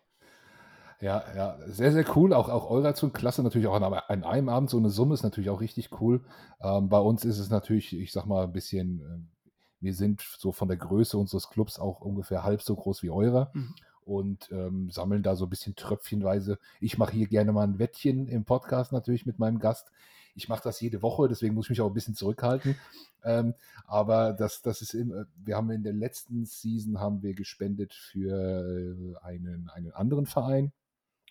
Ja, 1.00 1.22
ja, 1.36 1.58
sehr, 1.68 1.92
sehr 1.92 2.04
cool. 2.16 2.32
Auch, 2.32 2.48
auch 2.48 2.68
eure 2.68 2.88
Aktion, 2.88 3.12
klasse 3.12 3.44
natürlich 3.44 3.68
auch 3.68 3.80
an, 3.80 3.84
an, 3.84 4.24
einem 4.24 4.48
Abend. 4.48 4.70
So 4.70 4.78
eine 4.78 4.90
Summe 4.90 5.14
ist 5.14 5.22
natürlich 5.22 5.50
auch 5.50 5.60
richtig 5.60 6.00
cool. 6.00 6.24
Ähm, 6.60 6.88
bei 6.88 6.98
uns 6.98 7.24
ist 7.24 7.38
es 7.38 7.48
natürlich, 7.48 7.96
ich 7.96 8.10
sag 8.10 8.26
mal, 8.26 8.42
ein 8.42 8.52
bisschen, 8.52 9.00
äh, 9.00 9.54
wir 9.80 9.94
sind 9.94 10.20
so 10.36 10.50
von 10.50 10.66
der 10.66 10.78
Größe 10.78 11.16
unseres 11.16 11.48
Clubs 11.48 11.78
auch 11.78 12.00
ungefähr 12.00 12.42
halb 12.42 12.60
so 12.62 12.74
groß 12.74 13.04
wie 13.04 13.10
eurer. 13.10 13.52
Mhm 13.54 13.76
und 14.08 14.50
ähm, 14.50 14.90
sammeln 14.90 15.22
da 15.22 15.36
so 15.36 15.44
ein 15.44 15.50
bisschen 15.50 15.76
tröpfchenweise. 15.76 16.58
Ich 16.80 16.96
mache 16.96 17.12
hier 17.12 17.26
gerne 17.26 17.52
mal 17.52 17.64
ein 17.64 17.78
Wettchen 17.78 18.26
im 18.26 18.44
Podcast 18.44 18.90
natürlich 18.90 19.26
mit 19.26 19.38
meinem 19.38 19.58
Gast. 19.58 19.92
Ich 20.34 20.48
mache 20.48 20.62
das 20.64 20.80
jede 20.80 21.02
Woche, 21.02 21.28
deswegen 21.28 21.54
muss 21.54 21.66
ich 21.66 21.70
mich 21.70 21.80
auch 21.82 21.88
ein 21.88 21.94
bisschen 21.94 22.14
zurückhalten. 22.14 22.76
Ähm, 23.22 23.54
aber 23.86 24.32
das, 24.32 24.62
das 24.62 24.80
ist 24.80 24.94
im, 24.94 25.26
wir 25.36 25.56
haben 25.56 25.70
in 25.70 25.82
der 25.82 25.92
letzten 25.92 26.46
Season 26.46 27.00
haben 27.00 27.22
wir 27.22 27.34
gespendet 27.34 27.92
für 27.92 28.32
äh, 28.32 29.24
einen, 29.26 29.68
einen 29.68 29.92
anderen 29.92 30.26
Verein 30.26 30.72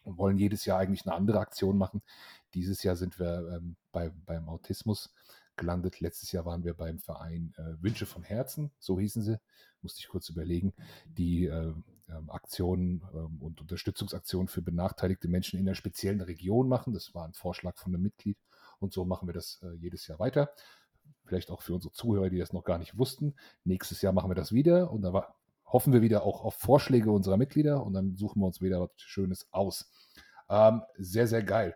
und 0.03 0.19
wollen 0.19 0.37
jedes 0.37 0.65
Jahr 0.65 0.77
eigentlich 0.77 1.05
eine 1.05 1.15
andere 1.15 1.39
Aktion 1.39 1.77
machen. 1.77 2.03
Dieses 2.53 2.83
Jahr 2.83 2.95
sind 2.95 3.19
wir 3.19 3.55
ähm, 3.55 3.75
bei, 3.91 4.11
beim 4.25 4.49
Autismus 4.49 5.13
gelandet. 5.55 5.99
Letztes 5.99 6.31
Jahr 6.31 6.45
waren 6.45 6.63
wir 6.63 6.75
beim 6.75 6.99
Verein 6.99 7.53
äh, 7.57 7.81
Wünsche 7.81 8.05
vom 8.05 8.23
Herzen, 8.23 8.69
so 8.77 8.99
hießen 8.99 9.23
sie, 9.23 9.39
musste 9.81 9.99
ich 9.99 10.09
kurz 10.09 10.29
überlegen, 10.29 10.73
die 11.05 11.45
äh, 11.45 11.73
Aktionen 12.29 13.03
ähm, 13.13 13.41
und 13.41 13.61
Unterstützungsaktionen 13.61 14.47
für 14.47 14.61
benachteiligte 14.61 15.27
Menschen 15.27 15.59
in 15.59 15.67
einer 15.67 15.75
speziellen 15.75 16.21
Region 16.21 16.67
machen. 16.67 16.93
Das 16.93 17.13
war 17.13 17.25
ein 17.25 17.33
Vorschlag 17.33 17.77
von 17.77 17.93
einem 17.93 18.03
Mitglied 18.03 18.37
und 18.79 18.93
so 18.93 19.05
machen 19.05 19.27
wir 19.27 19.33
das 19.33 19.59
äh, 19.63 19.73
jedes 19.75 20.07
Jahr 20.07 20.19
weiter. 20.19 20.51
Vielleicht 21.25 21.51
auch 21.51 21.61
für 21.61 21.73
unsere 21.73 21.93
Zuhörer, 21.93 22.29
die 22.29 22.37
das 22.37 22.53
noch 22.53 22.63
gar 22.63 22.77
nicht 22.77 22.97
wussten. 22.97 23.35
Nächstes 23.63 24.01
Jahr 24.01 24.13
machen 24.13 24.29
wir 24.29 24.35
das 24.35 24.51
wieder 24.51 24.91
und 24.91 25.01
dann 25.01 25.21
hoffen 25.65 25.93
wir 25.93 26.01
wieder 26.01 26.23
auch 26.23 26.43
auf 26.43 26.55
Vorschläge 26.55 27.11
unserer 27.11 27.37
Mitglieder 27.37 27.83
und 27.83 27.93
dann 27.93 28.15
suchen 28.15 28.41
wir 28.41 28.47
uns 28.47 28.61
wieder 28.61 28.81
was 28.81 28.91
Schönes 28.97 29.47
aus. 29.51 29.91
Ähm, 30.49 30.81
sehr, 30.97 31.27
sehr 31.27 31.43
geil. 31.43 31.75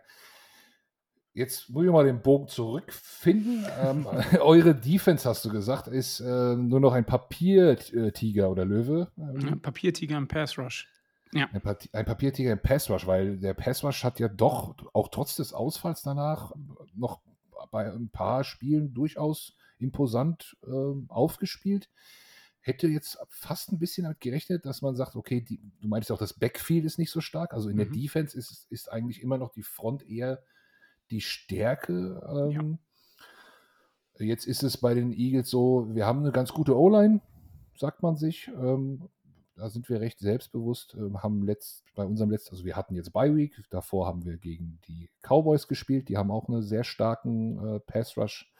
Jetzt 1.34 1.70
muss 1.70 1.86
ich 1.86 1.90
mal 1.90 2.04
den 2.04 2.20
Bogen 2.20 2.48
zurückfinden. 2.48 3.64
ähm, 3.80 4.06
eure 4.40 4.74
Defense, 4.74 5.28
hast 5.28 5.44
du 5.44 5.50
gesagt, 5.50 5.88
ist 5.88 6.20
äh, 6.20 6.56
nur 6.56 6.80
noch 6.80 6.92
ein 6.92 7.06
Papiertiger 7.06 8.50
oder 8.50 8.64
Löwe. 8.64 9.10
Ähm, 9.16 9.60
Papiertiger 9.60 10.16
im 10.18 10.28
Pass 10.28 10.58
Rush. 10.58 10.88
Ja. 11.32 11.48
Ein, 11.52 11.62
pa 11.62 11.76
ein, 11.92 12.04
Papiertiger 12.04 12.52
im 12.52 12.60
Pass 12.60 12.90
Rush, 12.90 13.06
weil 13.06 13.38
der 13.38 13.54
Pass 13.54 13.82
Rush 13.82 14.04
hat 14.04 14.20
ja 14.20 14.28
doch, 14.28 14.76
auch 14.92 15.08
trotz 15.08 15.36
des 15.36 15.54
Ausfalls 15.54 16.02
danach, 16.02 16.52
noch 16.94 17.22
bei 17.70 17.90
ein 17.90 18.10
paar 18.10 18.44
Spielen 18.44 18.92
durchaus 18.92 19.56
imposant 19.78 20.56
äh, 20.66 20.70
aufgespielt. 21.08 21.88
Hätte 22.60 22.86
jetzt 22.86 23.18
fast 23.28 23.72
ein 23.72 23.78
bisschen 23.78 24.04
damit 24.04 24.20
gerechnet, 24.20 24.66
dass 24.66 24.82
man 24.82 24.94
sagt, 24.94 25.16
okay, 25.16 25.40
die, 25.40 25.58
du 25.80 25.88
meintest 25.88 26.12
auch, 26.12 26.18
das 26.18 26.34
Backfield 26.34 26.84
ist 26.84 26.98
nicht 26.98 27.10
so 27.10 27.22
stark. 27.22 27.54
Also 27.54 27.70
in 27.70 27.76
mhm. 27.76 27.78
der 27.78 27.88
Defense 27.88 28.36
ist, 28.36 28.66
ist 28.70 28.92
eigentlich 28.92 29.22
immer 29.22 29.38
noch 29.38 29.50
die 29.50 29.64
Front 29.64 30.06
eher 30.06 30.42
die 31.12 31.20
Stärke. 31.20 32.20
Ähm, 32.28 32.78
ja. 34.18 34.24
Jetzt 34.26 34.46
ist 34.46 34.62
es 34.62 34.76
bei 34.76 34.94
den 34.94 35.12
Eagles 35.12 35.50
so, 35.50 35.94
wir 35.94 36.06
haben 36.06 36.20
eine 36.20 36.32
ganz 36.32 36.52
gute 36.52 36.76
O-Line, 36.76 37.20
sagt 37.76 38.02
man 38.02 38.16
sich. 38.16 38.48
Ähm, 38.48 39.08
da 39.54 39.68
sind 39.68 39.88
wir 39.88 40.00
recht 40.00 40.18
selbstbewusst. 40.18 40.94
Ähm, 40.94 41.22
haben 41.22 41.42
letzt, 41.42 41.84
bei 41.94 42.04
unserem 42.04 42.30
letzten, 42.30 42.54
also 42.54 42.64
wir 42.64 42.76
hatten 42.76 42.94
jetzt 42.94 43.12
Bye 43.12 43.36
Week, 43.36 43.62
davor 43.70 44.06
haben 44.06 44.24
wir 44.24 44.38
gegen 44.38 44.80
die 44.88 45.10
Cowboys 45.22 45.68
gespielt, 45.68 46.08
die 46.08 46.16
haben 46.16 46.30
auch 46.30 46.48
einen 46.48 46.62
sehr 46.62 46.84
starken 46.84 47.76
äh, 47.76 47.80
Pass 47.80 48.16
Rush. 48.16 48.52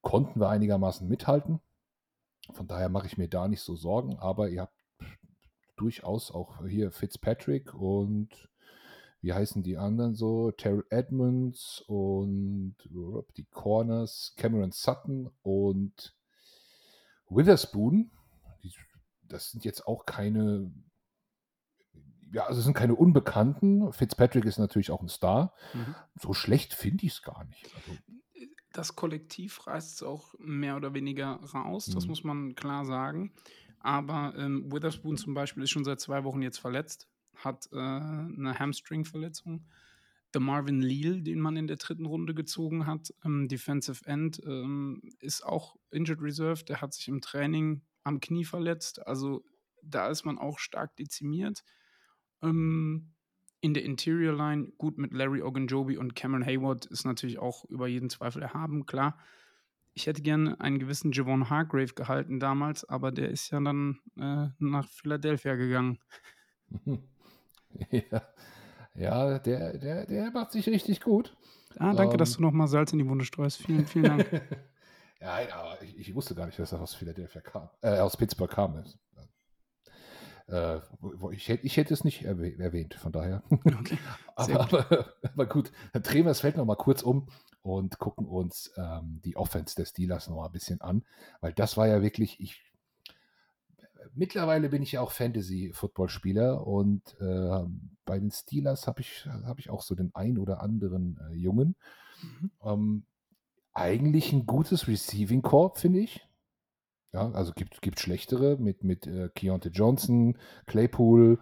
konnten 0.00 0.40
wir 0.40 0.48
einigermaßen 0.48 1.06
mithalten. 1.06 1.60
Von 2.52 2.66
daher 2.66 2.88
mache 2.88 3.06
ich 3.06 3.16
mir 3.16 3.28
da 3.28 3.48
nicht 3.48 3.62
so 3.62 3.74
Sorgen, 3.74 4.18
aber 4.18 4.50
ihr 4.50 4.62
habt 4.62 4.74
durchaus 5.76 6.30
auch 6.30 6.64
hier 6.66 6.92
Fitzpatrick 6.92 7.74
und 7.74 8.48
wie 9.24 9.32
heißen 9.32 9.62
die 9.62 9.78
anderen 9.78 10.14
so? 10.14 10.50
Terrell 10.50 10.84
Edmonds 10.90 11.82
und 11.86 12.76
die 13.38 13.46
Corners, 13.46 14.34
Cameron 14.36 14.70
Sutton 14.70 15.30
und 15.42 16.14
Witherspoon. 17.30 18.10
Das 19.22 19.50
sind 19.50 19.64
jetzt 19.64 19.86
auch 19.86 20.04
keine, 20.04 20.70
ja, 22.32 22.44
also 22.44 22.60
sind 22.60 22.74
keine 22.74 22.94
Unbekannten. 22.94 23.90
Fitzpatrick 23.94 24.44
ist 24.44 24.58
natürlich 24.58 24.90
auch 24.90 25.00
ein 25.00 25.08
Star. 25.08 25.54
Mhm. 25.72 25.94
So 26.20 26.34
schlecht 26.34 26.74
finde 26.74 27.06
ich 27.06 27.12
es 27.12 27.22
gar 27.22 27.44
nicht. 27.44 27.74
Also, 27.74 27.98
das 28.74 28.94
Kollektiv 28.94 29.66
reißt 29.66 29.94
es 29.94 30.02
auch 30.02 30.34
mehr 30.38 30.76
oder 30.76 30.92
weniger 30.92 31.40
raus, 31.54 31.86
das 31.86 32.04
mhm. 32.04 32.10
muss 32.10 32.24
man 32.24 32.54
klar 32.56 32.84
sagen. 32.84 33.32
Aber 33.80 34.34
ähm, 34.36 34.70
Witherspoon 34.70 35.16
zum 35.16 35.32
Beispiel 35.32 35.62
ist 35.62 35.70
schon 35.70 35.84
seit 35.84 36.00
zwei 36.00 36.24
Wochen 36.24 36.42
jetzt 36.42 36.58
verletzt, 36.58 37.08
hat 37.36 37.68
äh, 37.72 37.76
eine 37.76 38.56
Hamstring-Verletzung. 38.58 39.66
Der 40.34 40.40
Marvin 40.40 40.82
Leal, 40.82 41.22
den 41.22 41.40
man 41.40 41.56
in 41.56 41.68
der 41.68 41.76
dritten 41.76 42.06
Runde 42.06 42.34
gezogen 42.34 42.86
hat, 42.86 43.14
ähm, 43.24 43.48
Defensive 43.48 44.04
End, 44.06 44.40
ähm, 44.44 45.00
ist 45.20 45.44
auch 45.44 45.76
Injured 45.90 46.20
Reserve. 46.20 46.64
Der 46.64 46.80
hat 46.80 46.92
sich 46.92 47.08
im 47.08 47.20
Training 47.20 47.82
am 48.02 48.20
Knie 48.20 48.44
verletzt. 48.44 49.06
Also 49.06 49.44
da 49.82 50.08
ist 50.08 50.24
man 50.24 50.38
auch 50.38 50.58
stark 50.58 50.96
dezimiert. 50.96 51.62
Ähm, 52.42 53.14
in 53.60 53.72
der 53.72 53.84
Interior 53.84 54.36
Line, 54.36 54.72
gut 54.76 54.98
mit 54.98 55.14
Larry 55.14 55.40
Ogunjobi 55.40 55.96
und 55.96 56.14
Cameron 56.14 56.44
Hayward, 56.44 56.84
ist 56.84 57.04
natürlich 57.04 57.38
auch 57.38 57.64
über 57.66 57.88
jeden 57.88 58.10
Zweifel 58.10 58.42
erhaben, 58.42 58.84
klar. 58.84 59.18
Ich 59.94 60.06
hätte 60.06 60.22
gerne 60.22 60.60
einen 60.60 60.78
gewissen 60.78 61.12
Javon 61.12 61.48
Hargrave 61.48 61.94
gehalten 61.94 62.40
damals, 62.40 62.84
aber 62.84 63.12
der 63.12 63.30
ist 63.30 63.50
ja 63.50 63.60
dann 63.60 64.00
äh, 64.18 64.48
nach 64.58 64.88
Philadelphia 64.88 65.54
gegangen. 65.54 65.98
Ja, 67.90 68.22
ja 68.94 69.38
der, 69.38 69.78
der, 69.78 70.06
der 70.06 70.30
macht 70.30 70.52
sich 70.52 70.68
richtig 70.68 71.00
gut. 71.00 71.36
Ah, 71.78 71.92
danke, 71.92 72.12
ähm, 72.14 72.18
dass 72.18 72.36
du 72.36 72.42
nochmal 72.42 72.68
Salz 72.68 72.92
in 72.92 73.00
die 73.00 73.08
Wunde 73.08 73.24
streust. 73.24 73.58
Vielen, 73.58 73.86
vielen 73.86 74.04
Dank. 74.04 74.30
ja, 75.20 75.38
aber 75.54 75.82
ich, 75.82 75.98
ich, 75.98 76.14
wusste 76.14 76.34
gar 76.34 76.46
nicht, 76.46 76.58
dass 76.58 76.72
er 76.72 76.80
aus 76.80 76.94
Philadelphia 76.94 77.40
kam, 77.40 77.68
äh, 77.82 77.98
aus 77.98 78.16
Pittsburgh 78.16 78.50
kam. 78.50 78.84
Äh, 80.46 80.80
ich, 81.32 81.48
hätte, 81.48 81.66
ich 81.66 81.76
hätte 81.76 81.94
es 81.94 82.04
nicht 82.04 82.24
erwähnt, 82.24 82.94
von 82.94 83.12
daher. 83.12 83.42
Okay, 83.50 83.98
aber, 84.36 84.60
aber, 84.60 85.14
aber, 85.22 85.46
gut, 85.46 85.72
dann 85.92 86.02
drehen 86.02 86.24
wir 86.24 86.30
das 86.30 86.40
Feld 86.40 86.56
nochmal 86.56 86.76
kurz 86.76 87.02
um 87.02 87.28
und 87.62 87.98
gucken 87.98 88.26
uns 88.26 88.72
ähm, 88.76 89.20
die 89.24 89.36
Offense 89.36 89.74
des 89.74 89.90
Steelers 89.90 90.28
nochmal 90.28 90.46
ein 90.46 90.52
bisschen 90.52 90.80
an, 90.82 91.02
weil 91.40 91.54
das 91.54 91.76
war 91.76 91.88
ja 91.88 92.02
wirklich, 92.02 92.38
ich 92.40 92.60
mittlerweile 94.14 94.68
bin 94.68 94.82
ich 94.82 94.92
ja 94.92 95.00
auch 95.00 95.10
Fantasy-Football-Spieler 95.10 96.66
und 96.66 97.02
äh, 97.20 97.64
bei 98.04 98.18
den 98.18 98.30
Steelers 98.30 98.86
habe 98.86 99.00
ich, 99.00 99.26
hab 99.44 99.58
ich 99.58 99.70
auch 99.70 99.82
so 99.82 99.94
den 99.94 100.14
ein 100.14 100.38
oder 100.38 100.60
anderen 100.62 101.18
äh, 101.30 101.34
Jungen. 101.34 101.76
Mhm. 102.22 102.50
Ähm, 102.62 103.06
eigentlich 103.72 104.32
ein 104.32 104.46
gutes 104.46 104.86
Receiving 104.88 105.42
Corps, 105.42 105.78
finde 105.78 106.00
ich. 106.00 106.26
Ja, 107.12 107.30
also 107.30 107.52
gibt, 107.52 107.80
gibt 107.80 108.00
schlechtere 108.00 108.56
mit, 108.58 108.82
mit 108.82 109.06
äh, 109.06 109.28
Keontae 109.34 109.70
Johnson, 109.70 110.36
Claypool, 110.66 111.38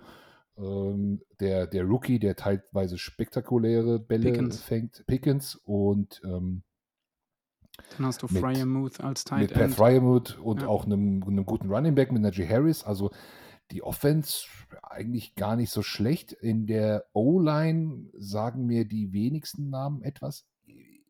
ähm, 0.58 1.22
der, 1.40 1.66
der 1.66 1.84
Rookie, 1.84 2.18
der 2.18 2.36
teilweise 2.36 2.98
spektakuläre 2.98 3.98
Bälle 3.98 4.32
Pickens. 4.32 4.60
fängt, 4.60 5.04
Pickens 5.06 5.54
und 5.54 6.20
ähm, 6.24 6.62
dann 7.96 8.06
hast 8.06 8.22
du 8.22 8.28
Fryermuth 8.28 9.00
als 9.00 9.24
Tight 9.24 9.40
Mit 9.40 9.54
Pat 9.54 9.70
Fryermuth 9.72 10.38
und 10.38 10.62
ja. 10.62 10.68
auch 10.68 10.84
einem, 10.84 11.22
einem 11.22 11.44
guten 11.44 11.70
Running 11.70 11.94
Back 11.94 12.12
mit 12.12 12.22
Najee 12.22 12.48
Harris. 12.48 12.84
Also 12.84 13.10
die 13.70 13.82
Offense 13.82 14.46
eigentlich 14.82 15.34
gar 15.34 15.56
nicht 15.56 15.70
so 15.70 15.82
schlecht. 15.82 16.32
In 16.32 16.66
der 16.66 17.06
O-Line 17.12 18.10
sagen 18.14 18.66
mir 18.66 18.84
die 18.86 19.12
wenigsten 19.12 19.70
Namen 19.70 20.02
etwas. 20.02 20.46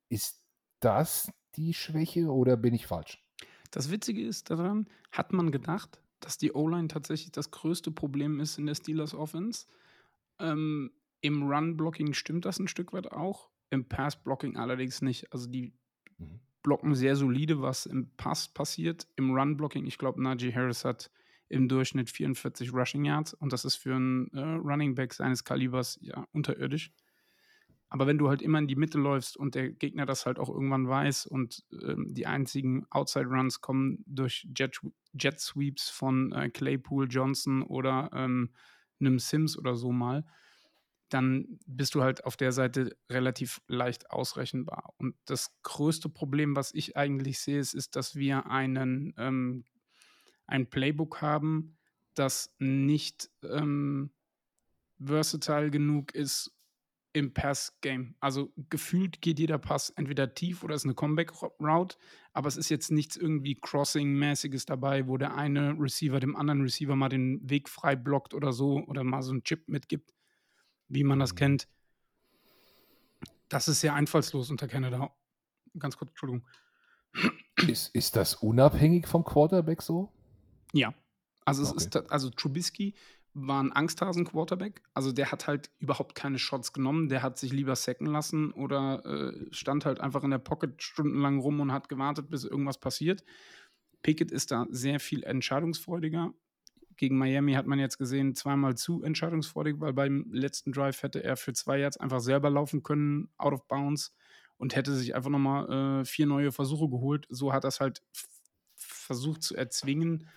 Ist 0.08 0.42
das 0.80 1.32
die 1.56 1.74
Schwäche 1.74 2.30
oder 2.30 2.56
bin 2.56 2.74
ich 2.74 2.86
falsch? 2.86 3.22
Das 3.70 3.90
Witzige 3.90 4.24
ist 4.24 4.50
daran, 4.50 4.86
hat 5.10 5.32
man 5.32 5.50
gedacht, 5.50 6.02
dass 6.20 6.38
die 6.38 6.52
O-Line 6.52 6.88
tatsächlich 6.88 7.32
das 7.32 7.50
größte 7.50 7.90
Problem 7.90 8.38
ist 8.38 8.58
in 8.58 8.66
der 8.66 8.74
Steelers 8.74 9.14
Offense. 9.14 9.66
Ähm, 10.38 10.92
Im 11.20 11.42
Run-Blocking 11.50 12.12
stimmt 12.12 12.44
das 12.44 12.58
ein 12.58 12.68
Stück 12.68 12.92
weit 12.92 13.10
auch, 13.10 13.50
im 13.70 13.88
Pass-Blocking 13.88 14.56
allerdings 14.56 15.02
nicht. 15.02 15.32
Also 15.32 15.48
die 15.48 15.72
mhm. 16.18 16.40
Blocken 16.62 16.94
sehr 16.94 17.16
solide, 17.16 17.60
was 17.60 17.86
im 17.86 18.10
Pass 18.16 18.48
passiert. 18.48 19.06
Im 19.16 19.32
Run-Blocking, 19.32 19.86
ich 19.86 19.98
glaube, 19.98 20.22
Najee 20.22 20.52
Harris 20.54 20.84
hat 20.84 21.10
im 21.48 21.68
Durchschnitt 21.68 22.08
44 22.08 22.72
Rushing 22.72 23.04
Yards 23.04 23.34
und 23.34 23.52
das 23.52 23.64
ist 23.64 23.76
für 23.76 23.94
einen 23.94 24.28
äh, 24.32 24.40
Running 24.40 24.94
Back 24.94 25.12
seines 25.12 25.44
Kalibers 25.44 25.98
ja 26.00 26.26
unterirdisch. 26.32 26.92
Aber 27.90 28.06
wenn 28.06 28.16
du 28.16 28.30
halt 28.30 28.40
immer 28.40 28.58
in 28.58 28.68
die 28.68 28.74
Mitte 28.74 28.96
läufst 28.96 29.36
und 29.36 29.54
der 29.54 29.68
Gegner 29.70 30.06
das 30.06 30.24
halt 30.24 30.38
auch 30.38 30.48
irgendwann 30.48 30.88
weiß 30.88 31.26
und 31.26 31.62
ähm, 31.72 32.06
die 32.08 32.26
einzigen 32.26 32.86
Outside 32.88 33.26
Runs 33.26 33.60
kommen 33.60 34.02
durch 34.06 34.48
Jet, 34.56 34.80
Jet 35.12 35.38
Sweeps 35.38 35.90
von 35.90 36.32
äh, 36.32 36.48
Claypool, 36.48 37.06
Johnson 37.10 37.60
oder 37.60 38.08
ähm, 38.14 38.48
einem 38.98 39.18
Sims 39.18 39.58
oder 39.58 39.76
so 39.76 39.92
mal, 39.92 40.24
dann 41.12 41.58
bist 41.66 41.94
du 41.94 42.02
halt 42.02 42.24
auf 42.24 42.36
der 42.36 42.52
Seite 42.52 42.96
relativ 43.10 43.60
leicht 43.66 44.10
ausrechenbar. 44.10 44.94
Und 44.96 45.14
das 45.26 45.54
größte 45.62 46.08
Problem, 46.08 46.56
was 46.56 46.72
ich 46.72 46.96
eigentlich 46.96 47.40
sehe, 47.40 47.58
ist, 47.58 47.74
ist 47.74 47.96
dass 47.96 48.14
wir 48.14 48.46
einen, 48.46 49.14
ähm, 49.18 49.64
ein 50.46 50.70
Playbook 50.70 51.20
haben, 51.20 51.76
das 52.14 52.54
nicht 52.58 53.30
ähm, 53.42 54.10
versatile 54.98 55.70
genug 55.70 56.14
ist, 56.14 56.52
im 57.14 57.34
Pass-Game. 57.34 58.14
Also 58.20 58.52
gefühlt 58.70 59.20
geht 59.20 59.38
jeder 59.38 59.58
Pass 59.58 59.90
entweder 59.90 60.34
tief 60.34 60.64
oder 60.64 60.74
ist 60.74 60.84
eine 60.84 60.94
Comeback-Route, 60.94 61.96
aber 62.32 62.48
es 62.48 62.56
ist 62.56 62.70
jetzt 62.70 62.90
nichts 62.90 63.16
irgendwie 63.16 63.54
Crossing-mäßiges 63.54 64.64
dabei, 64.64 65.06
wo 65.06 65.18
der 65.18 65.34
eine 65.34 65.76
Receiver 65.78 66.20
dem 66.20 66.36
anderen 66.36 66.62
Receiver 66.62 66.96
mal 66.96 67.10
den 67.10 67.38
Weg 67.48 67.68
frei 67.68 67.96
blockt 67.96 68.32
oder 68.32 68.52
so 68.52 68.82
oder 68.86 69.04
mal 69.04 69.22
so 69.22 69.32
einen 69.32 69.44
Chip 69.44 69.68
mitgibt, 69.68 70.14
wie 70.92 71.04
man 71.04 71.18
das 71.18 71.32
mhm. 71.32 71.36
kennt. 71.36 71.68
Das 73.48 73.68
ist 73.68 73.80
sehr 73.80 73.94
einfallslos 73.94 74.50
unter 74.50 74.68
Canada. 74.68 75.14
Ganz 75.78 75.96
kurz, 75.96 76.10
Entschuldigung. 76.10 76.46
Ist, 77.66 77.94
ist 77.94 78.16
das 78.16 78.34
unabhängig 78.36 79.06
vom 79.06 79.24
Quarterback 79.24 79.82
so? 79.82 80.12
Ja. 80.72 80.94
Also 81.44 81.62
okay. 81.62 81.74
es 81.76 81.86
ist 81.86 82.10
also 82.10 82.30
Trubisky 82.30 82.94
war 83.34 83.62
ein 83.62 83.72
Angsthasen-Quarterback. 83.72 84.82
Also 84.94 85.12
der 85.12 85.32
hat 85.32 85.46
halt 85.46 85.70
überhaupt 85.78 86.14
keine 86.14 86.38
Shots 86.38 86.72
genommen. 86.72 87.08
Der 87.08 87.22
hat 87.22 87.38
sich 87.38 87.52
lieber 87.52 87.76
sacken 87.76 88.06
lassen 88.06 88.52
oder 88.52 89.04
äh, 89.06 89.46
stand 89.52 89.86
halt 89.86 90.00
einfach 90.00 90.22
in 90.22 90.30
der 90.30 90.38
Pocket 90.38 90.82
stundenlang 90.82 91.38
rum 91.40 91.60
und 91.60 91.72
hat 91.72 91.88
gewartet, 91.88 92.28
bis 92.28 92.44
irgendwas 92.44 92.78
passiert. 92.78 93.24
Pickett 94.02 94.30
ist 94.30 94.50
da 94.50 94.66
sehr 94.70 95.00
viel 95.00 95.22
entscheidungsfreudiger. 95.22 96.34
Gegen 97.02 97.18
Miami 97.18 97.54
hat 97.54 97.66
man 97.66 97.80
jetzt 97.80 97.98
gesehen, 97.98 98.36
zweimal 98.36 98.76
zu 98.76 99.02
entscheidungsfreudig, 99.02 99.80
weil 99.80 99.92
beim 99.92 100.24
letzten 100.30 100.70
Drive 100.70 101.02
hätte 101.02 101.24
er 101.24 101.36
für 101.36 101.52
zwei 101.52 101.78
Yards 101.78 101.96
einfach 101.96 102.20
selber 102.20 102.48
laufen 102.48 102.84
können, 102.84 103.28
out 103.38 103.52
of 103.52 103.66
bounds, 103.66 104.14
und 104.56 104.76
hätte 104.76 104.94
sich 104.94 105.16
einfach 105.16 105.28
nochmal 105.28 106.02
äh, 106.02 106.04
vier 106.04 106.26
neue 106.26 106.52
Versuche 106.52 106.88
geholt. 106.88 107.26
So 107.28 107.52
hat 107.52 107.64
er 107.64 107.70
es 107.70 107.80
halt 107.80 108.02
versucht 108.76 109.42
zu 109.42 109.56
erzwingen 109.56 110.28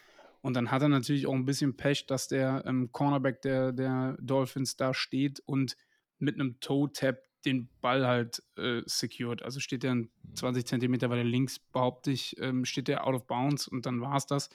und 0.42 0.56
dann 0.56 0.72
hat 0.72 0.82
er 0.82 0.88
natürlich 0.88 1.28
auch 1.28 1.36
ein 1.36 1.46
bisschen 1.46 1.78
Pech, 1.78 2.08
dass 2.08 2.30
der 2.30 2.64
ähm, 2.66 2.92
Cornerback 2.92 3.44
der, 3.44 3.72
der 3.72 4.18
Dolphins 4.20 4.76
da 4.76 4.96
steht 4.96 5.42
und 5.42 5.78
mit 6.18 6.34
einem 6.34 6.60
Toe-Tap 6.62 7.22
den 7.46 7.70
Ball 7.80 8.08
halt 8.08 8.42
äh, 8.58 8.82
secured. 8.88 9.44
Also 9.44 9.60
steht 9.60 9.84
der 9.84 10.04
20 10.34 10.66
Zentimeter 10.66 11.12
weiter 11.12 11.24
links, 11.24 11.60
behaupte 11.60 12.10
ich, 12.10 12.42
ähm, 12.42 12.66
steht 12.66 12.88
der 12.88 13.06
out 13.06 13.14
of 13.14 13.28
bounds 13.28 13.68
und 13.68 13.86
dann 13.86 14.02
war 14.02 14.16
es 14.16 14.26
das. 14.26 14.50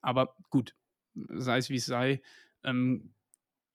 Aber 0.00 0.36
gut, 0.50 0.76
sei 1.28 1.58
es 1.58 1.70
wie 1.70 1.76
es 1.76 1.86
sei. 1.86 2.20
Ähm, 2.64 3.10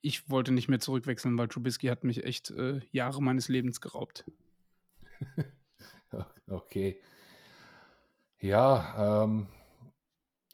ich 0.01 0.29
wollte 0.29 0.51
nicht 0.51 0.67
mehr 0.67 0.79
zurückwechseln, 0.79 1.37
weil 1.37 1.47
Trubisky 1.47 1.87
hat 1.87 2.03
mich 2.03 2.23
echt 2.23 2.51
äh, 2.51 2.81
Jahre 2.91 3.21
meines 3.21 3.49
Lebens 3.49 3.81
geraubt. 3.81 4.25
okay. 6.47 6.99
Ja, 8.39 9.23
ähm, 9.23 9.47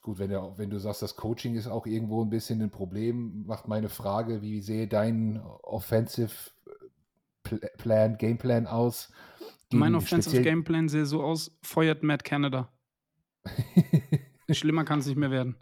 Gut, 0.08 0.20
wenn, 0.20 0.30
der, 0.30 0.54
wenn 0.58 0.70
du 0.70 0.80
sagst, 0.80 1.02
das 1.02 1.18
Coaching 1.18 1.56
ist 1.56 1.68
auch 1.68 1.86
irgendwo 1.86 2.24
ein 2.24 2.30
bisschen 2.30 2.62
ein 2.62 2.70
Problem, 2.70 3.44
macht 3.46 3.68
meine 3.68 3.90
Frage, 3.90 4.42
wie 4.42 4.62
sehe 4.62 4.88
dein 4.88 5.42
Offensive 5.64 6.32
Plan, 7.78 8.18
Gameplan 8.18 8.68
aus? 8.68 9.12
Mein 9.70 9.96
Offensive 9.96 10.42
Gameplan 10.42 10.88
sehe 10.88 11.06
so 11.06 11.22
aus, 11.22 11.60
feuert 11.62 12.04
Matt 12.04 12.24
Canada. 12.24 12.72
Schlimmer 14.50 14.86
kann 14.86 15.00
es 15.00 15.08
nicht 15.08 15.18
mehr 15.18 15.30
werden. 15.30 15.58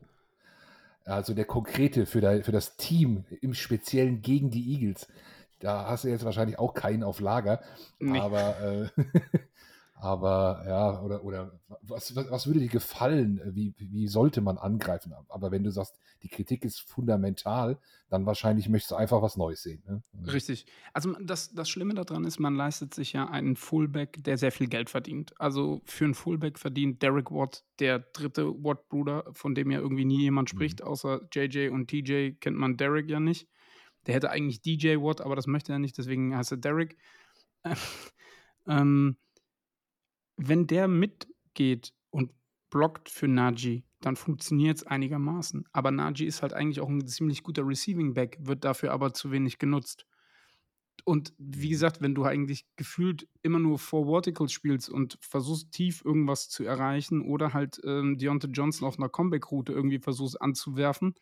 Also 1.06 1.34
der 1.36 1.45
konkrete 1.45 2.06
für, 2.06 2.20
der, 2.20 2.43
für 2.43 2.51
das 2.51 2.78
Team, 2.78 3.26
im 3.41 3.53
Speziellen 3.53 4.22
gegen 4.22 4.49
die 4.49 4.74
Eagles. 4.74 5.08
Da 5.60 5.88
hast 5.88 6.03
du 6.03 6.10
jetzt 6.10 6.26
wahrscheinlich 6.26 6.60
auch 6.60 6.74
keinen 6.74 7.03
auf 7.03 7.20
Lager. 7.20 7.62
Nee. 7.99 8.20
Aber 8.20 8.60
äh, 8.60 8.89
Aber 9.98 10.64
ja, 10.68 11.02
oder, 11.02 11.24
oder 11.24 11.58
was, 11.82 12.14
was, 12.18 12.30
was 12.30 12.48
würde 12.48 12.60
dir 12.60 12.68
gefallen? 12.68 13.41
Wie, 13.56 13.74
wie 13.78 14.10
sollte 14.10 14.41
man 14.41 14.58
angreifen? 14.58 15.14
Aber 15.30 15.52
wenn 15.52 15.64
du 15.64 15.72
sagst, 15.72 15.98
die 16.22 16.28
Kritik 16.28 16.66
ist 16.66 16.82
fundamental, 16.82 17.80
dann 18.10 18.26
wahrscheinlich 18.26 18.68
möchtest 18.68 18.91
du 18.91 18.96
einfach 18.96 19.22
was 19.22 19.38
Neues 19.38 19.64
sehen. 19.64 19.84
Ne? 19.88 20.04
Mhm. 20.12 20.30
Richtig. 20.30 20.66
Also 20.91 21.14
das, 21.22 21.54
das 21.54 21.70
Schlimme 21.70 21.93
daran 21.93 22.26
ist, 22.26 22.39
man 22.39 22.56
leistet 22.56 22.93
sich 22.93 23.14
ja 23.14 23.30
einen 23.30 23.56
Fullback, 23.56 24.22
der 24.22 24.38
sehr 24.38 24.52
viel 24.52 24.68
Geld 24.68 24.89
verdient. 24.89 25.34
Also 25.39 25.82
für 25.86 26.04
einen 26.04 26.14
Fullback 26.14 26.60
verdient 26.60 27.02
Derek 27.02 27.32
Watt, 27.32 27.64
der 27.80 28.00
dritte 28.00 28.48
Watt-Bruder, 28.48 29.32
von 29.32 29.56
dem 29.56 29.72
ja 29.72 29.80
irgendwie 29.80 30.06
nie 30.06 30.20
jemand 30.20 30.52
mhm. 30.52 30.58
spricht, 30.58 30.82
mhm. 30.82 30.88
außer 30.88 31.22
JJ 31.34 31.70
und 31.70 31.88
TJ 31.88 32.32
kennt 32.41 32.58
man 32.58 32.76
Derek 32.76 33.10
ja 33.10 33.22
nicht. 33.22 33.48
Der 34.08 34.14
hätte 34.14 34.30
eigentlich 34.30 34.62
DJ 34.62 34.98
Watt, 34.98 35.22
aber 35.22 35.38
das 35.38 35.48
möchte 35.48 35.72
er 35.72 35.80
nicht, 35.80 35.98
deswegen 35.98 36.36
heißt 36.36 36.52
er 36.52 36.58
Derek. 36.58 36.98
ähm, 38.68 39.18
wenn 40.38 40.67
der 40.67 40.88
mitgeht 40.88 41.93
und 42.09 42.31
blockt 42.69 43.09
für 43.09 43.27
Naji, 43.27 43.86
dann 44.01 44.15
funktioniert 44.15 44.77
es 44.77 44.88
einigermaßen. 44.88 45.65
Aber 45.71 45.91
Naji 45.91 46.25
ist 46.25 46.41
halt 46.41 46.53
eigentlich 46.53 46.81
auch 46.81 46.89
ein 46.89 47.07
ziemlich 47.07 47.43
guter 47.43 47.67
Receiving 47.67 48.13
Back, 48.13 48.38
wird 48.41 48.65
dafür 48.65 48.91
aber 48.91 49.13
zu 49.13 49.31
wenig 49.31 49.57
genutzt. 49.57 50.05
Und 51.03 51.33
wie 51.38 51.69
gesagt, 51.69 52.01
wenn 52.01 52.15
du 52.15 52.23
eigentlich 52.23 52.65
gefühlt 52.77 53.27
immer 53.43 53.59
nur 53.59 53.77
vor 53.77 54.07
Verticals 54.07 54.51
spielst 54.51 54.89
und 54.89 55.17
versuchst 55.21 55.71
tief 55.71 56.03
irgendwas 56.03 56.49
zu 56.49 56.63
erreichen 56.63 57.21
oder 57.21 57.53
halt 57.53 57.79
ähm, 57.83 58.17
Deontay 58.17 58.47
Johnson 58.47 58.88
auf 58.88 58.97
einer 58.97 59.09
Comeback-Route 59.09 59.73
irgendwie 59.73 59.99
versuchst 59.99 60.41
anzuwerfen, 60.41 61.13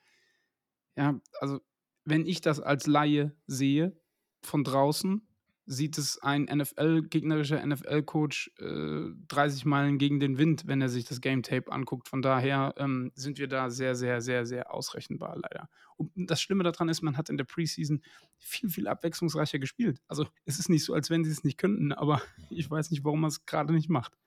ja, 0.95 1.19
also 1.39 1.59
wenn 2.05 2.25
ich 2.25 2.41
das 2.41 2.59
als 2.59 2.87
Laie 2.87 3.35
sehe 3.47 3.97
von 4.41 4.63
draußen, 4.63 5.27
sieht 5.65 5.97
es 5.97 6.21
ein 6.21 6.43
NFL, 6.43 7.03
gegnerischer 7.03 7.65
NFL-Coach 7.65 8.51
äh, 8.59 9.09
30 9.27 9.65
Meilen 9.65 9.97
gegen 9.97 10.19
den 10.19 10.37
Wind, 10.37 10.67
wenn 10.67 10.81
er 10.81 10.89
sich 10.89 11.05
das 11.05 11.21
Game 11.21 11.43
Tape 11.43 11.71
anguckt. 11.71 12.09
Von 12.09 12.21
daher 12.21 12.73
ähm, 12.77 13.11
sind 13.15 13.37
wir 13.37 13.47
da 13.47 13.69
sehr, 13.69 13.95
sehr, 13.95 14.21
sehr, 14.21 14.45
sehr 14.45 14.73
ausrechenbar, 14.73 15.37
leider. 15.37 15.69
Und 15.95 16.11
das 16.15 16.41
Schlimme 16.41 16.63
daran 16.63 16.89
ist, 16.89 17.01
man 17.01 17.17
hat 17.17 17.29
in 17.29 17.37
der 17.37 17.45
Preseason 17.45 18.01
viel, 18.37 18.69
viel 18.69 18.87
abwechslungsreicher 18.87 19.59
gespielt. 19.59 20.01
Also 20.07 20.27
es 20.45 20.59
ist 20.59 20.69
nicht 20.69 20.83
so, 20.83 20.93
als 20.93 21.09
wenn 21.09 21.23
sie 21.23 21.31
es 21.31 21.43
nicht 21.43 21.57
könnten, 21.57 21.93
aber 21.93 22.21
ich 22.49 22.69
weiß 22.69 22.91
nicht, 22.91 23.03
warum 23.03 23.21
man 23.21 23.29
es 23.29 23.45
gerade 23.45 23.73
nicht 23.73 23.89
macht. 23.89 24.17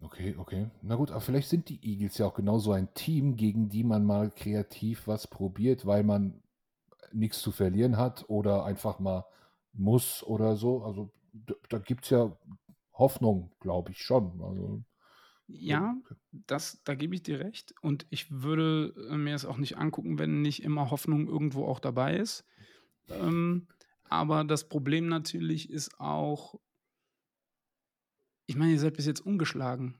Okay, 0.00 0.34
okay. 0.36 0.70
Na 0.82 0.96
gut, 0.96 1.10
aber 1.10 1.22
vielleicht 1.22 1.48
sind 1.48 1.68
die 1.70 1.82
Eagles 1.82 2.18
ja 2.18 2.26
auch 2.26 2.34
genau 2.34 2.58
so 2.58 2.72
ein 2.72 2.92
Team, 2.92 3.36
gegen 3.36 3.70
die 3.70 3.84
man 3.84 4.04
mal 4.04 4.30
kreativ 4.30 5.06
was 5.06 5.26
probiert, 5.26 5.86
weil 5.86 6.02
man 6.02 6.42
nichts 7.12 7.40
zu 7.40 7.52
verlieren 7.52 7.96
hat 7.96 8.24
oder 8.28 8.64
einfach 8.64 8.98
mal 8.98 9.24
muss 9.74 10.22
oder 10.22 10.56
so. 10.56 10.82
Also 10.82 11.12
da 11.68 11.78
gibt 11.78 12.04
es 12.04 12.10
ja 12.10 12.36
Hoffnung, 12.92 13.52
glaube 13.60 13.90
ich 13.90 13.98
schon. 13.98 14.40
Also, 14.40 14.84
ja, 15.46 15.96
das, 16.32 16.80
da 16.84 16.94
gebe 16.94 17.14
ich 17.14 17.22
dir 17.22 17.40
recht. 17.40 17.74
Und 17.82 18.06
ich 18.10 18.30
würde 18.30 18.94
äh, 19.10 19.16
mir 19.16 19.34
es 19.34 19.44
auch 19.44 19.58
nicht 19.58 19.76
angucken, 19.76 20.18
wenn 20.18 20.42
nicht 20.42 20.62
immer 20.62 20.90
Hoffnung 20.90 21.28
irgendwo 21.28 21.66
auch 21.66 21.80
dabei 21.80 22.16
ist. 22.16 22.44
Ähm, 23.08 23.66
aber 24.08 24.44
das 24.44 24.68
Problem 24.68 25.08
natürlich 25.08 25.70
ist 25.70 26.00
auch, 26.00 26.58
ich 28.46 28.56
meine, 28.56 28.72
ihr 28.72 28.80
seid 28.80 28.94
bis 28.96 29.06
jetzt 29.06 29.20
ungeschlagen. 29.20 29.96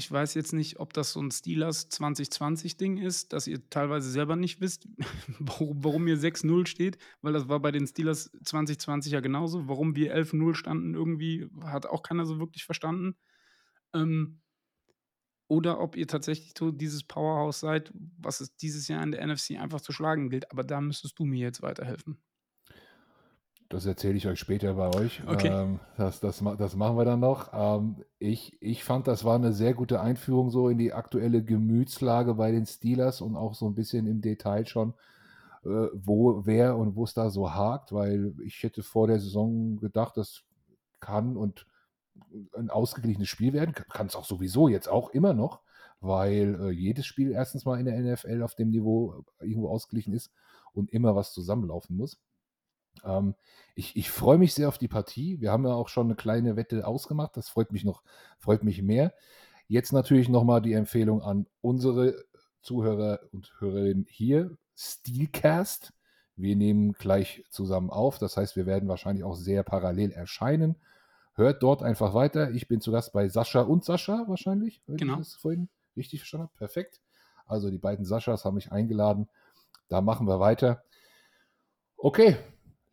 Ich 0.00 0.10
weiß 0.10 0.32
jetzt 0.32 0.54
nicht, 0.54 0.80
ob 0.80 0.94
das 0.94 1.12
so 1.12 1.20
ein 1.20 1.30
Steelers 1.30 1.90
2020-Ding 1.90 2.96
ist, 2.96 3.34
dass 3.34 3.46
ihr 3.46 3.68
teilweise 3.68 4.10
selber 4.10 4.34
nicht 4.34 4.58
wisst, 4.62 4.88
warum, 5.38 6.08
ihr 6.08 6.16
6-0 6.16 6.66
steht, 6.66 6.96
weil 7.20 7.34
das 7.34 7.50
war 7.50 7.60
bei 7.60 7.70
den 7.70 7.86
Steelers 7.86 8.30
2020 8.42 9.12
ja 9.12 9.20
genauso. 9.20 9.68
Warum 9.68 9.96
wir 9.96 10.16
11-0 10.16 10.54
standen, 10.54 10.94
irgendwie 10.94 11.50
hat 11.64 11.84
auch 11.84 12.02
keiner 12.02 12.24
so 12.24 12.38
wirklich 12.38 12.64
verstanden. 12.64 13.14
Ähm, 13.92 14.40
oder 15.48 15.80
ob 15.80 15.96
ihr 15.96 16.06
tatsächlich 16.06 16.54
so 16.58 16.70
dieses 16.70 17.04
Powerhouse 17.04 17.60
seid, 17.60 17.92
was 18.16 18.40
es 18.40 18.56
dieses 18.56 18.88
Jahr 18.88 19.02
in 19.02 19.10
der 19.10 19.26
NFC 19.26 19.60
einfach 19.60 19.82
zu 19.82 19.92
schlagen 19.92 20.30
gilt. 20.30 20.50
Aber 20.50 20.64
da 20.64 20.80
müsstest 20.80 21.18
du 21.18 21.26
mir 21.26 21.40
jetzt 21.40 21.60
weiterhelfen. 21.60 22.22
Das 23.70 23.86
erzähle 23.86 24.16
ich 24.16 24.26
euch 24.26 24.40
später 24.40 24.74
bei 24.74 24.92
euch. 24.96 25.22
Okay. 25.28 25.46
Ähm, 25.46 25.78
das, 25.96 26.18
das, 26.18 26.42
das 26.58 26.74
machen 26.74 26.96
wir 26.96 27.04
dann 27.04 27.20
noch. 27.20 27.50
Ähm, 27.52 28.04
ich, 28.18 28.60
ich 28.60 28.82
fand, 28.82 29.06
das 29.06 29.24
war 29.24 29.36
eine 29.36 29.52
sehr 29.52 29.74
gute 29.74 30.00
Einführung 30.00 30.50
so 30.50 30.68
in 30.68 30.76
die 30.76 30.92
aktuelle 30.92 31.44
Gemütslage 31.44 32.34
bei 32.34 32.50
den 32.50 32.66
Steelers 32.66 33.20
und 33.20 33.36
auch 33.36 33.54
so 33.54 33.68
ein 33.68 33.76
bisschen 33.76 34.08
im 34.08 34.22
Detail 34.22 34.66
schon, 34.66 34.94
äh, 35.62 35.86
wo, 35.94 36.44
wer 36.44 36.76
und 36.76 36.96
wo 36.96 37.04
es 37.04 37.14
da 37.14 37.30
so 37.30 37.54
hakt, 37.54 37.92
weil 37.92 38.34
ich 38.44 38.60
hätte 38.64 38.82
vor 38.82 39.06
der 39.06 39.20
Saison 39.20 39.76
gedacht, 39.76 40.16
das 40.16 40.42
kann 40.98 41.36
und 41.36 41.68
ein 42.56 42.70
ausgeglichenes 42.70 43.28
Spiel 43.28 43.52
werden. 43.52 43.72
Kann 43.72 44.08
es 44.08 44.16
auch 44.16 44.24
sowieso 44.24 44.66
jetzt 44.66 44.88
auch 44.88 45.10
immer 45.10 45.32
noch, 45.32 45.60
weil 46.00 46.60
äh, 46.60 46.70
jedes 46.70 47.06
Spiel 47.06 47.30
erstens 47.30 47.64
mal 47.64 47.78
in 47.78 47.86
der 47.86 48.00
NFL 48.00 48.42
auf 48.42 48.56
dem 48.56 48.70
Niveau 48.70 49.24
irgendwo 49.38 49.68
ausgeglichen 49.68 50.12
ist 50.12 50.32
und 50.72 50.90
immer 50.90 51.14
was 51.14 51.32
zusammenlaufen 51.32 51.96
muss. 51.96 52.18
Ähm, 53.04 53.34
ich 53.74 53.96
ich 53.96 54.10
freue 54.10 54.38
mich 54.38 54.54
sehr 54.54 54.68
auf 54.68 54.78
die 54.78 54.88
Partie. 54.88 55.40
Wir 55.40 55.52
haben 55.52 55.66
ja 55.66 55.72
auch 55.72 55.88
schon 55.88 56.06
eine 56.06 56.16
kleine 56.16 56.56
Wette 56.56 56.86
ausgemacht. 56.86 57.36
Das 57.36 57.48
freut 57.48 57.72
mich 57.72 57.84
noch, 57.84 58.02
freut 58.38 58.64
mich 58.64 58.82
mehr. 58.82 59.14
Jetzt 59.68 59.92
natürlich 59.92 60.28
nochmal 60.28 60.62
die 60.62 60.72
Empfehlung 60.72 61.22
an 61.22 61.46
unsere 61.60 62.24
Zuhörer 62.60 63.20
und 63.32 63.52
Hörerinnen 63.58 64.06
hier. 64.08 64.56
Steelcast. 64.76 65.92
Wir 66.36 66.56
nehmen 66.56 66.92
gleich 66.94 67.44
zusammen 67.50 67.90
auf. 67.90 68.18
Das 68.18 68.36
heißt, 68.36 68.56
wir 68.56 68.66
werden 68.66 68.88
wahrscheinlich 68.88 69.24
auch 69.24 69.34
sehr 69.34 69.62
parallel 69.62 70.10
erscheinen. 70.10 70.76
Hört 71.34 71.62
dort 71.62 71.82
einfach 71.82 72.14
weiter. 72.14 72.50
Ich 72.50 72.66
bin 72.66 72.80
zu 72.80 72.92
Gast 72.92 73.12
bei 73.12 73.28
Sascha 73.28 73.60
und 73.60 73.84
Sascha 73.84 74.24
wahrscheinlich, 74.26 74.82
wenn 74.86 74.96
genau. 74.96 75.14
ich 75.14 75.18
das 75.20 75.34
vorhin 75.34 75.68
richtig 75.96 76.20
verstanden 76.20 76.48
habe. 76.48 76.56
Perfekt. 76.56 77.00
Also 77.46 77.70
die 77.70 77.78
beiden 77.78 78.04
Saschas 78.04 78.44
haben 78.44 78.54
mich 78.54 78.72
eingeladen. 78.72 79.28
Da 79.88 80.00
machen 80.00 80.26
wir 80.26 80.40
weiter. 80.40 80.82
Okay, 81.96 82.36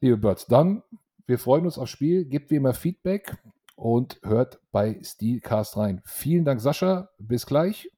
liebe 0.02 0.18
Birds, 0.18 0.48
dann, 0.48 0.84
wir 1.26 1.40
freuen 1.40 1.66
uns 1.66 1.78
aufs 1.78 1.92
Spiel. 1.92 2.26
Gebt 2.26 2.52
wie 2.52 2.56
immer 2.56 2.74
Feedback 2.74 3.38
und 3.76 4.20
hört 4.24 4.60
bei 4.72 5.00
Steelcast 5.04 5.78
rein. 5.78 6.02
Vielen 6.06 6.46
Dank, 6.46 6.62
Sascha. 6.62 7.10
Bis 7.20 7.46
gleich. 7.46 7.92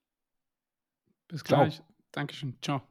Bis 1.28 1.43
gleich. 1.43 1.76
Ciao. 1.76 1.88
Dankeschön. 2.12 2.58
Ciao. 2.62 2.82